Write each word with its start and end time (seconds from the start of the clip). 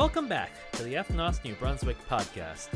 Welcome 0.00 0.28
back 0.28 0.52
to 0.72 0.82
the 0.82 0.94
Ethnos 0.94 1.44
New 1.44 1.52
Brunswick 1.56 1.98
podcast. 2.08 2.70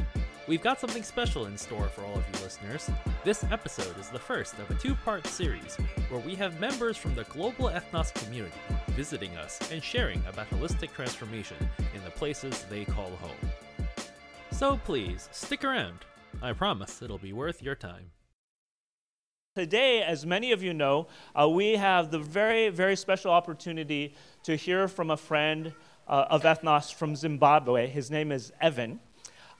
We've 0.47 0.61
got 0.61 0.79
something 0.79 1.03
special 1.03 1.47
in 1.47 1.57
store 1.57 1.89
for 1.89 2.03
all 2.03 2.17
of 2.17 2.25
you 2.31 2.45
listeners. 2.45 2.91
This 3.25 3.45
episode 3.51 3.99
is 3.99 4.11
the 4.11 4.19
first 4.19 4.59
of 4.59 4.71
a 4.71 4.75
two 4.75 4.95
part 4.95 5.27
series 5.27 5.75
where 6.11 6.21
we 6.21 6.35
have 6.35 6.61
members 6.61 6.99
from 6.99 7.15
the 7.15 7.25
global 7.25 7.71
ethnos 7.71 8.13
community 8.13 8.55
visiting 8.89 9.35
us 9.39 9.59
and 9.73 9.83
sharing 9.83 10.23
about 10.27 10.51
holistic 10.51 10.93
transformation 10.93 11.57
in 11.95 12.05
the 12.05 12.11
places 12.11 12.67
they 12.69 12.85
call 12.85 13.09
home. 13.13 13.51
So 14.51 14.79
please, 14.85 15.31
stick 15.33 15.65
around. 15.65 16.01
I 16.43 16.53
promise 16.53 17.01
it'll 17.01 17.17
be 17.17 17.33
worth 17.33 17.63
your 17.63 17.75
time. 17.75 18.11
Today, 19.57 20.03
as 20.03 20.27
many 20.27 20.51
of 20.53 20.63
you 20.65 20.75
know, 20.75 21.07
uh, 21.41 21.49
we 21.49 21.77
have 21.77 22.11
the 22.11 22.19
very, 22.19 22.71
very 22.71 22.97
special 22.97 23.31
opportunity 23.31 24.15
to 24.43 24.57
hear 24.57 24.89
from 24.89 25.13
a 25.13 25.17
friend 25.17 25.73
uh, 26.09 26.27
of 26.31 26.43
ethnos 26.43 26.93
from 26.93 27.17
Zimbabwe. 27.17 27.89
His 27.89 28.11
name 28.11 28.33
is 28.33 28.53
Evan. 28.61 29.01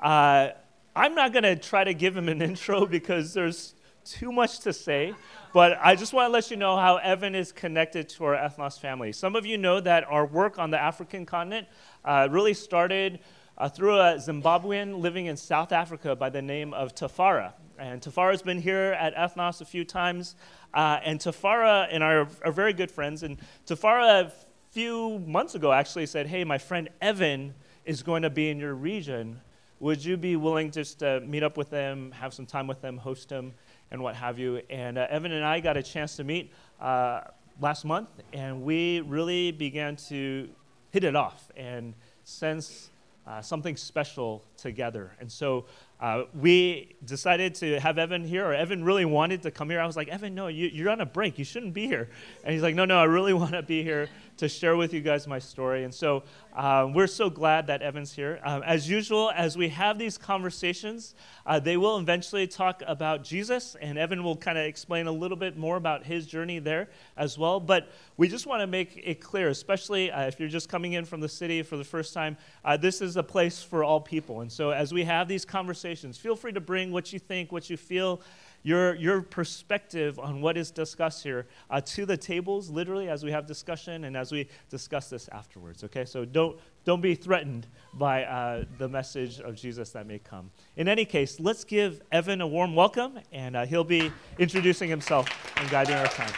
Uh, 0.01 0.51
I'm 0.97 1.15
not 1.15 1.33
going 1.33 1.43
to 1.45 1.57
try 1.57 1.85
to 1.85 1.95
give 1.95 2.17
him 2.17 2.29
an 2.29 2.43
intro 2.51 2.87
because 2.87 3.35
there's 3.35 3.75
too 4.05 4.31
much 4.31 4.61
to 4.61 4.73
say, 4.73 5.15
but 5.53 5.79
I 5.83 5.97
just 5.97 6.13
want 6.13 6.29
to 6.29 6.33
let 6.33 6.51
you 6.51 6.57
know 6.57 6.77
how 6.77 6.97
Evan 6.97 7.35
is 7.35 7.53
connected 7.53 8.09
to 8.11 8.25
our 8.25 8.37
ethnos 8.37 8.79
family. 8.79 9.13
Some 9.13 9.35
of 9.35 9.47
you 9.47 9.57
know 9.57 9.81
that 9.81 10.05
our 10.05 10.27
work 10.27 10.59
on 10.59 10.71
the 10.71 10.79
African 10.79 11.25
continent 11.25 11.67
uh, 12.05 12.29
really 12.31 12.55
started 12.55 13.21
uh, 13.57 13.69
through 13.69 13.99
a 13.99 14.17
Zimbabwean 14.17 15.01
living 15.01 15.27
in 15.27 15.37
South 15.37 15.73
Africa 15.73 16.15
by 16.15 16.29
the 16.29 16.43
name 16.43 16.75
of 16.75 16.95
Tafara. 16.95 17.53
And 17.79 18.01
Tafara's 18.01 18.43
been 18.43 18.61
here 18.61 18.97
at 18.99 19.15
Ethnos 19.17 19.61
a 19.61 19.65
few 19.65 19.85
times. 19.85 20.37
Uh, 20.73 21.01
and 21.05 21.19
Tafara 21.19 21.89
and 21.91 22.05
I 22.05 22.13
are, 22.13 22.29
are, 22.45 22.53
very 22.53 22.73
good 22.73 22.91
friends. 22.91 23.23
And 23.23 23.39
Tafara, 23.67 24.33
few 24.75 25.21
months 25.21 25.55
ago, 25.55 25.73
actually 25.73 26.05
said, 26.07 26.27
Hey, 26.27 26.43
my 26.45 26.59
friend 26.59 26.89
Evan 27.01 27.55
is 27.85 28.03
going 28.03 28.23
to 28.23 28.31
be 28.31 28.51
in 28.51 28.59
your 28.59 28.75
region 28.75 29.41
would 29.81 30.03
you 30.03 30.17
be 30.17 30.35
willing 30.37 30.71
just 30.71 31.01
to 31.01 31.21
meet 31.21 31.43
up 31.43 31.57
with 31.57 31.69
them, 31.69 32.11
have 32.13 32.33
some 32.33 32.47
time 32.47 32.67
with 32.67 32.81
them, 32.81 32.97
host 32.97 33.29
them, 33.29 33.53
and 33.91 34.03
what 34.03 34.15
have 34.15 34.39
you? 34.39 34.63
And 34.71 34.97
uh, 34.97 35.07
Evan 35.11 35.33
and 35.33 35.45
I 35.45 35.61
got 35.61 35.77
a 35.77 35.83
chance 35.83 36.17
to 36.17 36.25
meet 36.25 36.53
uh, 36.81 37.21
last 37.61 37.85
month, 37.85 38.09
and 38.33 38.63
we 38.63 39.01
really 39.01 39.53
began 39.53 39.97
to 40.09 40.49
hit 40.91 41.05
it 41.05 41.15
off 41.15 41.51
and 41.57 41.93
sense 42.23 42.91
uh, 43.27 43.43
something 43.43 43.77
special 43.77 44.45
together. 44.57 45.13
And 45.21 45.31
so 45.31 45.67
uh, 46.05 46.27
we 46.35 46.95
decided 47.03 47.55
to 47.55 47.81
have 47.81 47.97
Evan 47.97 48.25
here, 48.25 48.45
or 48.45 48.53
Evan 48.53 48.85
really 48.85 49.07
wanted 49.07 49.41
to 49.41 49.51
come 49.51 49.71
here. 49.71 49.81
I 49.81 49.87
was 49.87 49.97
like, 49.97 50.09
Evan, 50.09 50.35
no, 50.35 50.49
you, 50.49 50.87
are 50.87 50.91
on 50.91 51.01
a 51.01 51.07
break. 51.07 51.39
You 51.39 51.47
shouldn't 51.47 51.73
be 51.73 51.87
here. 51.87 52.11
And 52.45 52.53
he's 52.53 52.63
like, 52.63 52.75
no, 52.75 52.85
no, 52.85 52.99
I 52.99 53.05
really 53.05 53.33
want 53.43 53.53
to 53.53 53.63
be 53.63 53.83
here 53.83 54.11
to 54.37 54.47
share 54.47 54.77
with 54.77 54.93
you 54.93 55.01
guys 55.01 55.27
my 55.27 55.39
story. 55.39 55.85
And 55.85 55.95
so 55.95 56.25
um, 56.53 56.93
we're 56.93 57.07
so 57.07 57.31
glad 57.31 57.69
that 57.69 57.81
Evan's 57.81 58.13
here. 58.13 58.39
Um, 58.45 58.63
as 58.65 58.87
usual, 58.87 59.33
as 59.35 59.57
we 59.57 59.71
have 59.71 59.99
these 59.99 60.19
conversations, 60.19 61.15
uh, 61.47 61.59
they 61.59 61.79
will 61.79 61.99
eventually 61.99 62.47
talk 62.47 62.83
about 62.87 63.25
Jesus, 63.25 63.75
and 63.81 63.97
Evan 63.97 64.23
will 64.23 64.37
kind 64.37 64.59
of 64.59 64.67
explain 64.67 65.07
a 65.07 65.13
little 65.13 65.39
bit 65.39 65.57
more 65.57 65.77
about 65.77 66.05
his 66.05 66.27
journey 66.27 66.59
there 66.59 66.91
as 67.17 67.39
well. 67.39 67.61
But 67.61 67.89
we 68.19 68.29
just 68.29 68.47
want 68.47 68.61
to 68.61 68.67
make 68.67 69.01
it 69.03 69.23
clear, 69.23 69.49
especially 69.49 70.11
uh, 70.11 70.27
if 70.27 70.39
you're 70.39 70.51
just 70.51 70.69
coming 70.69 70.93
in 70.93 71.07
from 71.07 71.21
the 71.21 71.29
city 71.31 71.63
for 71.63 71.79
the 71.79 71.85
first 71.85 72.13
time, 72.13 72.37
uh, 72.63 72.77
this 72.77 73.01
is 73.01 73.17
a 73.17 73.23
place 73.23 73.63
for 73.63 73.85
all 73.85 74.01
people. 74.01 74.43
And 74.43 74.53
so 74.53 74.71
as 74.71 74.93
we 74.93 75.05
have 75.05 75.29
these 75.29 75.47
conversations, 75.47 75.94
feel 76.03 76.37
free 76.37 76.53
to 76.53 76.61
bring 76.61 76.93
what 76.93 77.13
you 77.13 77.19
think, 77.19 77.53
what 77.53 77.71
you 77.71 77.77
feel 77.77 78.21
your, 78.65 78.95
your 78.95 79.21
perspective 79.21 80.19
on 80.19 80.41
what 80.41 80.57
is 80.57 80.71
discussed 80.71 81.23
here 81.23 81.47
uh, 81.71 81.81
to 81.83 82.07
the 82.07 82.17
tables, 82.17 82.71
literally, 82.71 83.09
as 83.09 83.23
we 83.23 83.31
have 83.31 83.47
discussion 83.47 84.05
and 84.05 84.17
as 84.17 84.33
we 84.33 84.49
discuss 84.71 85.11
this 85.11 85.29
afterwards, 85.29 85.85
okay? 85.85 86.07
So 86.07 86.25
don't, 86.25 86.59
don't 86.85 87.03
be 87.03 87.15
threatened 87.15 87.67
by 87.93 88.25
uh, 88.25 88.65
the 88.79 88.89
message 88.89 89.39
of 89.41 89.55
Jesus 89.55 89.91
that 89.91 90.07
may 90.07 90.19
come. 90.19 90.51
In 90.77 90.89
any 90.89 91.05
case, 91.05 91.39
let's 91.39 91.63
give 91.63 92.01
Evan 92.11 92.41
a 92.41 92.47
warm 92.47 92.75
welcome, 92.75 93.21
and 93.33 93.55
uh, 93.55 93.67
he'll 93.67 93.85
be 93.85 94.11
introducing 94.39 94.89
himself 94.89 95.29
and 95.59 95.69
guiding 95.71 95.97
our 95.97 96.07
time. 96.07 96.33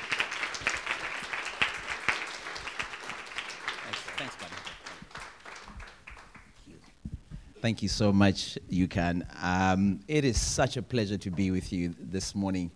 Thank 7.63 7.83
you 7.83 7.89
so 7.89 8.13
much, 8.13 8.59
Yukan. 8.71 9.27
Um, 9.43 10.01
it 10.07 10.27
is 10.27 10.39
such 10.39 10.77
a 10.77 10.83
pleasure 10.83 11.17
to 11.17 11.31
be 11.31 11.51
with 11.51 11.73
you 11.73 11.95
this 11.99 12.35
morning. 12.35 12.71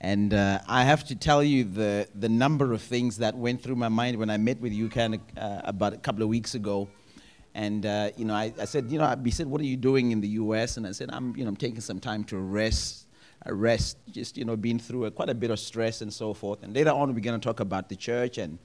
And 0.00 0.32
uh, 0.32 0.60
I 0.68 0.84
have 0.84 1.04
to 1.08 1.16
tell 1.16 1.42
you 1.42 1.64
the, 1.64 2.06
the 2.14 2.28
number 2.28 2.72
of 2.72 2.80
things 2.82 3.16
that 3.18 3.36
went 3.36 3.64
through 3.64 3.74
my 3.74 3.88
mind 3.88 4.16
when 4.18 4.30
I 4.30 4.36
met 4.36 4.60
with 4.60 4.72
Yukan 4.72 5.20
uh, 5.36 5.62
about 5.64 5.92
a 5.94 5.96
couple 5.96 6.22
of 6.22 6.28
weeks 6.28 6.54
ago. 6.54 6.88
And, 7.56 7.84
uh, 7.84 8.10
you 8.16 8.24
know, 8.24 8.34
I, 8.34 8.52
I, 8.60 8.64
said, 8.64 8.92
you 8.92 8.98
know, 8.98 9.14
he 9.24 9.32
said, 9.32 9.48
what 9.48 9.60
are 9.60 9.64
you 9.64 9.76
doing 9.76 10.12
in 10.12 10.20
the 10.20 10.28
U.S.? 10.28 10.76
And 10.76 10.86
I 10.86 10.92
said, 10.92 11.10
I'm, 11.12 11.36
you 11.36 11.42
know, 11.42 11.48
I'm 11.48 11.56
taking 11.56 11.80
some 11.80 11.98
time 11.98 12.22
to 12.24 12.38
rest, 12.38 13.08
uh, 13.44 13.52
rest, 13.52 13.98
just, 14.08 14.38
you 14.38 14.44
know, 14.44 14.56
being 14.56 14.78
through 14.78 15.06
a, 15.06 15.10
quite 15.10 15.30
a 15.30 15.34
bit 15.34 15.50
of 15.50 15.58
stress 15.58 16.00
and 16.00 16.12
so 16.12 16.32
forth. 16.32 16.62
And 16.62 16.72
later 16.72 16.90
on, 16.90 17.12
we're 17.12 17.20
going 17.20 17.38
to 17.40 17.44
talk 17.44 17.58
about 17.58 17.88
the 17.88 17.96
church 17.96 18.38
and 18.38 18.60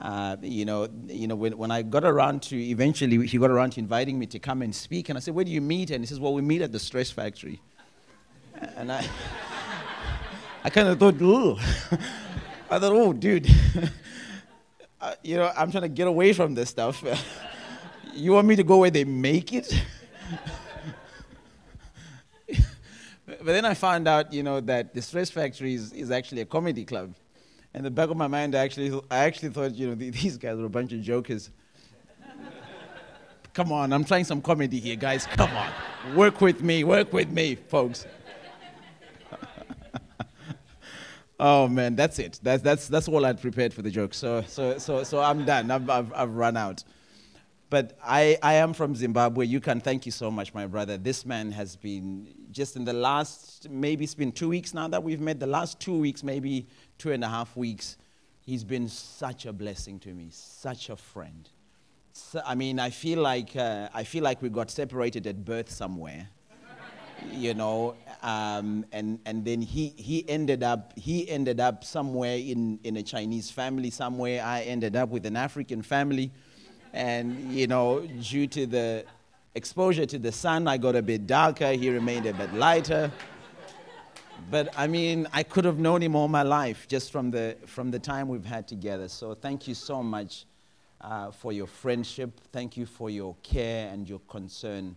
uh, 0.00 0.36
you 0.42 0.64
know, 0.64 0.88
you 1.06 1.26
know 1.26 1.34
when, 1.34 1.58
when 1.58 1.70
I 1.70 1.82
got 1.82 2.04
around 2.04 2.42
to 2.44 2.56
eventually, 2.56 3.26
he 3.26 3.36
got 3.38 3.50
around 3.50 3.70
to 3.72 3.80
inviting 3.80 4.18
me 4.18 4.26
to 4.26 4.38
come 4.38 4.62
and 4.62 4.74
speak. 4.74 5.08
And 5.08 5.18
I 5.18 5.20
said, 5.20 5.34
Where 5.34 5.44
do 5.44 5.50
you 5.50 5.60
meet? 5.60 5.90
And 5.90 6.02
he 6.02 6.06
says, 6.06 6.20
Well, 6.20 6.32
we 6.32 6.42
meet 6.42 6.62
at 6.62 6.70
the 6.70 6.78
stress 6.78 7.10
factory. 7.10 7.60
And 8.76 8.92
I, 8.92 9.04
I 10.64 10.70
kind 10.70 10.88
of 10.88 11.00
thought, 11.00 11.20
Ooh. 11.20 11.56
I 12.70 12.78
thought, 12.78 12.92
Oh, 12.92 13.12
dude, 13.12 13.48
uh, 15.00 15.14
you 15.24 15.36
know, 15.36 15.50
I'm 15.56 15.70
trying 15.72 15.82
to 15.82 15.88
get 15.88 16.06
away 16.06 16.32
from 16.32 16.54
this 16.54 16.70
stuff. 16.70 17.02
you 18.14 18.32
want 18.32 18.46
me 18.46 18.54
to 18.54 18.62
go 18.62 18.78
where 18.78 18.90
they 18.90 19.04
make 19.04 19.52
it? 19.52 19.82
but 23.26 23.46
then 23.46 23.64
I 23.64 23.74
found 23.74 24.06
out, 24.06 24.32
you 24.32 24.44
know, 24.44 24.60
that 24.60 24.94
the 24.94 25.02
stress 25.02 25.28
factory 25.28 25.74
is, 25.74 25.92
is 25.92 26.10
actually 26.12 26.42
a 26.42 26.46
comedy 26.46 26.84
club. 26.84 27.14
In 27.74 27.84
the 27.84 27.90
back 27.90 28.08
of 28.08 28.16
my 28.16 28.26
mind, 28.26 28.54
I 28.54 28.60
actually, 28.60 28.98
I 29.10 29.18
actually 29.18 29.50
thought, 29.50 29.74
you 29.74 29.88
know, 29.88 29.94
these 29.94 30.38
guys 30.38 30.56
were 30.56 30.66
a 30.66 30.70
bunch 30.70 30.92
of 30.92 31.02
jokers. 31.02 31.50
Come 33.52 33.72
on, 33.72 33.92
I'm 33.92 34.04
trying 34.04 34.24
some 34.24 34.40
comedy 34.40 34.78
here, 34.78 34.96
guys. 34.96 35.26
Come 35.26 35.50
on. 35.50 35.72
Work 36.14 36.40
with 36.40 36.62
me, 36.62 36.84
work 36.84 37.12
with 37.12 37.30
me, 37.30 37.56
folks. 37.56 38.06
oh 41.40 41.66
man, 41.66 41.96
that's 41.96 42.18
it. 42.18 42.38
That's, 42.42 42.62
that's, 42.62 42.88
that's 42.88 43.08
all 43.08 43.26
I'd 43.26 43.40
prepared 43.40 43.74
for 43.74 43.82
the 43.82 43.90
joke. 43.90 44.14
So, 44.14 44.42
so, 44.46 44.78
so, 44.78 45.02
so 45.02 45.20
I'm 45.20 45.44
done. 45.44 45.70
I've, 45.70 45.90
I've, 45.90 46.12
I've 46.12 46.34
run 46.34 46.56
out. 46.56 46.84
But 47.70 47.98
I, 48.02 48.38
I 48.42 48.54
am 48.54 48.72
from 48.72 48.94
Zimbabwe. 48.94 49.46
Yukan, 49.46 49.82
thank 49.82 50.06
you 50.06 50.12
so 50.12 50.30
much, 50.30 50.54
my 50.54 50.66
brother. 50.66 50.96
This 50.96 51.26
man 51.26 51.52
has 51.52 51.76
been 51.76 52.28
just 52.50 52.76
in 52.76 52.84
the 52.84 52.94
last, 52.94 53.68
maybe 53.68 54.04
it's 54.04 54.14
been 54.14 54.32
two 54.32 54.48
weeks 54.48 54.72
now 54.72 54.88
that 54.88 55.02
we've 55.02 55.20
met, 55.20 55.38
the 55.38 55.46
last 55.46 55.78
two 55.78 55.98
weeks, 55.98 56.22
maybe 56.22 56.66
two 56.98 57.12
and 57.12 57.24
a 57.24 57.28
half 57.28 57.56
weeks, 57.56 57.96
he's 58.40 58.64
been 58.64 58.88
such 58.88 59.46
a 59.46 59.52
blessing 59.52 59.98
to 60.00 60.12
me, 60.12 60.28
such 60.30 60.90
a 60.90 60.96
friend. 60.96 61.48
So, 62.12 62.42
I 62.44 62.54
mean, 62.56 62.80
I 62.80 62.90
feel 62.90 63.20
like 63.20 63.54
uh, 63.56 63.88
I 63.94 64.02
feel 64.02 64.24
like 64.24 64.42
we 64.42 64.48
got 64.48 64.70
separated 64.70 65.26
at 65.26 65.44
birth 65.44 65.70
somewhere, 65.70 66.28
you 67.32 67.54
know, 67.54 67.94
um, 68.22 68.84
and 68.90 69.20
and 69.24 69.44
then 69.44 69.62
he 69.62 69.94
he 69.96 70.28
ended 70.28 70.64
up 70.64 70.98
he 70.98 71.28
ended 71.28 71.60
up 71.60 71.84
somewhere 71.84 72.36
in 72.36 72.80
in 72.82 72.96
a 72.96 73.02
Chinese 73.02 73.50
family 73.50 73.90
somewhere. 73.90 74.42
I 74.44 74.62
ended 74.62 74.96
up 74.96 75.10
with 75.10 75.26
an 75.26 75.36
African 75.36 75.82
family, 75.82 76.32
and 76.92 77.52
you 77.52 77.68
know, 77.68 78.00
due 78.00 78.48
to 78.48 78.66
the 78.66 79.04
exposure 79.54 80.06
to 80.06 80.18
the 80.18 80.32
sun, 80.32 80.66
I 80.66 80.76
got 80.76 80.96
a 80.96 81.02
bit 81.02 81.26
darker. 81.26 81.72
He 81.72 81.88
remained 81.90 82.26
a 82.26 82.32
bit 82.32 82.52
lighter 82.54 83.12
but 84.50 84.72
I 84.76 84.86
mean, 84.86 85.26
I 85.32 85.42
could 85.42 85.64
have 85.64 85.78
known 85.78 86.02
him 86.02 86.16
all 86.16 86.28
my 86.28 86.42
life 86.42 86.88
just 86.88 87.12
from 87.12 87.30
the, 87.30 87.56
from 87.66 87.90
the 87.90 87.98
time 87.98 88.28
we've 88.28 88.44
had 88.44 88.66
together. 88.66 89.08
So 89.08 89.34
thank 89.34 89.68
you 89.68 89.74
so 89.74 90.02
much 90.02 90.46
uh, 91.00 91.30
for 91.30 91.52
your 91.52 91.66
friendship. 91.66 92.40
Thank 92.52 92.76
you 92.76 92.86
for 92.86 93.10
your 93.10 93.36
care 93.42 93.88
and 93.92 94.08
your 94.08 94.20
concern 94.20 94.96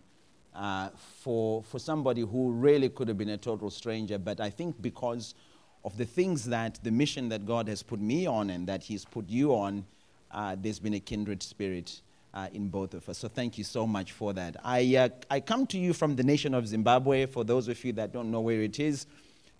uh, 0.54 0.90
for, 1.20 1.62
for 1.62 1.78
somebody 1.78 2.22
who 2.22 2.52
really 2.52 2.88
could 2.88 3.08
have 3.08 3.18
been 3.18 3.30
a 3.30 3.36
total 3.36 3.70
stranger. 3.70 4.18
But 4.18 4.40
I 4.40 4.50
think 4.50 4.80
because 4.80 5.34
of 5.84 5.96
the 5.96 6.04
things 6.04 6.44
that 6.46 6.78
the 6.82 6.90
mission 6.90 7.28
that 7.30 7.46
God 7.46 7.68
has 7.68 7.82
put 7.82 8.00
me 8.00 8.26
on 8.26 8.50
and 8.50 8.66
that 8.68 8.82
He's 8.82 9.04
put 9.04 9.28
you 9.28 9.52
on, 9.52 9.84
uh, 10.30 10.56
there's 10.58 10.78
been 10.78 10.94
a 10.94 11.00
kindred 11.00 11.42
spirit. 11.42 12.00
Uh, 12.34 12.48
in 12.54 12.66
both 12.66 12.94
of 12.94 13.06
us. 13.10 13.18
So 13.18 13.28
thank 13.28 13.58
you 13.58 13.64
so 13.64 13.86
much 13.86 14.12
for 14.12 14.32
that. 14.32 14.56
I, 14.64 14.96
uh, 14.96 15.10
I 15.30 15.40
come 15.40 15.66
to 15.66 15.76
you 15.76 15.92
from 15.92 16.16
the 16.16 16.22
nation 16.22 16.54
of 16.54 16.66
Zimbabwe. 16.66 17.26
For 17.26 17.44
those 17.44 17.68
of 17.68 17.84
you 17.84 17.92
that 17.92 18.10
don't 18.10 18.30
know 18.30 18.40
where 18.40 18.62
it 18.62 18.80
is, 18.80 19.04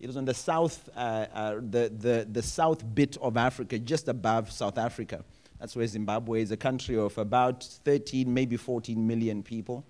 it 0.03 0.07
was 0.07 0.17
on 0.17 0.25
the 0.25 0.33
south, 0.33 0.89
uh, 0.97 1.27
uh, 1.33 1.55
the, 1.55 1.89
the, 1.97 2.27
the 2.29 2.41
south 2.41 2.83
bit 2.93 3.15
of 3.21 3.37
Africa, 3.37 3.79
just 3.79 4.09
above 4.09 4.51
South 4.51 4.77
Africa. 4.77 5.23
That's 5.61 5.77
where 5.77 5.87
Zimbabwe 5.87 6.41
is 6.41 6.51
a 6.51 6.57
country 6.57 6.97
of 6.97 7.17
about 7.17 7.63
13, 7.63 8.31
maybe 8.31 8.57
14 8.57 9.07
million 9.07 9.41
people. 9.41 9.85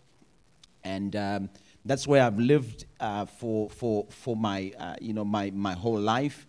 And 0.84 1.16
um, 1.16 1.50
that's 1.84 2.06
where 2.06 2.22
I've 2.22 2.38
lived 2.38 2.86
uh, 3.00 3.26
for, 3.26 3.72
for, 3.72 4.06
for 4.12 4.36
my, 4.36 4.72
uh, 4.78 4.98
you 5.02 5.14
know, 5.14 5.26
my, 5.26 5.50
my 5.50 5.74
whole 5.74 6.00
life. 6.00 6.46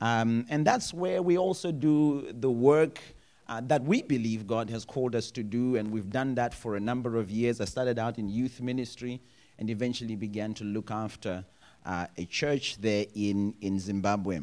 Um, 0.00 0.46
and 0.48 0.64
that's 0.64 0.94
where 0.94 1.20
we 1.20 1.36
also 1.36 1.72
do 1.72 2.30
the 2.30 2.50
work 2.50 3.00
uh, 3.48 3.60
that 3.64 3.82
we 3.82 4.00
believe 4.00 4.46
God 4.46 4.70
has 4.70 4.84
called 4.84 5.16
us 5.16 5.32
to 5.32 5.42
do, 5.42 5.74
and 5.74 5.90
we've 5.90 6.10
done 6.10 6.36
that 6.36 6.54
for 6.54 6.76
a 6.76 6.80
number 6.80 7.16
of 7.16 7.32
years. 7.32 7.60
I 7.60 7.64
started 7.64 7.98
out 7.98 8.16
in 8.16 8.28
youth 8.28 8.60
ministry 8.60 9.20
and 9.58 9.70
eventually 9.70 10.14
began 10.14 10.54
to 10.54 10.62
look 10.62 10.92
after 10.92 11.44
uh, 11.88 12.06
a 12.18 12.24
church 12.26 12.76
there 12.80 13.06
in, 13.14 13.54
in 13.62 13.80
Zimbabwe. 13.80 14.40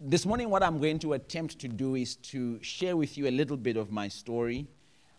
This 0.00 0.24
morning, 0.24 0.48
what 0.48 0.62
I'm 0.62 0.78
going 0.78 1.00
to 1.00 1.14
attempt 1.14 1.58
to 1.58 1.68
do 1.68 1.96
is 1.96 2.14
to 2.16 2.62
share 2.62 2.96
with 2.96 3.18
you 3.18 3.26
a 3.26 3.32
little 3.32 3.56
bit 3.56 3.76
of 3.76 3.90
my 3.90 4.06
story 4.06 4.68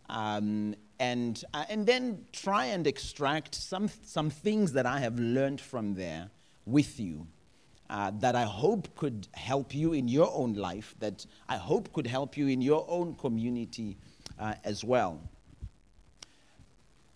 um, 0.07 0.73
and, 0.97 1.43
uh, 1.53 1.65
and 1.69 1.85
then 1.85 2.25
try 2.31 2.67
and 2.67 2.87
extract 2.87 3.55
some, 3.55 3.89
some 4.03 4.29
things 4.29 4.71
that 4.71 4.85
I 4.85 4.99
have 4.99 5.19
learned 5.19 5.59
from 5.59 5.95
there 5.95 6.29
with 6.65 6.97
you 6.97 7.27
uh, 7.89 8.11
that 8.19 8.35
I 8.35 8.43
hope 8.43 8.95
could 8.95 9.27
help 9.33 9.75
you 9.75 9.91
in 9.91 10.07
your 10.07 10.31
own 10.33 10.53
life, 10.53 10.95
that 10.99 11.25
I 11.49 11.57
hope 11.57 11.91
could 11.91 12.07
help 12.07 12.37
you 12.37 12.47
in 12.47 12.61
your 12.61 12.85
own 12.87 13.15
community 13.15 13.97
uh, 14.39 14.53
as 14.63 14.85
well. 14.85 15.19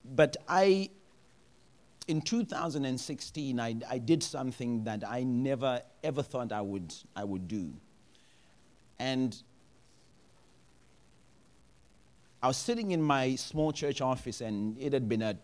But 0.04 0.36
I, 0.50 0.90
in 2.08 2.22
2016, 2.22 3.60
I, 3.60 3.76
I 3.90 3.98
did 3.98 4.24
something 4.24 4.84
that 4.84 5.04
I 5.08 5.24
never 5.24 5.82
ever 6.04 6.22
thought 6.22 6.52
I 6.52 6.62
would, 6.62 6.94
I 7.16 7.24
would 7.24 7.48
do. 7.48 7.74
And 9.00 9.36
I 12.42 12.48
was 12.48 12.58
sitting 12.58 12.92
in 12.92 13.02
my 13.02 13.36
small 13.36 13.72
church 13.72 14.02
office, 14.02 14.42
and 14.42 14.78
it 14.78 14.92
had 14.92 15.08
been 15.08 15.22
a 15.22 15.38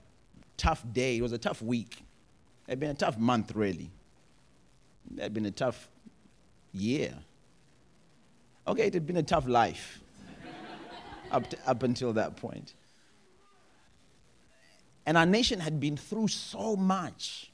tough 0.58 0.84
day. 0.92 1.18
It 1.18 1.22
was 1.22 1.32
a 1.32 1.38
tough 1.38 1.62
week. 1.62 2.04
It 2.68 2.72
had 2.72 2.80
been 2.80 2.92
a 2.92 2.96
tough 2.96 3.18
month, 3.18 3.56
really. 3.56 3.90
It 5.16 5.24
had 5.24 5.34
been 5.34 5.46
a 5.46 5.52
tough 5.52 5.88
year. 6.74 7.14
Okay, 8.68 8.88
it 8.88 8.94
had 8.94 9.08
been 9.08 9.18
a 9.18 9.24
tough 9.24 9.48
life 9.48 10.02
up, 11.32 11.50
to, 11.50 11.58
up 11.66 11.84
until 11.84 12.14
that 12.14 12.36
point. 12.36 12.74
And 15.10 15.18
our 15.18 15.26
nation 15.26 15.60
had 15.60 15.80
been 15.80 15.98
through 15.98 16.28
so 16.28 16.76
much. 16.76 17.52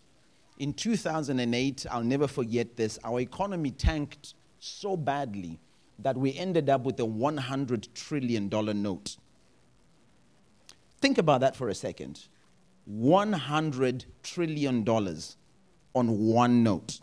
In 0.59 0.73
2008, 0.73 1.85
I'll 1.89 2.03
never 2.03 2.27
forget 2.27 2.75
this, 2.75 2.99
our 3.01 3.21
economy 3.21 3.71
tanked 3.71 4.33
so 4.59 4.97
badly 4.97 5.61
that 5.99 6.17
we 6.17 6.35
ended 6.37 6.69
up 6.69 6.81
with 6.83 6.99
a 6.99 7.03
$100 7.03 7.93
trillion 7.93 8.49
note. 8.49 9.15
Think 10.99 11.17
about 11.17 11.39
that 11.39 11.55
for 11.55 11.69
a 11.69 11.73
second. 11.73 12.27
$100 12.91 14.03
trillion 14.21 14.85
on 15.93 16.19
one 16.27 16.61
note. 16.61 16.99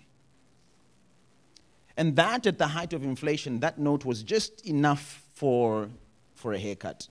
And 1.96 2.14
that, 2.16 2.46
at 2.46 2.58
the 2.58 2.66
height 2.66 2.93
of 2.93 3.05
inflation, 3.05 3.60
that 3.60 3.78
note 3.78 4.05
was 4.05 4.22
just 4.22 4.66
enough 4.66 5.22
for, 5.32 5.88
for 6.34 6.52
a 6.52 6.58
haircut. 6.58 7.08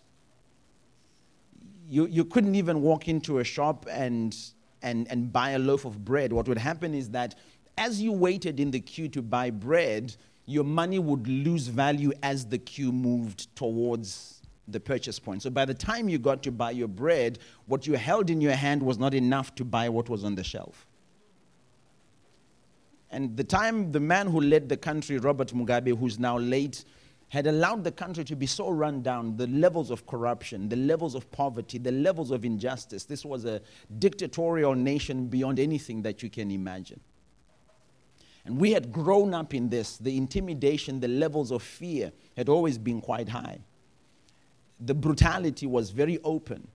You, 1.91 2.05
you 2.05 2.23
couldn't 2.23 2.55
even 2.55 2.81
walk 2.81 3.09
into 3.09 3.39
a 3.39 3.43
shop 3.43 3.85
and, 3.91 4.33
and, 4.81 5.11
and 5.11 5.31
buy 5.33 5.51
a 5.51 5.59
loaf 5.59 5.83
of 5.83 6.05
bread. 6.05 6.31
What 6.31 6.47
would 6.47 6.57
happen 6.57 6.93
is 6.93 7.09
that 7.09 7.35
as 7.77 8.01
you 8.01 8.13
waited 8.13 8.61
in 8.61 8.71
the 8.71 8.79
queue 8.79 9.09
to 9.09 9.21
buy 9.21 9.49
bread, 9.49 10.15
your 10.45 10.63
money 10.63 10.99
would 10.99 11.27
lose 11.27 11.67
value 11.67 12.13
as 12.23 12.45
the 12.45 12.57
queue 12.57 12.93
moved 12.93 13.53
towards 13.57 14.41
the 14.69 14.79
purchase 14.79 15.19
point. 15.19 15.43
So 15.43 15.49
by 15.49 15.65
the 15.65 15.73
time 15.73 16.07
you 16.07 16.17
got 16.17 16.41
to 16.43 16.51
buy 16.51 16.71
your 16.71 16.88
bread, 16.88 17.39
what 17.65 17.85
you 17.85 17.95
held 17.95 18.29
in 18.29 18.39
your 18.39 18.55
hand 18.55 18.81
was 18.81 18.97
not 18.97 19.13
enough 19.13 19.53
to 19.55 19.65
buy 19.65 19.89
what 19.89 20.07
was 20.07 20.23
on 20.23 20.35
the 20.35 20.45
shelf. 20.45 20.87
And 23.09 23.35
the 23.35 23.44
time 23.44 23.91
the 23.91 23.99
man 23.99 24.27
who 24.27 24.39
led 24.39 24.69
the 24.69 24.77
country, 24.77 25.17
Robert 25.17 25.49
Mugabe, 25.49 25.99
who's 25.99 26.17
now 26.17 26.37
late, 26.37 26.85
had 27.31 27.48
allowed 27.48 27.81
the 27.86 27.92
country 27.94 28.25
to 28.25 28.36
be 28.36 28.45
so 28.45 28.69
run 28.69 29.01
down, 29.01 29.38
the 29.38 29.48
levels 29.48 29.89
of 29.89 30.06
corruption, 30.06 30.68
the 30.68 30.75
levels 30.75 31.16
of 31.16 31.31
poverty, 31.31 31.78
the 31.78 31.92
levels 31.92 32.30
of 32.30 32.44
injustice. 32.44 33.06
This 33.06 33.24
was 33.24 33.45
a 33.45 33.62
dictatorial 34.00 34.75
nation 34.75 35.28
beyond 35.28 35.57
anything 35.57 36.01
that 36.01 36.22
you 36.22 36.30
can 36.30 36.51
imagine. 36.51 37.00
And 38.44 38.60
we 38.60 38.74
had 38.74 38.92
grown 38.92 39.33
up 39.33 39.54
in 39.54 39.69
this. 39.69 39.95
The 39.95 40.18
intimidation, 40.18 41.00
the 41.00 41.07
levels 41.07 41.51
of 41.51 41.63
fear 41.63 42.12
had 42.36 42.50
always 42.50 42.78
been 42.78 43.00
quite 43.00 43.30
high. 43.30 43.60
The 44.81 44.94
brutality 44.94 45.68
was 45.68 45.92
very 45.92 46.19
open. 46.25 46.68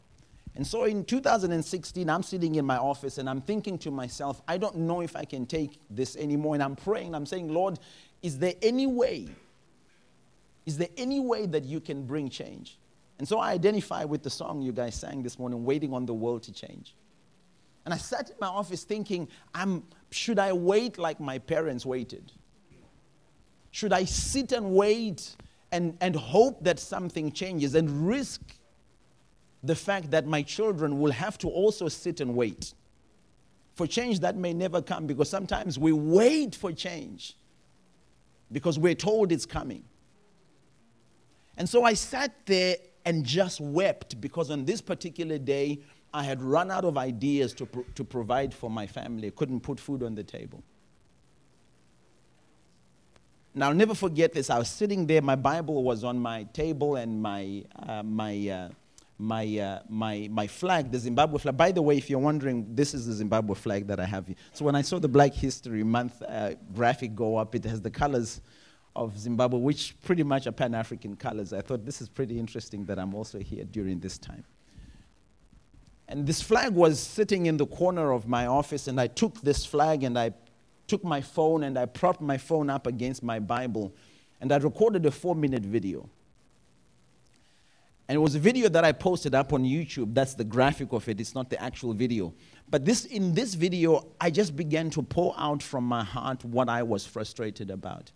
And 0.55 0.67
so 0.67 0.85
in 0.85 1.05
2016, 1.05 2.08
I'm 2.08 2.23
sitting 2.23 2.55
in 2.55 2.64
my 2.64 2.79
office 2.79 3.19
and 3.19 3.29
I'm 3.29 3.43
thinking 3.43 3.76
to 3.81 3.91
myself, 3.91 4.41
I 4.49 4.56
don't 4.56 4.76
know 4.76 5.03
if 5.03 5.17
I 5.17 5.26
can 5.26 5.44
take 5.44 5.79
this 5.91 6.17
anymore. 6.17 6.55
And 6.55 6.62
I'm 6.62 6.76
praying, 6.76 7.14
I'm 7.14 7.26
saying, 7.26 7.53
Lord, 7.53 7.79
is 8.23 8.38
there 8.38 8.55
any 8.62 8.87
way? 8.87 9.29
Is 10.66 10.76
there 10.76 10.88
any 10.96 11.20
way 11.20 11.46
that 11.46 11.64
you 11.64 11.80
can 11.80 12.04
bring 12.04 12.28
change? 12.28 12.78
And 13.18 13.26
so 13.26 13.38
I 13.38 13.52
identify 13.52 14.04
with 14.04 14.22
the 14.22 14.30
song 14.30 14.60
you 14.60 14.72
guys 14.72 14.94
sang 14.94 15.22
this 15.22 15.38
morning, 15.38 15.64
Waiting 15.64 15.94
on 15.94 16.04
the 16.04 16.12
World 16.12 16.42
to 16.44 16.52
Change. 16.52 16.94
And 17.84 17.94
I 17.94 17.96
sat 17.96 18.30
in 18.30 18.36
my 18.40 18.48
office 18.48 18.82
thinking, 18.82 19.28
I'm, 19.54 19.84
should 20.10 20.38
I 20.38 20.52
wait 20.52 20.98
like 20.98 21.20
my 21.20 21.38
parents 21.38 21.86
waited? 21.86 22.32
Should 23.70 23.92
I 23.92 24.04
sit 24.04 24.52
and 24.52 24.72
wait 24.72 25.36
and, 25.70 25.96
and 26.00 26.16
hope 26.16 26.64
that 26.64 26.80
something 26.80 27.30
changes 27.30 27.74
and 27.74 28.06
risk 28.06 28.40
the 29.62 29.76
fact 29.76 30.10
that 30.10 30.26
my 30.26 30.42
children 30.42 30.98
will 30.98 31.12
have 31.12 31.38
to 31.38 31.48
also 31.48 31.88
sit 31.88 32.20
and 32.20 32.34
wait 32.34 32.74
for 33.74 33.86
change 33.86 34.20
that 34.20 34.36
may 34.36 34.54
never 34.54 34.80
come 34.80 35.06
because 35.06 35.28
sometimes 35.28 35.78
we 35.78 35.92
wait 35.92 36.54
for 36.54 36.72
change 36.72 37.36
because 38.50 38.78
we're 38.78 38.94
told 38.94 39.30
it's 39.30 39.44
coming. 39.46 39.84
And 41.56 41.69
so 41.69 41.85
I 41.85 41.94
sat 41.94 42.32
there 42.47 42.76
and 43.05 43.25
just 43.25 43.61
wept 43.61 44.20
because 44.20 44.50
on 44.50 44.64
this 44.64 44.81
particular 44.81 45.38
day, 45.38 45.81
I 46.12 46.23
had 46.25 46.43
run 46.43 46.70
out 46.70 46.85
of 46.85 46.97
ideas 46.97 47.53
to, 47.55 47.69
to 47.94 48.05
provide 48.05 48.55
for 48.55 48.70
my 48.70 48.87
family. 48.87 49.31
Couldn't 49.31 49.61
put 49.61 49.79
food 49.79 50.03
on 50.03 50.14
the 50.14 50.25
table. 50.25 50.62
Now, 53.55 53.69
I'll 53.69 53.75
never 53.75 53.94
forget 53.94 54.35
this. 54.35 54.50
I 54.50 54.58
was 54.58 54.69
sitting 54.69 55.06
there, 55.06 55.23
my 55.23 55.35
Bible 55.37 55.82
was 55.82 56.05
on 56.05 56.19
my 56.19 56.44
table, 56.53 56.97
and 56.97 57.23
my, 57.23 57.64
uh, 57.87 58.03
my, 58.03 58.49
uh, 58.49 58.69
my, 59.19 59.58
uh, 59.58 59.81
my, 59.88 60.29
my 60.31 60.47
flag, 60.47 60.93
the 60.93 60.99
Zimbabwe 60.99 61.38
flag. 61.38 61.56
By 61.56 61.73
the 61.73 61.81
way, 61.81 61.97
if 61.97 62.11
you're 62.11 62.19
wondering, 62.19 62.67
this 62.75 62.93
is 62.93 63.06
the 63.06 63.15
Zimbabwe 63.15 63.55
flag 63.55 63.86
that 63.86 63.98
I 63.98 64.05
have 64.05 64.27
here. 64.27 64.36
So 64.53 64.67
when 64.67 64.75
I 64.75 64.82
saw 64.82 64.98
the 64.98 65.08
Black 65.08 65.32
History 65.32 65.82
Month 65.82 66.22
uh, 66.22 66.55
graphic 66.75 67.15
go 67.15 67.36
up, 67.36 67.55
it 67.55 67.65
has 67.65 67.81
the 67.81 67.91
colors 67.91 68.43
of 68.96 69.19
Zimbabwe, 69.19 69.60
which 69.60 69.94
pretty 70.03 70.22
much 70.22 70.46
are 70.46 70.53
Pan 70.53 70.74
African 70.74 71.15
colors. 71.15 71.53
I 71.53 71.60
thought 71.60 71.84
this 71.84 72.00
is 72.00 72.08
pretty 72.08 72.38
interesting 72.38 72.84
that 72.86 72.98
I'm 72.98 73.15
also 73.15 73.38
here 73.38 73.65
during 73.65 74.00
this 74.00 74.19
time. 74.19 74.44
And 76.08 76.26
this 76.26 76.41
flag 76.41 76.72
was 76.72 76.98
sitting 76.98 77.46
in 77.46 77.56
the 77.56 77.67
corner 77.67 78.12
of 78.12 78.26
my 78.26 78.46
office, 78.46 78.88
and 78.88 79.00
I 79.00 79.06
took 79.08 79.41
this 79.43 79.67
flag 79.67 80.03
and 80.03 80.19
I 80.19 80.32
took 80.86 81.05
my 81.05 81.20
phone 81.20 81.65
and 81.65 81.76
I 81.76 81.86
propped 81.86 82.20
my 82.20 82.38
phone 82.38 82.70
up 82.70 82.86
against 82.86 83.22
my 83.22 83.38
Bible, 83.38 83.94
and 84.41 84.50
I 84.53 84.56
recorded 84.56 85.05
a 85.06 85.10
four 85.10 85.34
minute 85.34 85.62
video. 85.62 86.08
And 88.08 88.15
it 88.15 88.20
was 88.20 88.36
a 88.36 88.38
video 88.38 88.69
that 88.69 88.84
I 88.84 88.93
posted 88.93 89.34
up 89.34 89.53
on 89.53 89.65
YouTube. 89.65 90.15
That's 90.15 90.34
the 90.34 90.44
graphic 90.44 90.93
of 90.93 91.08
it. 91.08 91.20
It's 91.20 91.34
not 91.34 91.50
the 91.50 91.60
actual 91.60 91.93
video. 91.93 92.32
But 92.70 92.84
this, 92.84 93.05
in 93.05 93.34
this 93.34 93.55
video, 93.55 94.06
I 94.20 94.31
just 94.31 94.55
began 94.55 94.91
to 94.91 95.03
pour 95.03 95.34
out 95.36 95.60
from 95.60 95.82
my 95.82 96.05
heart 96.05 96.44
what 96.44 96.69
I 96.69 96.84
was 96.84 97.05
frustrated 97.05 97.69
about. 97.69 98.12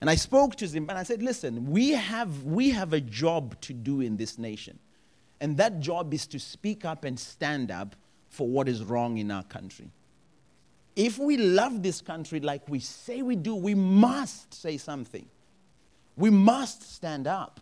And 0.00 0.08
I 0.08 0.14
spoke 0.14 0.54
to 0.56 0.66
him 0.66 0.88
and 0.88 0.98
I 0.98 1.02
said, 1.02 1.22
listen, 1.22 1.70
we 1.70 1.90
have, 1.90 2.44
we 2.44 2.70
have 2.70 2.92
a 2.92 3.00
job 3.00 3.60
to 3.62 3.72
do 3.74 4.00
in 4.00 4.16
this 4.16 4.38
nation. 4.38 4.78
And 5.40 5.56
that 5.56 5.80
job 5.80 6.14
is 6.14 6.26
to 6.28 6.38
speak 6.38 6.84
up 6.84 7.04
and 7.04 7.18
stand 7.18 7.70
up 7.70 7.96
for 8.28 8.46
what 8.46 8.68
is 8.68 8.84
wrong 8.84 9.18
in 9.18 9.30
our 9.30 9.44
country. 9.44 9.90
If 10.94 11.18
we 11.18 11.36
love 11.36 11.82
this 11.82 12.00
country 12.00 12.40
like 12.40 12.68
we 12.68 12.80
say 12.80 13.22
we 13.22 13.36
do, 13.36 13.54
we 13.54 13.74
must 13.74 14.52
say 14.54 14.76
something. 14.76 15.26
We 16.16 16.30
must 16.30 16.94
stand 16.94 17.26
up. 17.26 17.60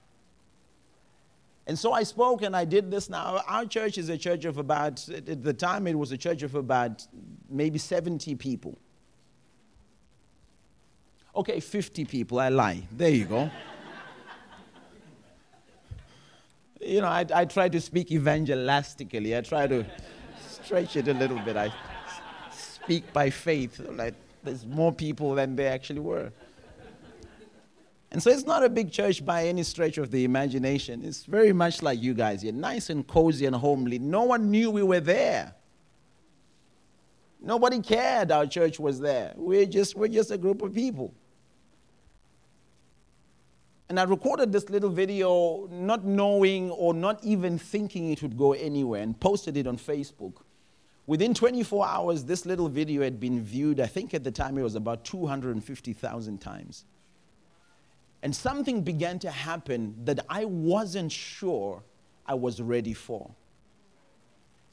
And 1.67 1.79
so 1.79 1.93
I 1.93 2.05
spoke 2.05 2.43
and 2.43 2.57
I 2.57 2.65
did 2.65 2.91
this. 2.91 3.11
Now, 3.11 3.43
our 3.47 3.67
church 3.67 3.99
is 3.99 4.09
a 4.09 4.17
church 4.17 4.45
of 4.45 4.57
about, 4.59 5.07
at 5.09 5.43
the 5.43 5.53
time, 5.53 5.87
it 5.87 5.99
was 5.99 6.13
a 6.13 6.17
church 6.17 6.43
of 6.43 6.55
about 6.55 7.07
maybe 7.51 7.79
70 7.79 8.37
people. 8.37 8.79
Okay, 11.37 11.61
50 11.61 12.07
people, 12.07 12.41
I 12.41 12.49
lie. 12.49 12.89
There 12.91 13.11
you 13.11 13.27
go. 13.27 13.51
you 16.81 17.03
know, 17.03 17.09
I, 17.09 17.27
I 17.35 17.45
try 17.45 17.69
to 17.69 17.79
speak 17.79 18.09
evangelistically, 18.09 19.37
I 19.37 19.43
try 19.43 19.67
to 19.67 19.85
stretch 20.41 20.97
it 20.97 21.09
a 21.09 21.13
little 21.13 21.39
bit. 21.41 21.59
I 21.59 21.71
speak 22.51 23.13
by 23.13 23.29
faith, 23.29 23.79
like 23.81 24.15
there's 24.45 24.65
more 24.65 24.93
people 24.93 25.35
than 25.35 25.57
there 25.57 25.71
actually 25.71 26.01
were. 26.01 26.33
And 28.13 28.23
so 28.23 28.31
it's 28.31 28.47
not 28.47 28.65
a 28.65 28.71
big 28.71 28.91
church 28.91 29.23
by 29.23 29.47
any 29.47 29.63
stretch 29.63 29.99
of 29.99 30.11
the 30.11 30.25
imagination. 30.25 31.05
It's 31.05 31.25
very 31.25 31.53
much 31.53 31.83
like 31.83 32.01
you 32.01 32.15
guys. 32.15 32.43
You're 32.43 32.55
nice 32.55 32.89
and 32.89 33.07
cozy 33.07 33.45
and 33.45 33.55
homely. 33.55 33.99
No 33.99 34.23
one 34.23 34.51
knew 34.51 34.71
we 34.71 34.83
were 34.83 35.01
there. 35.01 35.55
Nobody 37.43 37.81
cared 37.81 38.33
our 38.33 38.47
church 38.47 38.81
was 38.81 39.01
there. 39.01 39.35
We're 39.37 39.67
just, 39.67 39.97
we're 39.97 40.09
just 40.09 40.31
a 40.31 40.39
group 40.39 40.63
of 40.63 40.73
people. 40.73 41.13
And 43.89 44.01
I 44.01 44.03
recorded 44.03 44.53
this 44.53 44.69
little 44.69 44.91
video 44.91 45.69
not 45.71 46.05
knowing 46.05 46.71
or 46.73 46.93
not 46.93 47.23
even 47.23 47.57
thinking 47.59 48.11
it 48.11 48.21
would 48.21 48.37
go 48.37 48.53
anywhere 48.53 49.03
and 49.03 49.19
posted 49.19 49.57
it 49.57 49.67
on 49.67 49.79
Facebook. 49.79 50.43
Within 51.07 51.35
24 51.35 51.87
hours, 51.87 52.25
this 52.25 52.47
little 52.47 52.69
video 52.69 53.03
had 53.03 53.21
been 53.21 53.41
viewed, 53.41 53.79
I 53.79 53.87
think 53.87 54.13
at 54.13 54.25
the 54.25 54.33
time 54.33 54.59
it 54.59 54.63
was 54.63 54.75
about 54.75 55.05
250,000 55.05 56.39
times. 56.39 56.85
And 58.23 58.35
something 58.35 58.83
began 58.83 59.21
to 59.21 59.31
happen 59.31 59.95
that 60.05 60.19
I 60.29 60.47
wasn't 60.47 61.13
sure 61.13 61.85
I 62.27 62.35
was 62.35 62.61
ready 62.61 62.93
for. 62.93 63.31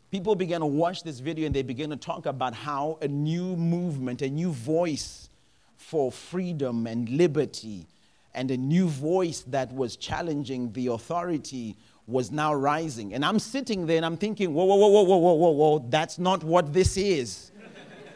People 0.10 0.34
began 0.34 0.62
to 0.62 0.66
watch 0.66 1.04
this 1.04 1.20
video 1.20 1.46
and 1.46 1.56
they 1.56 1.62
began 1.62 1.92
to 1.92 1.96
talk 1.96 2.26
about 2.26 2.56
how 2.56 2.98
a 3.02 3.08
new 3.08 3.56
movement, 3.56 4.24
a 4.24 4.30
new 4.30 4.52
voice 4.52 5.30
for 5.78 6.12
freedom 6.12 6.88
and 6.88 7.10
liberty, 7.10 7.86
and 8.36 8.50
a 8.52 8.58
new 8.58 8.88
voice 8.88 9.42
that 9.48 9.72
was 9.74 9.96
challenging 9.96 10.72
the 10.74 10.88
authority 10.88 11.78
was 12.08 12.32
now 12.32 12.54
rising. 12.54 13.14
And 13.14 13.24
I'm 13.24 13.40
sitting 13.40 13.86
there 13.86 13.98
and 13.98 14.06
I'm 14.06 14.18
thinking, 14.18 14.54
whoa, 14.54 14.66
whoa, 14.66 14.76
whoa, 14.76 14.88
whoa, 14.88 15.18
whoa, 15.18 15.34
whoa, 15.34 15.50
whoa, 15.52 15.86
that's 15.90 16.20
not 16.20 16.44
what 16.44 16.74
this 16.74 16.98
is. 16.98 17.52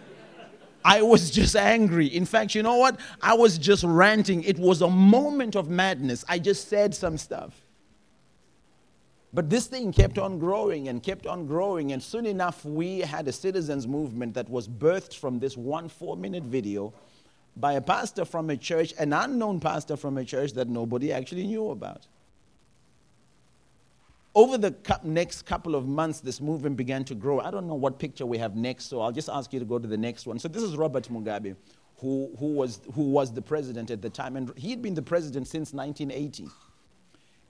I 0.86 1.02
was 1.02 1.32
just 1.32 1.56
angry. 1.56 2.08
In 2.08 2.26
fact, 2.26 2.56
you 2.56 2.64
know 2.64 2.78
what? 2.78 3.00
I 3.22 3.34
was 3.34 3.58
just 3.58 3.84
ranting. 3.84 4.44
It 4.44 4.58
was 4.58 4.82
a 4.82 4.90
moment 4.90 5.56
of 5.56 5.70
madness. 5.70 6.26
I 6.28 6.40
just 6.40 6.68
said 6.68 6.94
some 6.94 7.18
stuff. 7.18 7.62
But 9.34 9.50
this 9.50 9.68
thing 9.68 9.92
kept 9.92 10.18
on 10.18 10.40
growing 10.40 10.88
and 10.88 11.04
kept 11.04 11.28
on 11.28 11.46
growing. 11.46 11.92
And 11.92 12.02
soon 12.02 12.26
enough, 12.26 12.66
we 12.66 13.00
had 13.00 13.28
a 13.28 13.32
citizens' 13.32 13.88
movement 13.88 14.34
that 14.34 14.50
was 14.50 14.68
birthed 14.68 15.16
from 15.16 15.40
this 15.40 15.56
one 15.56 15.90
four 15.90 16.18
minute 16.18 16.44
video 16.44 16.94
by 17.60 17.74
a 17.74 17.82
pastor 17.82 18.26
from 18.26 18.50
a 18.50 18.58
church, 18.58 18.94
an 19.00 19.14
unknown 19.14 19.60
pastor 19.60 19.98
from 19.98 20.18
a 20.18 20.26
church 20.26 20.54
that 20.54 20.68
nobody 20.68 21.12
actually 21.12 21.46
knew 21.46 21.70
about 21.72 22.08
over 24.38 24.56
the 24.56 24.76
next 25.04 25.48
couple 25.48 25.74
of 25.74 25.88
months, 25.88 26.20
this 26.20 26.40
movement 26.40 26.78
began 26.78 27.04
to 27.04 27.16
grow. 27.16 27.40
I 27.40 27.50
don't 27.50 27.66
know 27.66 27.74
what 27.74 27.98
picture 27.98 28.24
we 28.24 28.38
have 28.38 28.56
next, 28.56 28.86
so 28.86 29.02
I'll 29.02 29.12
just 29.12 29.30
ask 29.30 29.52
you 29.52 29.58
to 29.58 29.66
go 29.66 29.80
to 29.80 29.88
the 29.88 29.98
next 29.98 30.28
one. 30.28 30.38
So 30.38 30.48
this 30.48 30.62
is 30.62 30.78
Robert 30.78 31.10
Mugabe, 31.10 31.56
who, 31.98 32.30
who, 32.38 32.54
was, 32.54 32.80
who 32.94 33.10
was 33.10 33.34
the 33.34 33.42
president 33.42 33.90
at 33.90 34.00
the 34.00 34.12
time. 34.12 34.36
And 34.36 34.56
he 34.56 34.70
had 34.70 34.84
been 34.84 34.94
the 34.94 35.02
president 35.02 35.48
since 35.48 35.74
1980. 35.74 36.50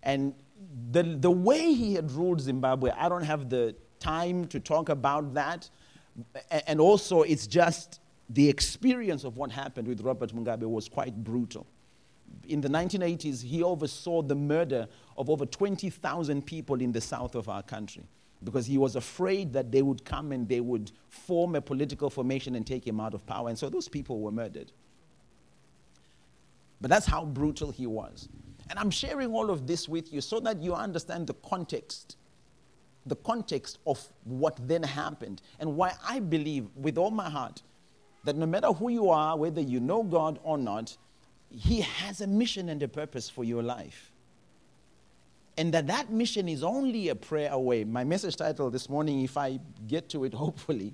And 0.03 0.33
the, 0.91 1.03
the 1.03 1.29
way 1.29 1.73
he 1.73 1.93
had 1.93 2.09
ruled 2.09 2.39
Zimbabwe, 2.39 2.91
I 2.91 3.09
don't 3.09 3.25
have 3.25 3.49
the 3.49 3.75
time 3.99 4.47
to 4.47 4.59
talk 4.61 4.87
about 4.87 5.33
that. 5.33 5.69
And 6.67 6.79
also, 6.79 7.23
it's 7.23 7.47
just 7.47 7.99
the 8.29 8.49
experience 8.49 9.23
of 9.23 9.37
what 9.37 9.51
happened 9.51 9.87
with 9.87 10.01
Robert 10.01 10.35
Mugabe 10.35 10.69
was 10.69 10.89
quite 10.89 11.15
brutal 11.23 11.65
in 12.47 12.61
the 12.61 12.67
1980s, 12.67 13.43
he 13.43 13.63
oversaw 13.63 14.21
the 14.21 14.35
murder 14.35 14.87
of 15.17 15.29
over 15.29 15.45
20,000 15.45 16.45
people 16.45 16.81
in 16.81 16.91
the 16.91 17.01
south 17.01 17.35
of 17.35 17.49
our 17.49 17.63
country 17.63 18.03
because 18.43 18.65
he 18.65 18.77
was 18.77 18.95
afraid 18.95 19.51
that 19.53 19.71
they 19.71 19.81
would 19.81 20.05
come 20.05 20.31
and 20.31 20.47
they 20.47 20.59
would 20.59 20.91
form 21.09 21.55
a 21.55 21.61
political 21.61 22.09
formation 22.09 22.55
and 22.55 22.65
take 22.67 22.85
him 22.85 22.99
out 22.99 23.13
of 23.13 23.25
power. 23.25 23.49
And 23.49 23.57
so 23.57 23.69
those 23.69 23.87
people 23.87 24.19
were 24.19 24.31
murdered. 24.31 24.71
But 26.79 26.91
that's 26.91 27.07
how 27.07 27.25
brutal 27.25 27.71
he 27.71 27.87
was. 27.87 28.29
And 28.69 28.77
I'm 28.77 28.91
sharing 28.91 29.33
all 29.33 29.49
of 29.49 29.65
this 29.65 29.89
with 29.89 30.13
you 30.13 30.21
so 30.21 30.39
that 30.41 30.61
you 30.61 30.75
understand 30.75 31.27
the 31.27 31.33
context, 31.33 32.17
the 33.07 33.15
context 33.15 33.79
of 33.87 34.05
what 34.25 34.55
then 34.67 34.83
happened, 34.83 35.41
and 35.59 35.75
why 35.75 35.93
I 36.07 36.19
believe 36.19 36.67
with 36.75 36.97
all 36.97 37.09
my 37.09 37.29
heart 37.29 37.63
that 38.23 38.35
no 38.35 38.45
matter 38.45 38.67
who 38.67 38.89
you 38.89 39.09
are, 39.09 39.37
whether 39.37 39.61
you 39.61 39.79
know 39.79 40.03
God 40.03 40.39
or 40.43 40.57
not, 40.57 40.97
he 41.49 41.81
has 41.81 42.21
a 42.21 42.27
mission 42.27 42.69
and 42.69 42.81
a 42.83 42.87
purpose 42.87 43.29
for 43.29 43.43
your 43.43 43.63
life. 43.63 44.11
And 45.57 45.73
that 45.73 45.87
that 45.87 46.11
mission 46.11 46.47
is 46.47 46.63
only 46.63 47.09
a 47.09 47.15
prayer 47.15 47.51
away. 47.51 47.83
My 47.83 48.03
message 48.03 48.35
title 48.35 48.69
this 48.69 48.89
morning, 48.89 49.21
if 49.23 49.37
I 49.37 49.59
get 49.87 50.09
to 50.09 50.23
it 50.23 50.33
hopefully, 50.33 50.93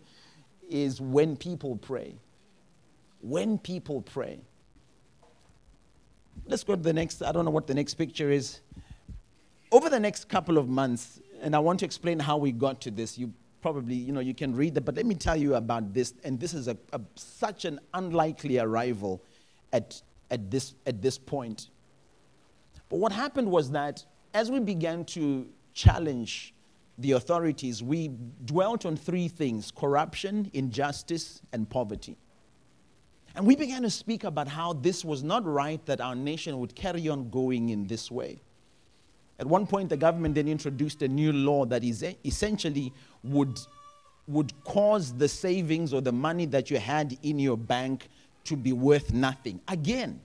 is 0.69 1.01
When 1.01 1.35
People 1.35 1.75
Pray. 1.75 2.15
When 3.21 3.57
People 3.57 4.01
Pray. 4.01 4.39
Let's 6.45 6.63
go 6.63 6.75
to 6.75 6.81
the 6.81 6.93
next, 6.93 7.21
I 7.21 7.31
don't 7.31 7.45
know 7.45 7.51
what 7.51 7.67
the 7.67 7.73
next 7.73 7.95
picture 7.95 8.31
is. 8.31 8.61
Over 9.71 9.89
the 9.89 9.99
next 9.99 10.29
couple 10.29 10.57
of 10.57 10.69
months, 10.69 11.19
and 11.41 11.55
I 11.55 11.59
want 11.59 11.79
to 11.79 11.85
explain 11.85 12.19
how 12.19 12.37
we 12.37 12.51
got 12.51 12.81
to 12.81 12.91
this. 12.91 13.17
You 13.17 13.33
probably, 13.63 13.95
you 13.95 14.11
know, 14.11 14.19
you 14.19 14.35
can 14.35 14.53
read 14.55 14.75
that, 14.75 14.81
but 14.81 14.95
let 14.95 15.07
me 15.07 15.15
tell 15.15 15.35
you 15.35 15.55
about 15.55 15.91
this. 15.91 16.13
And 16.23 16.39
this 16.39 16.53
is 16.53 16.67
a, 16.67 16.77
a 16.91 17.01
such 17.15 17.65
an 17.65 17.79
unlikely 17.95 18.59
arrival 18.59 19.23
at 19.71 19.99
at 20.33 20.49
this, 20.49 20.73
at 20.85 21.01
this 21.01 21.17
point. 21.17 21.69
But 22.89 22.99
what 22.99 23.11
happened 23.11 23.49
was 23.49 23.71
that 23.71 24.03
as 24.33 24.49
we 24.49 24.59
began 24.59 25.05
to 25.05 25.47
challenge 25.73 26.53
the 26.97 27.11
authorities, 27.13 27.83
we 27.83 28.11
dwelt 28.45 28.85
on 28.85 28.97
three 28.97 29.27
things 29.27 29.71
corruption, 29.71 30.49
injustice, 30.53 31.41
and 31.53 31.69
poverty. 31.69 32.17
And 33.35 33.47
we 33.47 33.55
began 33.55 33.81
to 33.83 33.89
speak 33.89 34.23
about 34.23 34.47
how 34.47 34.73
this 34.73 35.03
was 35.05 35.23
not 35.23 35.45
right 35.45 35.83
that 35.85 36.01
our 36.01 36.15
nation 36.15 36.59
would 36.59 36.75
carry 36.75 37.07
on 37.09 37.29
going 37.29 37.69
in 37.69 37.87
this 37.87 38.11
way. 38.11 38.41
At 39.39 39.47
one 39.47 39.65
point, 39.65 39.89
the 39.89 39.97
government 39.97 40.35
then 40.35 40.47
introduced 40.47 41.01
a 41.01 41.07
new 41.07 41.33
law 41.33 41.65
that 41.65 41.83
is 41.83 42.05
essentially 42.23 42.93
would, 43.23 43.59
would 44.27 44.53
cause 44.63 45.13
the 45.13 45.27
savings 45.27 45.93
or 45.93 46.01
the 46.01 46.11
money 46.11 46.45
that 46.47 46.69
you 46.69 46.77
had 46.77 47.17
in 47.23 47.39
your 47.39 47.57
bank 47.57 48.09
to 48.45 48.55
be 48.55 48.73
worth 48.73 49.11
nothing. 49.11 49.59
Again, 49.67 50.21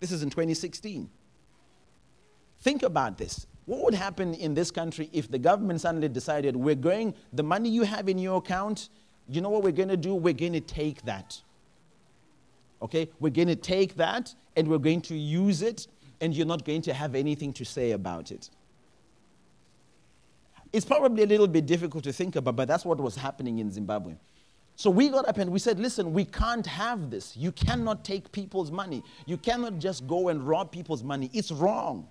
this 0.00 0.12
is 0.12 0.22
in 0.22 0.30
2016. 0.30 1.08
Think 2.60 2.82
about 2.82 3.18
this. 3.18 3.46
What 3.66 3.84
would 3.84 3.94
happen 3.94 4.34
in 4.34 4.54
this 4.54 4.70
country 4.70 5.08
if 5.12 5.30
the 5.30 5.38
government 5.38 5.80
suddenly 5.80 6.08
decided, 6.08 6.56
we're 6.56 6.74
going, 6.74 7.14
the 7.32 7.42
money 7.42 7.68
you 7.68 7.82
have 7.82 8.08
in 8.08 8.18
your 8.18 8.38
account, 8.38 8.88
you 9.28 9.40
know 9.40 9.48
what 9.48 9.62
we're 9.62 9.72
going 9.72 9.88
to 9.88 9.96
do? 9.96 10.14
We're 10.14 10.32
going 10.32 10.52
to 10.52 10.60
take 10.60 11.02
that. 11.02 11.40
Okay? 12.80 13.08
We're 13.20 13.30
going 13.30 13.48
to 13.48 13.56
take 13.56 13.96
that 13.96 14.34
and 14.56 14.68
we're 14.68 14.78
going 14.78 15.00
to 15.02 15.16
use 15.16 15.62
it, 15.62 15.86
and 16.22 16.34
you're 16.34 16.46
not 16.46 16.64
going 16.64 16.80
to 16.82 16.94
have 16.94 17.16
anything 17.16 17.52
to 17.52 17.64
say 17.64 17.90
about 17.90 18.30
it. 18.30 18.48
It's 20.72 20.86
probably 20.86 21.24
a 21.24 21.26
little 21.26 21.48
bit 21.48 21.66
difficult 21.66 22.04
to 22.04 22.12
think 22.12 22.36
about, 22.36 22.56
but 22.56 22.68
that's 22.68 22.84
what 22.84 22.98
was 22.98 23.16
happening 23.16 23.58
in 23.58 23.70
Zimbabwe. 23.70 24.14
So 24.76 24.88
we 24.88 25.08
got 25.10 25.28
up 25.28 25.36
and 25.36 25.50
we 25.50 25.58
said, 25.58 25.78
listen, 25.78 26.14
we 26.14 26.24
can't 26.24 26.64
have 26.64 27.10
this. 27.10 27.36
You 27.36 27.52
cannot 27.52 28.04
take 28.04 28.32
people's 28.32 28.70
money. 28.70 29.02
You 29.26 29.36
cannot 29.36 29.80
just 29.80 30.06
go 30.06 30.28
and 30.28 30.46
rob 30.46 30.70
people's 30.70 31.02
money. 31.02 31.28
It's 31.34 31.50
wrong. 31.50 32.08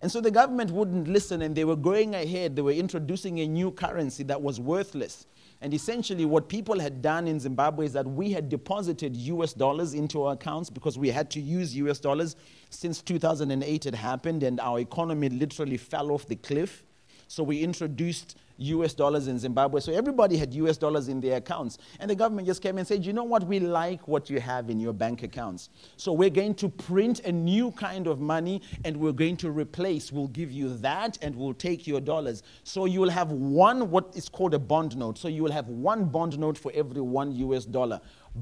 And 0.00 0.10
so 0.10 0.20
the 0.20 0.30
government 0.30 0.70
wouldn't 0.70 1.06
listen 1.06 1.42
and 1.42 1.54
they 1.54 1.64
were 1.64 1.76
going 1.76 2.14
ahead. 2.14 2.56
They 2.56 2.62
were 2.62 2.72
introducing 2.72 3.40
a 3.40 3.46
new 3.46 3.70
currency 3.70 4.22
that 4.24 4.40
was 4.40 4.58
worthless. 4.58 5.26
And 5.60 5.74
essentially, 5.74 6.24
what 6.24 6.48
people 6.48 6.78
had 6.78 7.02
done 7.02 7.26
in 7.26 7.40
Zimbabwe 7.40 7.86
is 7.86 7.92
that 7.94 8.06
we 8.06 8.30
had 8.30 8.48
deposited 8.48 9.16
US 9.16 9.52
dollars 9.52 9.92
into 9.92 10.22
our 10.22 10.34
accounts 10.34 10.70
because 10.70 10.96
we 10.96 11.10
had 11.10 11.30
to 11.30 11.40
use 11.40 11.74
US 11.76 11.98
dollars 11.98 12.36
since 12.70 13.02
2008 13.02 13.86
it 13.86 13.94
happened 13.94 14.44
and 14.44 14.60
our 14.60 14.78
economy 14.78 15.28
literally 15.28 15.76
fell 15.76 16.12
off 16.12 16.26
the 16.26 16.36
cliff. 16.36 16.84
So 17.26 17.42
we 17.42 17.60
introduced 17.60 18.36
US 18.58 18.92
dollars 18.92 19.28
in 19.28 19.38
Zimbabwe. 19.38 19.80
So 19.80 19.92
everybody 19.92 20.36
had 20.36 20.52
US 20.54 20.76
dollars 20.76 21.08
in 21.08 21.20
their 21.20 21.36
accounts. 21.36 21.78
And 22.00 22.10
the 22.10 22.14
government 22.14 22.46
just 22.46 22.60
came 22.60 22.78
and 22.78 22.86
said, 22.86 23.04
you 23.04 23.12
know 23.12 23.24
what, 23.24 23.46
we 23.46 23.60
like 23.60 24.06
what 24.08 24.28
you 24.28 24.40
have 24.40 24.68
in 24.68 24.80
your 24.80 24.92
bank 24.92 25.22
accounts. 25.22 25.70
So 25.96 26.12
we're 26.12 26.30
going 26.30 26.54
to 26.56 26.68
print 26.68 27.20
a 27.20 27.32
new 27.32 27.70
kind 27.72 28.06
of 28.06 28.20
money 28.20 28.62
and 28.84 28.96
we're 28.96 29.12
going 29.12 29.36
to 29.38 29.50
replace, 29.50 30.12
we'll 30.12 30.28
give 30.28 30.50
you 30.50 30.76
that 30.78 31.18
and 31.22 31.34
we'll 31.34 31.54
take 31.54 31.86
your 31.86 32.00
dollars. 32.00 32.42
So 32.64 32.84
you 32.84 33.00
will 33.00 33.10
have 33.10 33.30
one, 33.30 33.90
what 33.90 34.12
is 34.14 34.28
called 34.28 34.54
a 34.54 34.58
bond 34.58 34.96
note. 34.96 35.18
So 35.18 35.28
you 35.28 35.42
will 35.42 35.52
have 35.52 35.68
one 35.68 36.06
bond 36.06 36.38
note 36.38 36.58
for 36.58 36.72
every 36.74 37.00
one 37.00 37.32
US 37.36 37.64
dollar. 37.64 38.00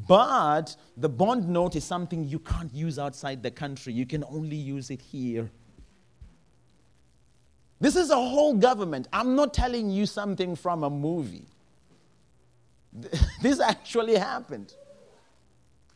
But 0.09 0.77
the 0.97 1.09
bond 1.09 1.49
note 1.49 1.77
is 1.77 1.85
something 1.85 2.25
you 2.25 2.39
can't 2.39 2.73
use 2.75 2.99
outside 2.99 3.43
the 3.43 3.51
country, 3.51 3.93
you 3.93 4.07
can 4.07 4.25
only 4.25 4.57
use 4.57 4.91
it 4.91 5.01
here. 5.01 5.51
This 7.81 7.97
is 7.97 8.11
a 8.11 8.17
whole 8.17 8.55
government. 8.55 9.09
I'm 9.13 9.37
not 9.37 9.53
telling 9.53 9.91
you 9.91 10.07
something 10.07 10.57
from 10.57 10.83
a 10.83 10.91
movie. 10.91 11.47
This 13.43 13.61
actually 13.61 14.17
happened. 14.17 14.75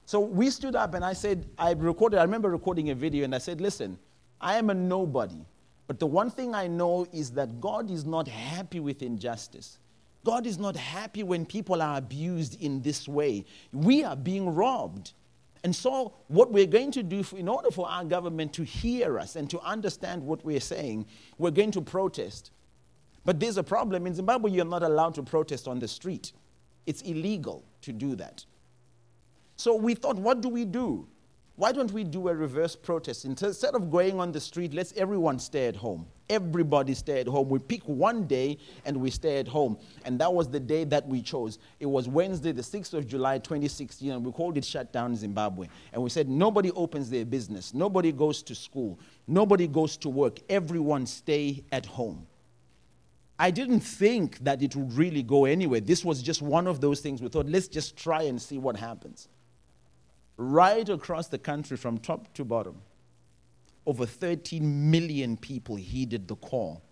So 0.05 0.21
we 0.21 0.51
stood 0.51 0.75
up 0.75 0.95
and 0.95 1.05
I 1.05 1.13
said, 1.13 1.47
I 1.57 1.73
recorded, 1.73 2.19
I 2.19 2.23
remember 2.23 2.51
recording 2.51 2.91
a 2.91 2.95
video 2.95 3.25
and 3.25 3.35
I 3.35 3.39
said, 3.39 3.61
listen, 3.61 3.99
I 4.41 4.57
am 4.57 4.69
a 4.69 4.75
nobody. 4.75 5.45
But 5.87 5.99
the 5.99 6.07
one 6.07 6.31
thing 6.31 6.55
I 6.55 6.67
know 6.67 7.07
is 7.13 7.31
that 7.33 7.61
God 7.61 7.91
is 7.91 8.05
not 8.05 8.29
happy 8.29 8.81
with 8.81 9.03
injustice. 9.03 9.79
God 10.25 10.47
is 10.47 10.59
not 10.59 10.77
happy 10.77 11.23
when 11.23 11.47
people 11.47 11.81
are 11.81 11.97
abused 11.97 12.61
in 12.61 12.83
this 12.83 13.09
way. 13.09 13.45
We 13.73 14.05
are 14.05 14.17
being 14.17 14.55
robbed. 14.55 15.13
And 15.63 15.77
so, 15.77 16.15
what 16.29 16.51
we're 16.51 16.67
going 16.67 16.91
to 16.93 17.03
do, 17.03 17.23
for, 17.23 17.37
in 17.37 17.49
order 17.49 17.71
for 17.71 17.89
our 17.89 18.05
government 18.05 18.53
to 18.55 18.65
hear 18.65 19.19
us 19.19 19.37
and 19.37 19.49
to 19.51 19.61
understand 19.61 20.23
what 20.23 20.45
we're 20.45 20.61
saying, 20.61 21.07
we're 21.39 21.51
going 21.51 21.71
to 21.73 21.83
protest. 21.83 22.51
But 23.25 23.39
there's 23.39 23.59
a 23.59 23.63
problem. 23.63 24.07
In 24.07 24.15
Zimbabwe, 24.15 24.51
you're 24.51 24.65
not 24.65 24.83
allowed 24.83 25.15
to 25.17 25.23
protest 25.23 25.69
on 25.69 25.79
the 25.79 25.89
street, 25.89 26.33
it's 26.87 27.03
illegal 27.03 27.65
to 27.83 27.93
do 27.93 28.17
that. 28.17 28.45
So, 29.57 29.75
we 29.75 29.95
thought, 29.95 30.17
what 30.17 30.41
do 30.41 30.49
we 30.49 30.65
do? 30.65 31.07
Why 31.61 31.73
don't 31.73 31.93
we 31.93 32.05
do 32.05 32.29
a 32.29 32.35
reverse 32.35 32.75
protest? 32.75 33.27
Instead 33.27 33.75
of 33.75 33.91
going 33.91 34.19
on 34.19 34.33
the 34.33 34.41
street, 34.41 34.73
let's 34.73 34.95
everyone 34.97 35.39
stay 35.39 35.67
at 35.67 35.77
home. 35.77 36.07
Everybody 36.31 36.95
stay 36.95 37.21
at 37.21 37.27
home. 37.27 37.51
We 37.51 37.59
pick 37.59 37.83
one 37.83 38.27
day 38.27 38.57
and 38.87 38.97
we 38.97 39.11
stay 39.11 39.37
at 39.37 39.47
home. 39.47 39.77
And 40.07 40.19
that 40.21 40.33
was 40.33 40.49
the 40.49 40.59
day 40.59 40.85
that 40.85 41.07
we 41.07 41.21
chose. 41.21 41.59
It 41.79 41.85
was 41.85 42.09
Wednesday, 42.09 42.53
the 42.53 42.63
6th 42.63 42.95
of 42.95 43.07
July, 43.07 43.37
2016, 43.37 44.11
and 44.11 44.25
we 44.25 44.33
called 44.33 44.57
it 44.57 44.65
Shut 44.65 44.91
Down 44.91 45.15
Zimbabwe. 45.15 45.69
And 45.93 46.03
we 46.03 46.09
said 46.09 46.31
nobody 46.31 46.71
opens 46.71 47.11
their 47.11 47.27
business, 47.27 47.75
nobody 47.75 48.11
goes 48.11 48.43
to 48.45 48.55
school, 48.55 48.99
nobody 49.27 49.69
goes 49.69 49.99
to 49.99 50.09
work. 50.09 50.39
Everyone 50.49 51.05
stay 51.05 51.63
at 51.73 51.85
home. 51.85 52.27
I 53.39 53.51
didn't 53.51 53.81
think 53.81 54.39
that 54.39 54.63
it 54.63 54.75
would 54.77 54.95
really 54.95 55.23
go 55.23 55.45
anywhere. 55.45 55.81
This 55.81 56.07
was 56.07 56.23
just 56.23 56.41
one 56.41 56.67
of 56.67 56.81
those 56.81 57.01
things 57.01 57.21
we 57.21 57.29
thought, 57.29 57.51
let's 57.51 57.69
just 57.69 57.99
try 57.99 58.23
and 58.23 58.41
see 58.41 58.57
what 58.57 58.77
happens 58.77 59.29
right 60.41 60.89
across 60.89 61.29
the 61.29 61.39
country 61.39 61.77
from 61.77 61.99
top 61.99 62.33
to 62.33 62.45
bottom. 62.45 62.81
Over 63.87 64.07
13 64.07 64.91
million 64.91 65.37
people 65.37 65.77
heeded 65.77 66.29
the 66.29 66.37
call, 66.37 66.83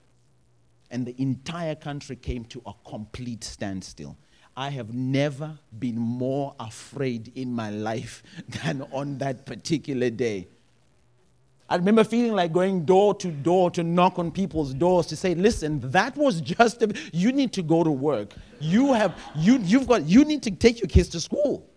and 0.90 1.06
the 1.06 1.14
entire 1.20 1.74
country 1.74 2.16
came 2.16 2.44
to 2.46 2.62
a 2.66 2.72
complete 2.86 3.44
standstill. 3.44 4.16
I 4.56 4.70
have 4.70 4.92
never 4.92 5.58
been 5.78 5.98
more 5.98 6.54
afraid 6.60 7.32
in 7.36 7.52
my 7.52 7.70
life 7.70 8.22
than 8.62 8.82
on 8.92 9.18
that 9.18 9.46
particular 9.46 10.10
day. 10.10 10.48
I 11.70 11.76
remember 11.76 12.02
feeling 12.02 12.32
like 12.32 12.52
going 12.52 12.84
door 12.84 13.14
to 13.16 13.30
door 13.30 13.70
to 13.72 13.82
knock 13.82 14.18
on 14.18 14.30
people's 14.30 14.72
doors 14.72 15.06
to 15.06 15.16
say, 15.16 15.34
listen, 15.34 15.80
that 15.90 16.16
was 16.16 16.40
just, 16.40 16.82
a, 16.82 16.94
you 17.12 17.30
need 17.30 17.52
to 17.54 17.62
go 17.62 17.84
to 17.84 17.90
work. 17.90 18.32
You 18.58 18.94
have, 18.94 19.18
you, 19.36 19.58
you've 19.58 19.86
got, 19.86 20.04
you 20.04 20.24
need 20.24 20.42
to 20.44 20.50
take 20.50 20.80
your 20.80 20.88
kids 20.88 21.08
to 21.10 21.20
school. 21.20 21.68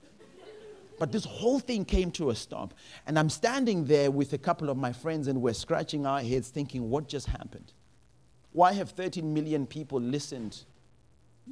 But 1.02 1.12
this 1.12 1.26
whole 1.26 1.58
thing 1.58 1.84
came 1.84 2.12
to 2.12 2.30
a 2.30 2.36
stop. 2.36 2.76
And 3.08 3.18
I'm 3.18 3.32
standing 3.32 3.86
there 3.86 4.12
with 4.12 4.34
a 4.34 4.38
couple 4.38 4.70
of 4.70 4.78
my 4.78 4.94
friends, 4.94 5.28
and 5.28 5.42
we're 5.42 5.56
scratching 5.56 6.06
our 6.06 6.22
heads 6.22 6.50
thinking, 6.50 6.92
what 6.92 7.08
just 7.08 7.26
happened? 7.26 7.74
Why 8.52 8.74
have 8.74 8.92
13 8.92 9.34
million 9.34 9.66
people 9.66 10.00
listened? 10.00 10.60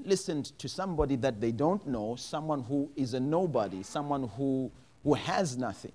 Listened 0.05 0.55
to 0.59 0.69
somebody 0.69 1.15
that 1.15 1.41
they 1.41 1.51
don't 1.51 1.83
know, 1.87 2.15
someone 2.15 2.61
who 2.61 2.91
is 2.95 3.15
a 3.15 3.19
nobody, 3.19 3.81
someone 3.81 4.27
who, 4.37 4.71
who 5.03 5.15
has 5.15 5.57
nothing. 5.57 5.93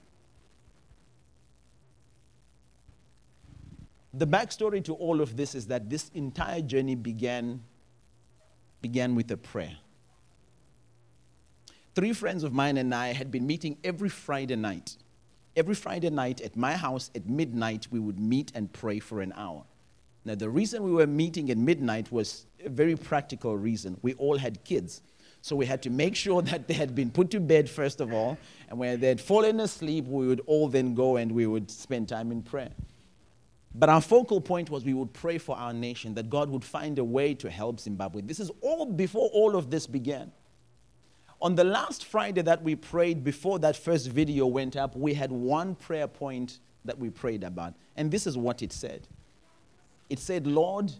The 4.14 4.26
backstory 4.26 4.82
to 4.82 4.94
all 4.94 5.20
of 5.20 5.37
this 5.37 5.54
is 5.54 5.68
that 5.68 5.88
this 5.88 6.11
entire 6.12 6.61
journey 6.61 6.96
began, 6.96 7.62
began 8.82 9.14
with 9.14 9.30
a 9.30 9.37
prayer 9.37 9.76
three 11.94 12.12
friends 12.12 12.42
of 12.42 12.52
mine 12.52 12.76
and 12.76 12.94
I 12.94 13.12
had 13.12 13.30
been 13.30 13.46
meeting 13.46 13.76
every 13.84 14.08
Friday 14.08 14.56
night. 14.56 14.96
Every 15.56 15.74
Friday 15.74 16.10
night 16.10 16.40
at 16.40 16.56
my 16.56 16.72
house 16.72 17.10
at 17.14 17.28
midnight, 17.28 17.86
we 17.90 18.00
would 18.00 18.18
meet 18.18 18.50
and 18.54 18.72
pray 18.72 18.98
for 18.98 19.20
an 19.20 19.32
hour. 19.36 19.64
Now, 20.24 20.34
the 20.34 20.50
reason 20.50 20.82
we 20.82 20.90
were 20.90 21.06
meeting 21.06 21.50
at 21.50 21.58
midnight 21.58 22.10
was 22.10 22.46
a 22.64 22.68
very 22.68 22.96
practical 22.96 23.56
reason. 23.56 23.98
We 24.02 24.14
all 24.14 24.38
had 24.38 24.64
kids. 24.64 25.02
So 25.42 25.54
we 25.54 25.66
had 25.66 25.82
to 25.82 25.90
make 25.90 26.16
sure 26.16 26.40
that 26.42 26.66
they 26.66 26.74
had 26.74 26.94
been 26.94 27.10
put 27.10 27.30
to 27.32 27.40
bed, 27.40 27.68
first 27.68 28.00
of 28.00 28.12
all. 28.12 28.38
And 28.68 28.78
when 28.78 28.98
they 28.98 29.08
had 29.08 29.20
fallen 29.20 29.60
asleep, 29.60 30.06
we 30.06 30.26
would 30.26 30.40
all 30.46 30.68
then 30.68 30.94
go 30.94 31.16
and 31.16 31.30
we 31.30 31.46
would 31.46 31.70
spend 31.70 32.08
time 32.08 32.32
in 32.32 32.42
prayer. 32.42 32.70
But 33.74 33.88
our 33.88 34.00
focal 34.00 34.40
point 34.40 34.70
was 34.70 34.84
we 34.84 34.94
would 34.94 35.12
pray 35.12 35.36
for 35.36 35.56
our 35.56 35.72
nation, 35.72 36.14
that 36.14 36.30
God 36.30 36.48
would 36.48 36.64
find 36.64 36.98
a 36.98 37.04
way 37.04 37.34
to 37.34 37.50
help 37.50 37.80
Zimbabwe. 37.80 38.22
This 38.22 38.40
is 38.40 38.50
all 38.60 38.86
before 38.86 39.28
all 39.32 39.56
of 39.56 39.70
this 39.70 39.86
began. 39.86 40.32
On 41.44 41.54
the 41.54 41.62
last 41.62 42.07
Friday 42.07 42.40
that 42.40 42.62
we 42.62 42.74
prayed 42.74 43.22
before 43.22 43.59
that 43.59 43.76
first 43.76 44.09
video 44.09 44.46
went 44.46 44.76
up, 44.76 44.96
we 44.96 45.12
had 45.12 45.30
one 45.30 45.74
prayer 45.74 46.09
point 46.09 46.59
that 46.87 46.98
we 46.98 47.11
prayed 47.11 47.44
about. 47.44 47.74
And 47.98 48.11
this 48.11 48.26
is 48.26 48.38
what 48.38 48.62
it 48.62 48.72
said 48.72 49.07
it 50.09 50.18
said, 50.18 50.46
Lord, 50.46 50.90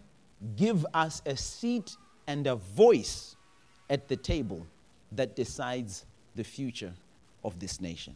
give 0.57 0.85
us 0.93 1.23
a 1.25 1.35
seat 1.35 1.97
and 2.27 2.47
a 2.47 2.57
voice 2.57 3.37
at 3.89 4.09
the 4.09 4.17
table 4.17 4.67
that 5.13 5.35
decides 5.35 6.05
the 6.35 6.45
future 6.45 6.93
of 7.43 7.59
this 7.59 7.81
nation. 7.81 8.15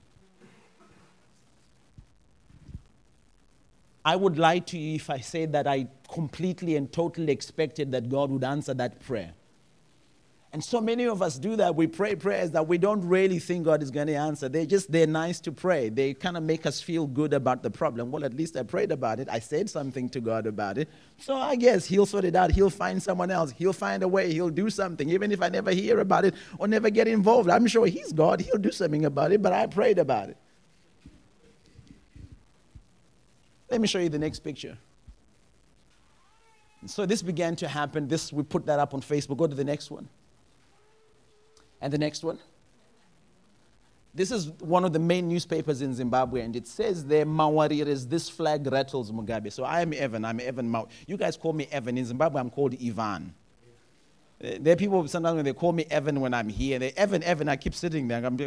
I 4.05 4.17
would 4.17 4.38
lie 4.38 4.59
to 4.59 4.79
you 4.79 4.97
if 4.97 5.09
I 5.09 5.21
said 5.21 5.53
that 5.53 5.67
I 5.67 5.87
completely 6.12 6.77
and 6.77 6.93
totally 6.93 7.33
expected 7.33 7.91
that 7.93 8.11
God 8.11 8.31
would 8.31 8.45
answer 8.45 8.75
that 8.75 9.01
prayer. 9.01 9.33
And 10.51 10.65
so 10.65 10.81
many 10.81 11.05
of 11.05 11.21
us 11.21 11.39
do 11.39 11.57
that. 11.57 11.77
We 11.77 11.87
pray 11.87 12.15
prayers 12.15 12.53
that 12.53 12.67
we 12.67 12.79
don't 12.79 13.07
really 13.07 13.39
think 13.39 13.67
God 13.67 13.83
is 13.83 13.91
going 13.91 14.07
to 14.07 14.15
answer. 14.15 14.49
They're 14.49 14.65
just, 14.65 14.91
they're 14.91 15.07
nice 15.07 15.41
to 15.41 15.53
pray. 15.53 15.91
They 15.91 16.15
kind 16.15 16.39
of 16.39 16.43
make 16.43 16.65
us 16.65 16.81
feel 16.81 17.07
good 17.07 17.35
about 17.35 17.63
the 17.63 17.71
problem. 17.71 18.11
Well, 18.11 18.25
at 18.25 18.33
least 18.33 18.57
I 18.57 18.63
prayed 18.63 18.91
about 18.91 19.21
it. 19.21 19.29
I 19.31 19.41
said 19.41 19.69
something 19.69 20.09
to 20.09 20.21
God 20.21 20.47
about 20.47 20.79
it. 20.79 20.89
So 21.19 21.37
I 21.37 21.55
guess 21.57 21.85
He'll 21.85 22.07
sort 22.07 22.25
it 22.25 22.35
out. 22.35 22.51
He'll 22.51 22.71
find 22.71 23.03
someone 23.03 23.31
else. 23.31 23.51
He'll 23.51 23.75
find 23.75 24.03
a 24.03 24.09
way. 24.09 24.33
He'll 24.33 24.49
do 24.49 24.71
something. 24.71 25.11
Even 25.11 25.33
if 25.33 25.43
I 25.43 25.51
never 25.51 25.71
hear 25.71 26.01
about 26.01 26.25
it 26.25 26.35
or 26.59 26.67
never 26.67 26.89
get 26.89 27.09
involved, 27.09 27.51
I'm 27.51 27.67
sure 27.67 27.87
He's 27.87 28.15
God. 28.15 28.41
He'll 28.41 28.57
do 28.57 28.73
something 28.73 29.05
about 29.05 29.33
it, 29.33 29.43
but 29.43 29.53
I 29.53 29.67
prayed 29.67 29.99
about 29.99 30.31
it. 30.31 30.39
Let 33.71 33.83
me 33.83 33.87
show 33.87 33.99
you 33.99 34.09
the 34.09 34.19
next 34.19 34.39
picture. 34.39 34.79
And 36.81 36.91
so 36.91 37.05
this 37.05 37.21
began 37.21 37.55
to 37.57 37.69
happen. 37.69 38.09
This 38.09 38.33
we 38.33 38.43
put 38.45 38.65
that 38.65 38.79
up 38.79 38.95
on 38.95 39.03
Facebook. 39.03 39.37
Go 39.37 39.47
to 39.47 39.55
the 39.55 39.65
next 39.65 39.91
one. 39.91 40.09
And 41.81 41.93
the 41.93 41.99
next 41.99 42.25
one. 42.25 42.38
This 44.14 44.33
is 44.33 44.49
one 44.61 44.85
of 44.85 44.93
the 44.93 44.99
main 44.99 45.29
newspapers 45.29 45.81
in 45.81 45.95
Zimbabwe, 45.95 46.41
and 46.41 46.57
it 46.57 46.67
says 46.67 47.05
there, 47.05 47.25
Mawarires, 47.25 48.09
this 48.09 48.29
flag 48.29 48.67
rattles 48.67 49.12
Mugabe. 49.12 49.53
So 49.53 49.64
I 49.64 49.83
am 49.83 49.93
Evan. 49.93 50.25
I'm 50.25 50.41
Evan 50.41 50.69
Mau. 50.69 50.88
You 51.07 51.17
guys 51.17 51.37
call 51.37 51.53
me 51.53 51.69
Evan. 51.71 51.97
In 51.97 52.05
Zimbabwe, 52.05 52.41
I'm 52.41 52.51
called 52.51 52.75
Ivan. 52.83 53.33
Uh, 54.43 54.51
there 54.61 54.73
are 54.73 54.77
people 54.77 55.07
sometimes 55.09 55.37
when 55.37 55.45
they 55.45 55.53
call 55.53 55.73
me 55.73 55.85
Evan 55.91 56.21
when 56.21 56.33
I'm 56.33 56.49
here. 56.49 56.79
They 56.79 56.91
Evan, 56.93 57.23
Evan. 57.23 57.49
I 57.49 57.57
keep 57.57 57.75
sitting 57.75 58.09
there. 58.09 58.25
I'm, 58.25 58.38